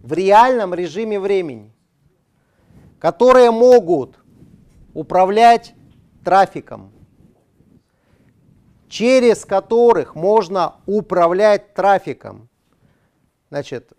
[0.00, 1.72] в реальном режиме времени,
[2.98, 4.18] которые могут
[4.94, 5.74] управлять
[6.24, 6.92] трафиком,
[8.88, 12.48] через которых можно управлять трафиком.
[13.48, 13.92] Значит,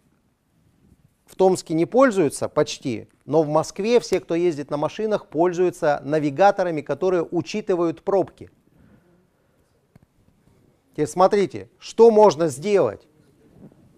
[1.25, 6.81] в Томске не пользуются почти, но в Москве все, кто ездит на машинах, пользуются навигаторами,
[6.81, 8.51] которые учитывают пробки.
[10.93, 13.07] Теперь смотрите, что можно сделать?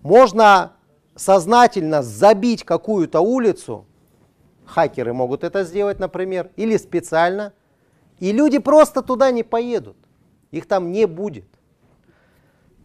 [0.02, 0.74] Можно
[1.16, 3.86] сознательно забить какую-то улицу,
[4.66, 7.54] хакеры могут это сделать, например, или специально,
[8.20, 9.98] и люди просто туда не поедут,
[10.52, 11.48] их там не будет.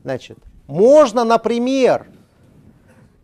[0.02, 2.08] Значит, можно, например,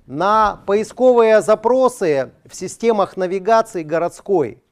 [0.07, 4.63] на поисковые запросы в системах навигации городской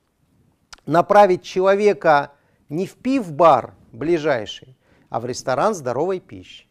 [0.86, 2.32] направить человека
[2.68, 4.76] не в пив-бар ближайший,
[5.14, 6.66] а в ресторан здоровой пищи.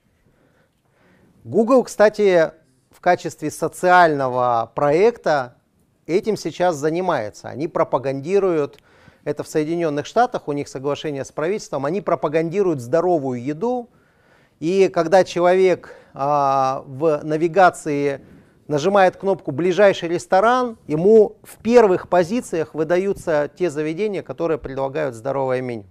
[1.46, 2.52] Google, кстати,
[2.92, 5.56] в качестве социального проекта
[6.08, 7.48] этим сейчас занимается.
[7.48, 8.80] Они пропагандируют,
[9.24, 13.90] это в Соединенных Штатах, у них соглашение с правительством, они пропагандируют здоровую еду.
[14.60, 18.20] И когда человек а, в навигации
[18.68, 25.86] нажимает кнопку «Ближайший ресторан», ему в первых позициях выдаются те заведения, которые предлагают здоровое меню.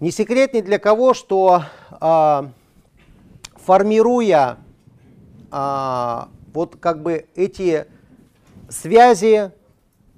[0.00, 1.64] Не секрет ни для кого, что
[2.00, 2.42] э,
[3.56, 4.56] формируя
[5.52, 6.20] э,
[6.54, 7.86] вот как бы эти
[8.70, 9.52] связи,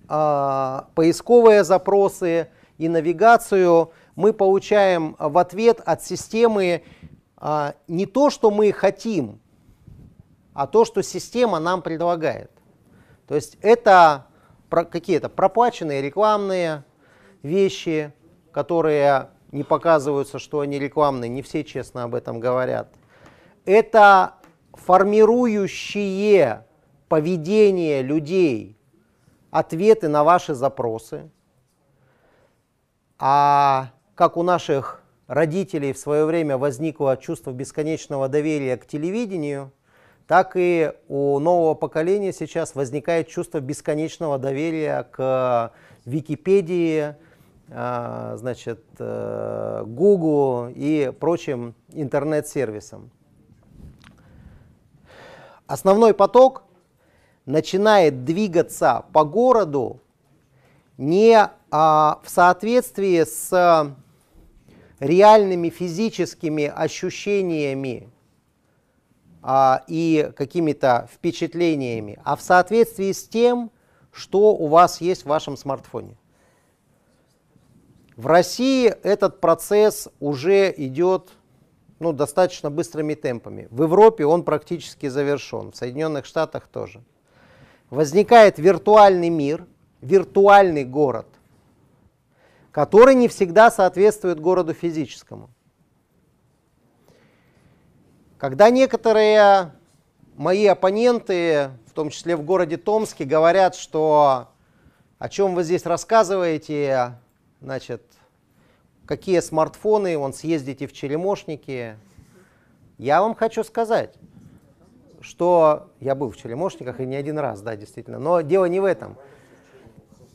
[0.09, 2.49] э, поисковые запросы
[2.79, 6.85] и навигацию, мы получаем в ответ от системы
[7.41, 9.41] э, не то, что мы хотим,
[10.55, 12.53] а то, что система нам предлагает.
[13.27, 14.27] То есть это
[14.71, 16.85] какие-то проплаченные рекламные
[17.43, 18.13] вещи,
[18.53, 22.93] которые не показываются, что они рекламные, не все честно об этом говорят.
[23.65, 24.35] Это
[24.73, 26.67] формирующие
[27.09, 28.77] поведение людей
[29.51, 31.31] ответы на ваши запросы.
[33.19, 39.71] А как у наших родителей в свое время возникло чувство бесконечного доверия к телевидению–
[40.27, 45.73] так и у нового поколения сейчас возникает чувство бесконечного доверия к
[46.07, 47.17] Википедии,
[47.75, 53.11] значит, э, Google и прочим интернет-сервисам.
[55.67, 56.65] Основной поток
[57.47, 60.01] начинает двигаться по городу
[60.99, 63.97] не а, в соответствии с
[65.01, 68.11] реальными физическими ощущениями
[69.43, 73.71] а, и какими-то впечатлениями, а в соответствии с тем,
[74.13, 76.17] что у вас есть в вашем смартфоне.
[78.17, 81.31] В России этот процесс уже идет
[81.99, 83.69] ну, достаточно быстрыми темпами.
[83.71, 87.03] В Европе он практически завершен, в Соединенных Штатах тоже.
[87.91, 89.67] Возникает виртуальный мир,
[90.01, 91.27] виртуальный город,
[92.71, 95.49] который не всегда соответствует городу физическому.
[98.37, 99.73] Когда некоторые
[100.35, 104.49] мои оппоненты, в том числе в городе Томске, говорят, что
[105.19, 107.15] о чем вы здесь рассказываете,
[107.63, 108.03] значит,
[109.07, 111.97] какие смартфоны, вон съездите в Черемошники,
[112.99, 114.15] я вам хочу сказать,
[115.21, 118.85] что я был в Черемошниках и не один раз, да, действительно, но дело не в
[118.85, 119.17] этом.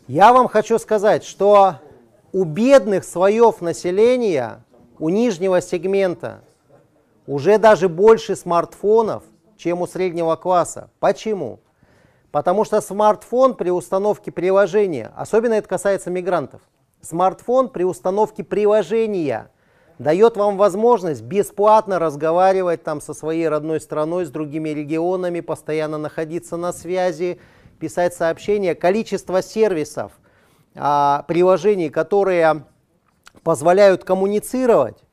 [0.07, 1.75] Я вам хочу сказать, что
[2.31, 4.63] у бедных слоев населения,
[4.97, 6.41] у нижнего сегмента,
[7.25, 9.23] уже даже больше смартфонов,
[9.57, 10.89] чем у среднего класса.
[10.99, 11.59] Почему?
[12.31, 16.61] Потому что смартфон при установке приложения, особенно это касается мигрантов,
[17.01, 19.51] смартфон при установке приложения
[19.99, 26.57] дает вам возможность бесплатно разговаривать там со своей родной страной, с другими регионами, постоянно находиться
[26.57, 27.39] на связи,
[27.79, 28.75] писать сообщения.
[28.75, 30.11] Количество сервисов,
[30.75, 32.65] а, приложений, которые
[33.43, 35.03] позволяют коммуницировать,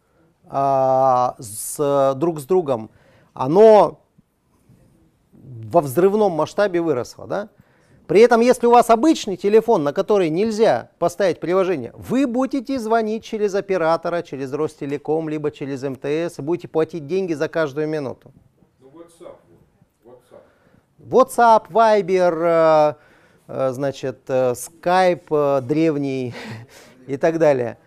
[0.47, 2.91] а, с, друг с другом,
[3.33, 4.01] оно
[5.33, 7.27] во взрывном масштабе выросло.
[7.27, 7.49] Да?
[8.07, 13.25] При этом, если у вас обычный телефон, на который нельзя поставить приложение, вы будете звонить
[13.25, 18.31] через оператора, через Ростелеком, либо через МТС, и будете платить деньги за каждую минуту.
[18.79, 19.37] Ну, WhatsApp,
[20.05, 20.43] WhatsApp.
[20.99, 22.95] WhatsApp, Viber, э,
[23.49, 26.35] э, значит, э, Skype древний
[27.07, 27.79] и так далее.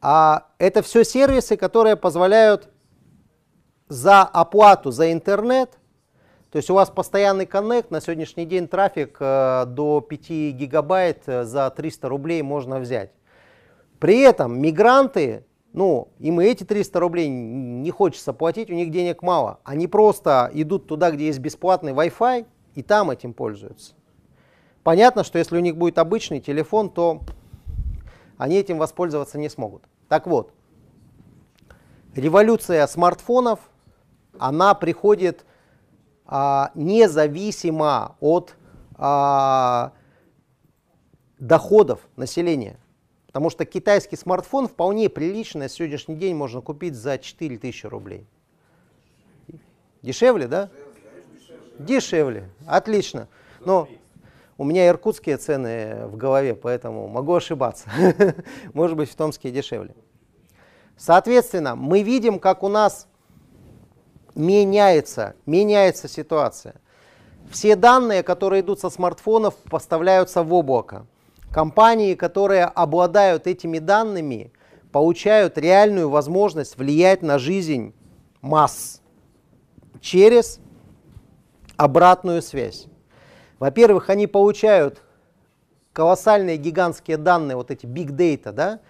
[0.00, 2.68] А это все сервисы, которые позволяют
[3.88, 5.79] за оплату за интернет,
[6.50, 11.44] то есть у вас постоянный коннект, на сегодняшний день трафик э, до 5 гигабайт э,
[11.44, 13.12] за 300 рублей можно взять.
[14.00, 19.22] При этом мигранты, ну, им и эти 300 рублей не хочется платить, у них денег
[19.22, 19.60] мало.
[19.62, 23.94] Они просто идут туда, где есть бесплатный Wi-Fi, и там этим пользуются.
[24.82, 27.20] Понятно, что если у них будет обычный телефон, то
[28.38, 29.84] они этим воспользоваться не смогут.
[30.08, 30.52] Так вот,
[32.16, 33.60] революция смартфонов,
[34.38, 35.44] она приходит
[36.32, 38.54] а, независимо от
[38.94, 39.92] а,
[41.40, 42.78] доходов населения.
[43.26, 48.26] Потому что китайский смартфон вполне прилично на сегодняшний день можно купить за 4000 рублей.
[50.02, 50.70] Дешевле, да?
[51.78, 52.48] Дешевле.
[52.64, 53.28] Отлично.
[53.64, 53.88] Но
[54.56, 57.90] у меня иркутские цены в голове, поэтому могу ошибаться.
[58.72, 59.94] Может быть, в Томске дешевле.
[60.96, 63.08] Соответственно, мы видим, как у нас
[64.34, 66.74] меняется, меняется ситуация.
[67.50, 71.06] Все данные, которые идут со смартфонов, поставляются в облако.
[71.52, 74.52] Компании, которые обладают этими данными,
[74.92, 77.94] получают реальную возможность влиять на жизнь
[78.40, 79.00] масс
[80.00, 80.60] через
[81.76, 82.86] обратную связь.
[83.58, 85.02] Во-первых, они получают
[85.92, 88.80] колоссальные гигантские данные, вот эти big data, да,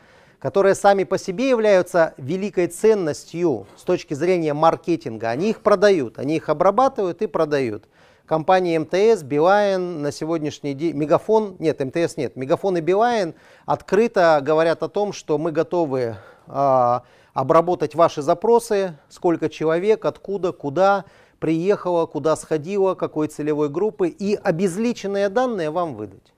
[0.41, 5.29] которые сами по себе являются великой ценностью с точки зрения маркетинга.
[5.29, 7.85] Они их продают, они их обрабатывают и продают.
[8.25, 13.35] Компании МТС, Билайн на сегодняшний день, Мегафон, нет, МТС нет, Мегафон и Билайн
[13.67, 17.01] открыто говорят о том, что мы готовы э,
[17.35, 21.05] обработать ваши запросы, сколько человек, откуда, куда,
[21.39, 26.33] приехала, куда сходила, какой целевой группы, и обезличенные данные вам выдать.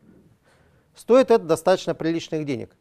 [0.95, 2.75] Стоит это достаточно приличных денег.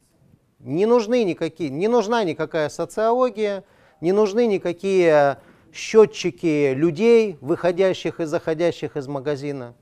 [0.63, 3.63] Не нужны никакие, не нужна никакая социология,
[3.99, 5.37] не нужны никакие
[5.73, 9.73] счетчики людей, выходящих и заходящих из магазина.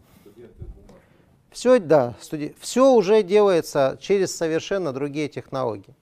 [1.51, 2.55] Все, да, студи...
[2.59, 5.95] все уже делается через совершенно другие технологии.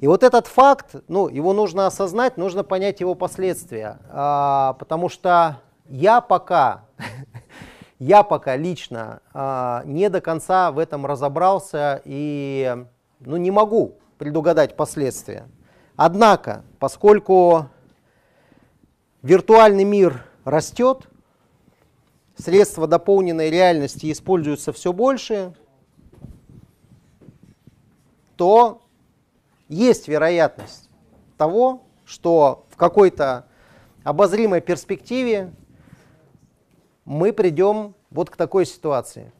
[0.00, 5.60] И вот этот факт, ну, его нужно осознать, нужно понять его последствия, а, потому что
[5.88, 6.84] я пока,
[7.98, 12.84] я пока лично а, не до конца в этом разобрался и,
[13.20, 15.48] ну, не могу предугадать последствия.
[15.96, 17.68] Однако, поскольку
[19.22, 21.08] виртуальный мир растет,
[22.36, 25.54] средства дополненной реальности используются все больше,
[28.36, 28.82] то
[29.68, 30.88] есть вероятность
[31.36, 33.46] того, что в какой-то
[34.04, 35.52] обозримой перспективе
[37.04, 39.32] мы придем вот к такой ситуации.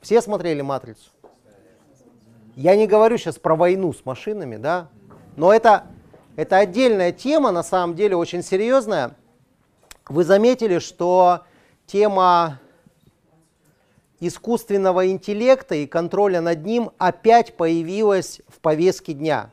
[0.00, 1.10] Все смотрели «Матрицу»?
[2.56, 4.88] Я не говорю сейчас про войну с машинами, да,
[5.36, 5.86] но это,
[6.36, 9.14] это отдельная тема, на самом деле очень серьезная.
[10.08, 11.42] Вы заметили, что
[11.86, 12.58] тема
[14.20, 19.50] искусственного интеллекта и контроля над ним опять появилась в повестке дня.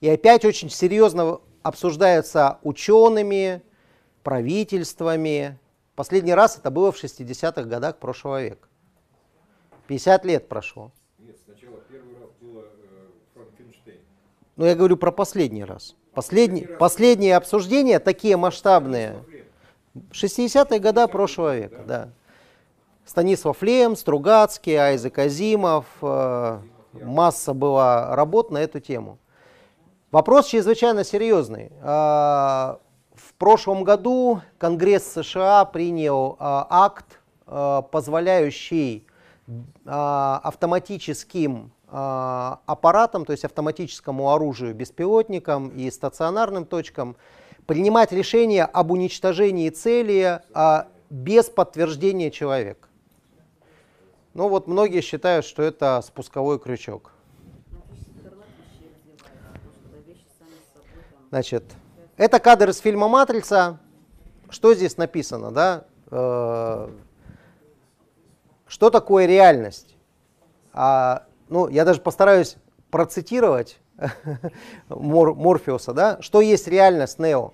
[0.00, 3.62] И опять очень серьезно обсуждаются учеными,
[4.22, 5.58] правительствами.
[5.94, 8.68] Последний раз это было в 60-х годах прошлого века.
[9.86, 10.92] 50 лет прошло.
[11.18, 14.00] Нет, сначала первый раз было э, Франкенштейн.
[14.58, 15.94] Но я говорю про последний раз.
[16.12, 19.14] Последний, последние обсуждения такие масштабные.
[20.10, 22.08] 60-е годы прошлого века, да.
[23.06, 26.58] Станислав Лем, Стругацкий, Айзек Азимов, э,
[26.92, 29.18] масса была работ на эту тему.
[30.10, 31.70] Вопрос чрезвычайно серьезный.
[31.80, 32.80] А,
[33.14, 39.06] в прошлом году Конгресс США принял а, акт, а, позволяющий
[39.86, 47.16] автоматическим аппаратам, то есть автоматическому оружию, беспилотникам и стационарным точкам
[47.66, 50.40] принимать решение об уничтожении цели
[51.08, 52.88] без подтверждения человека.
[54.34, 57.12] Ну вот многие считают, что это спусковой крючок.
[61.30, 61.64] Значит,
[62.16, 63.78] это кадр из фильма «Матрица».
[64.48, 65.84] Что здесь написано, да?
[66.10, 66.88] Э,
[68.66, 69.94] что такое реальность?
[70.72, 72.56] А, ну, я даже постараюсь
[72.90, 73.78] процитировать
[74.88, 76.18] Мор, Морфеуса, да?
[76.20, 77.52] Что есть реальность, Нео?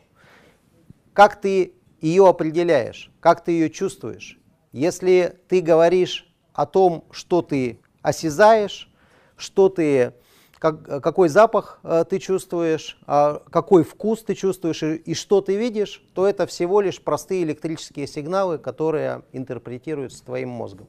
[1.12, 3.10] Как ты ее определяешь?
[3.20, 4.38] Как ты ее чувствуешь?
[4.72, 8.92] Если ты говоришь о том, что ты осязаешь,
[9.36, 10.12] что ты
[10.58, 15.56] как, какой запах э, ты чувствуешь, э, какой вкус ты чувствуешь и, и что ты
[15.56, 20.86] видишь, то это всего лишь простые электрические сигналы, которые интерпретируются твоим мозгом.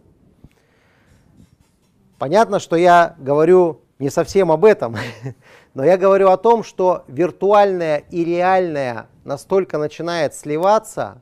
[2.18, 4.96] Понятно, что я говорю не совсем об этом,
[5.74, 11.22] но я говорю о том, что виртуальное и реальное настолько начинает сливаться,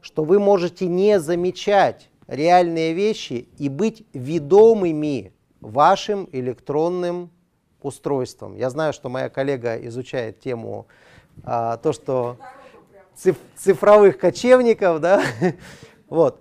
[0.00, 7.30] что вы можете не замечать реальные вещи и быть ведомыми вашим электронным
[7.82, 8.56] устройством.
[8.56, 10.86] Я знаю, что моя коллега изучает тему
[11.44, 12.36] а, то, что
[13.14, 15.22] циф цифровых кочевников, да,
[16.08, 16.38] вот.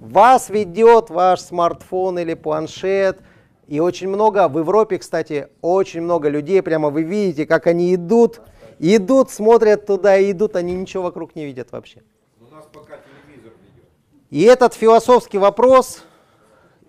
[0.00, 3.20] Вас ведет ваш смартфон или планшет,
[3.66, 8.40] и очень много, в Европе, кстати, очень много людей, прямо вы видите, как они идут,
[8.78, 12.02] идут, смотрят туда, и идут, они ничего вокруг не видят вообще.
[12.40, 13.88] У нас пока телевизор ведет.
[14.30, 16.04] И этот философский вопрос,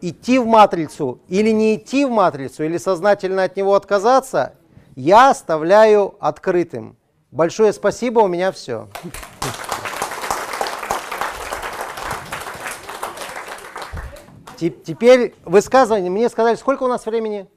[0.01, 4.53] идти в матрицу или не идти в матрицу, или сознательно от него отказаться,
[4.95, 6.97] я оставляю открытым.
[7.31, 8.87] Большое спасибо, у меня все.
[14.57, 16.09] Теперь высказывание.
[16.09, 17.47] Мне сказали, сколько у нас времени?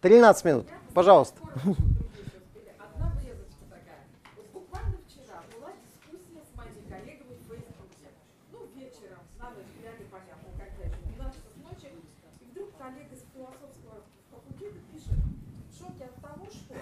[0.00, 0.66] 13 минут.
[0.92, 1.38] Пожалуйста.
[1.42, 4.02] Одна врезочка такая.
[4.34, 8.10] Вот буквально вчера была дискуссия с моими коллегами в Фейсбуке.
[8.50, 11.94] Ну, вечером, на ночь, я непонятно, когда еще, 12 ночи.
[11.94, 14.02] И вдруг коллега с философского
[14.34, 16.74] факультета пишет, в шоке от того, что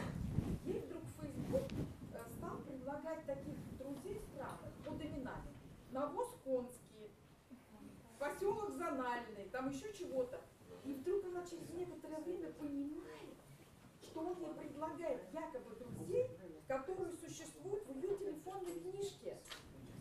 [0.64, 5.52] ей вдруг Фейсбук э, стал предлагать таких друзей странных под именами.
[5.92, 7.12] Навоз Конский,
[8.18, 10.38] поселок Зональный, там еще чего-то.
[10.84, 13.34] И вдруг она через некоторое время понимает,
[14.02, 16.30] что он ей предлагает якобы друзей,
[16.68, 19.38] которые существуют в ее телефонной книжке.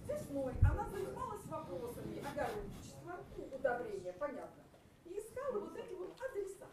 [0.06, 3.24] Весной она занималась вопросами огородничества,
[3.54, 4.64] удобрения, понятно,
[5.06, 6.68] и искала вот эти вот адреса.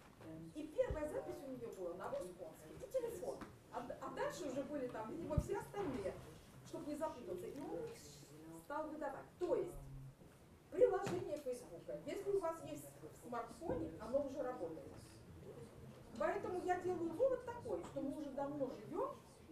[0.57, 3.37] И первая запись у нее была на Восконске и телефон.
[3.73, 6.12] А, а дальше уже были там, видимо, все остальные,
[6.67, 7.47] чтобы не запутаться.
[7.47, 7.79] И он
[8.65, 9.27] стал выдавать.
[9.39, 9.71] То есть
[10.71, 12.80] приложение Фейсбука, если у вас есть
[13.31, 14.86] смартфоне, оно уже работает.
[16.19, 19.09] Поэтому я делаю вывод такой, что мы уже давно живем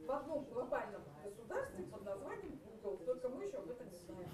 [0.06, 4.28] в одном глобальном государстве под названием Google, только мы еще об этом не знаем.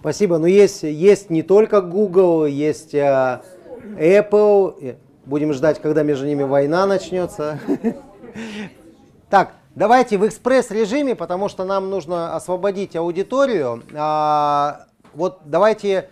[0.00, 0.38] Спасибо.
[0.38, 3.42] Но есть, есть не только Google, есть э,
[3.98, 4.96] Apple.
[5.26, 7.58] Будем ждать, когда между ними война начнется.
[9.30, 13.82] Так, давайте в экспресс-режиме, потому что нам нужно освободить аудиторию.
[13.94, 16.08] А, Вот давайте...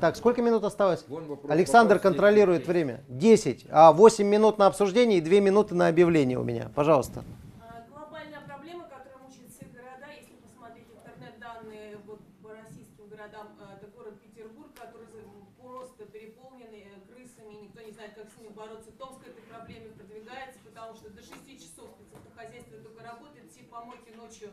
[0.00, 1.04] Так, сколько минут осталось?
[1.08, 3.02] Вопрос, Александр вопрос, контролирует время.
[3.08, 3.66] 10.
[3.70, 6.70] А 8 минут на обсуждение и 2 минуты на объявление у меня.
[6.74, 7.24] Пожалуйста.
[7.60, 13.76] А, Глобальная проблема, которая мучает все города, если посмотреть интернет-данные вот по российским городам, а,
[13.78, 15.24] это город Петербург, который за-
[15.62, 18.90] просто переполненный э, крысами, никто не знает, как с ними бороться.
[18.98, 24.12] Томск к этой проблеме продвигается, потому что до 6 часов спецавтохозяйство только работает, все помойки
[24.12, 24.50] ночью,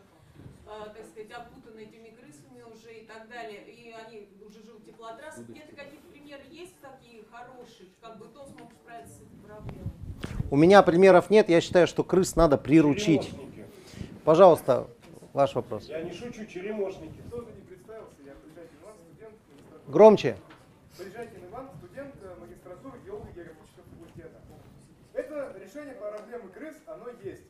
[0.70, 4.86] а, так сказать, опутаны этими крысами уже и так далее, и они уже живут в
[4.86, 5.46] теплотрассах.
[5.50, 9.92] Где-то какие-то примеры есть такие хорошие, как бы Томск мог справиться с этой проблемой?
[10.52, 11.48] У меня примеров нет.
[11.48, 13.32] Я считаю, что крыс надо приручить.
[14.26, 14.86] Пожалуйста,
[15.32, 15.88] ваш вопрос.
[15.88, 17.22] Я не шучу, черемошники.
[17.32, 19.34] Тоже не представился, я Приезжайте Иван, студент.
[19.88, 20.38] Громче.
[20.98, 24.42] Приезжайте Иван, студент магистратуры геолого-географического факультета.
[25.14, 27.44] Это решение проблемы крыс, оно есть.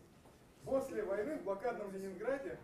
[0.64, 2.60] После войны в блокадном Ленинграде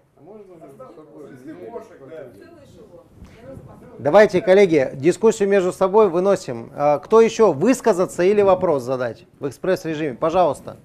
[3.46, 3.96] Рассматривала.
[4.00, 6.72] Давайте, коллеги, дискуссию между собой выносим.
[6.76, 10.16] А, Кто еще высказаться или вопрос задать в экспресс-режиме?
[10.16, 10.78] Пожалуйста.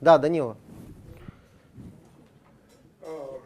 [0.00, 0.56] Да, Данила.
[3.02, 3.38] Э,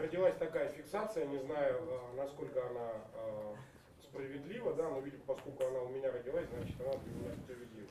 [0.00, 3.54] Родилась такая фиксация, не знаю, э, насколько она э,
[4.02, 7.88] справедлива, да, но, видимо, поскольку она у меня родилась, значит, она для меня справедлива.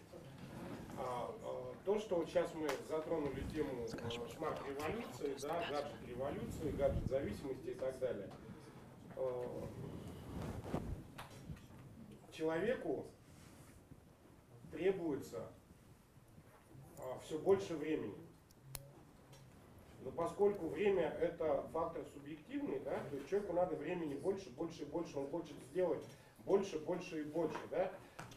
[0.97, 7.73] А, э, то, что вот сейчас мы затронули тему э, смарт-революции, да, гаджет-революции, гаджет-зависимости и
[7.73, 8.29] так далее.
[9.17, 9.45] Э,
[12.31, 13.07] Человеку
[14.71, 15.51] требуется
[17.25, 18.15] все больше времени.
[19.99, 24.85] Но поскольку время это фактор субъективный, да, то есть человеку надо времени больше, больше и
[24.85, 26.05] больше, он хочет сделать
[26.45, 27.91] больше, больше и больше, да.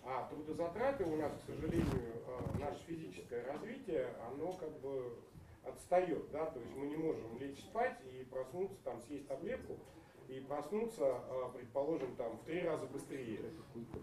[0.07, 1.87] А трудозатраты у нас, к сожалению,
[2.27, 5.15] э, наше физическое развитие, оно как бы
[5.65, 9.79] отстает, да, то есть мы не можем лечь спать и проснуться, там, съесть таблетку
[10.29, 13.41] и проснуться, э, предположим, там, в три раза быстрее,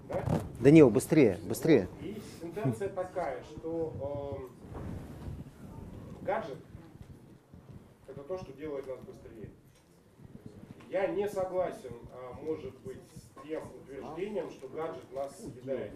[0.09, 0.25] да.
[0.59, 1.87] Данил, быстрее, быстрее.
[2.01, 6.57] И тенденция такая, что эм, гаджет
[8.07, 9.49] это то, что делает нас быстрее.
[10.89, 12.99] Я не согласен, а, может быть,
[13.43, 15.91] тем утверждением, что гаджет нас съедает.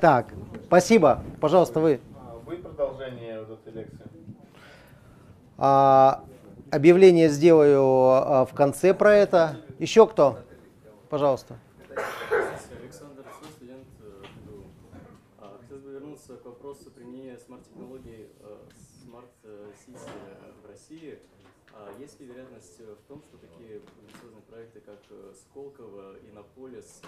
[0.00, 0.32] Так,
[0.64, 1.22] спасибо.
[1.40, 2.00] Пожалуйста, вы.
[2.14, 4.10] А, Будет продолжение вот этой лекции?
[5.58, 6.24] А,
[6.70, 9.56] объявление сделаю а, в конце про это.
[9.78, 10.38] Еще кто?
[11.08, 11.58] Пожалуйста.
[12.80, 13.24] Александр
[13.54, 14.22] студент э.
[15.40, 18.56] А, Хотелось бы вернуться к вопросу применения смарт-технологий э,
[19.02, 19.98] smart city
[20.62, 21.18] в России.
[21.98, 23.80] Есть ли вероятность э, в том, что такие
[24.50, 27.02] проекты, как э, Сколково, Иннополис,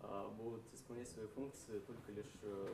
[0.00, 2.66] а, будут исполнять свои функции только лишь э,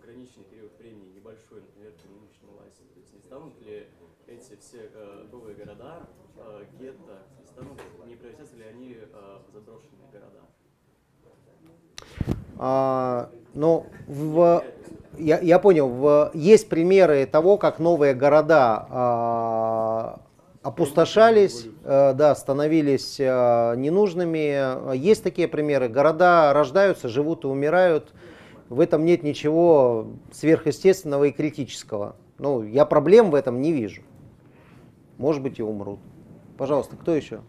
[0.00, 2.82] ограниченный период времени, небольшой, например, при нынешней власти?
[2.94, 3.86] То есть не станут ли
[4.26, 6.08] эти все э, новые города,
[6.78, 8.96] гетто, не, станут, не превратятся ли они
[9.48, 10.40] в заброшенные города?
[12.58, 14.64] А, ну, в,
[15.18, 20.25] я, я понял, в, есть примеры того, как новые города а,
[20.66, 24.96] опустошались, э, да, становились э, ненужными.
[24.96, 25.88] Есть такие примеры.
[25.88, 28.12] Города рождаются, живут и умирают.
[28.68, 32.16] В этом нет ничего сверхъестественного и критического.
[32.38, 34.02] Ну, я проблем в этом не вижу.
[35.18, 36.00] Может быть и умрут.
[36.58, 37.42] Пожалуйста, кто еще?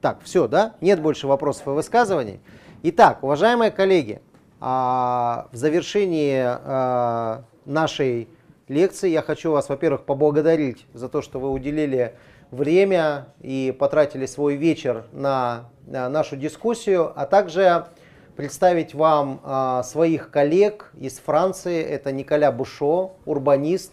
[0.00, 0.76] Так, все, да?
[0.80, 2.40] Нет больше вопросов и высказываний.
[2.82, 4.22] Итак, уважаемые коллеги,
[4.58, 8.28] а, в завершении а, нашей
[8.68, 12.14] лекции я хочу вас, во-первых, поблагодарить за то, что вы уделили
[12.50, 17.86] время и потратили свой вечер на нашу дискуссию, а также
[18.36, 21.82] представить вам а, своих коллег из Франции.
[21.82, 23.92] Это Николя Бушо, урбанист.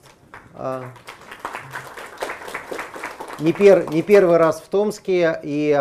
[3.40, 5.76] Не, пер, не первый раз в Томске и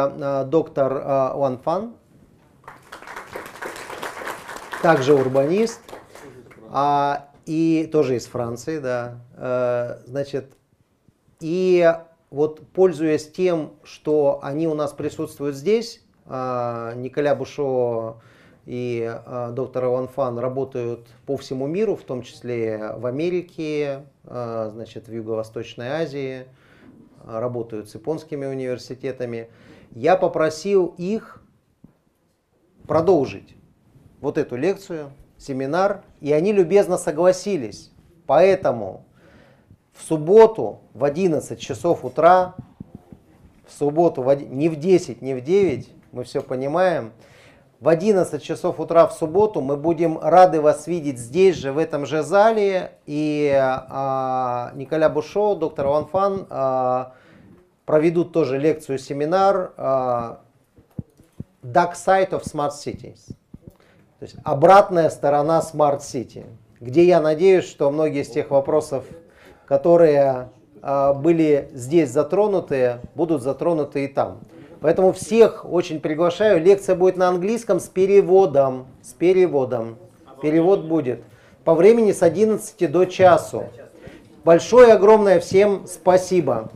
[0.47, 0.93] доктор
[1.37, 1.95] Ван Фан,
[4.83, 5.81] также урбанист,
[6.71, 9.21] а, и тоже из Франции, да.
[9.35, 10.57] А, значит,
[11.41, 11.93] и
[12.31, 18.17] вот пользуясь тем, что они у нас присутствуют здесь, а, Николя Бушо
[18.65, 24.71] и а, доктор Иван Фан работают по всему миру, в том числе в Америке, а,
[24.71, 26.47] значит, в Юго-Восточной Азии,
[27.25, 29.49] работают с японскими университетами.
[29.91, 31.43] Я попросил их
[32.87, 33.57] продолжить
[34.21, 35.13] вот эту лекцию,
[35.43, 37.91] семинар, и они любезно согласились.
[38.27, 39.05] Поэтому
[39.93, 42.55] в субботу в 11 часов утра,
[43.67, 47.13] в субботу в, не в 10, не в 9, мы все понимаем,
[47.81, 52.07] в 11 часов утра в субботу мы будем рады вас видеть здесь же, в этом
[52.07, 52.93] же зале.
[53.07, 57.15] И а, Николя Бушо, доктор Ван Фан а,
[57.85, 60.39] проведут тоже лекцию, семинар а,
[61.65, 63.35] Dark Side of Smart Cities.
[64.23, 66.47] То есть обратная сторона City,
[66.79, 69.05] где я надеюсь, что многие из тех вопросов,
[69.67, 70.51] которые
[70.81, 74.39] э, были здесь затронуты, будут затронуты и там.
[74.81, 76.63] Поэтому всех очень приглашаю.
[76.63, 78.87] Лекция будет на английском с переводом.
[79.03, 79.99] С переводом.
[80.41, 81.25] Перевод будет
[81.65, 83.65] по времени с 11 до часу.
[84.45, 86.71] Большое огромное всем спасибо.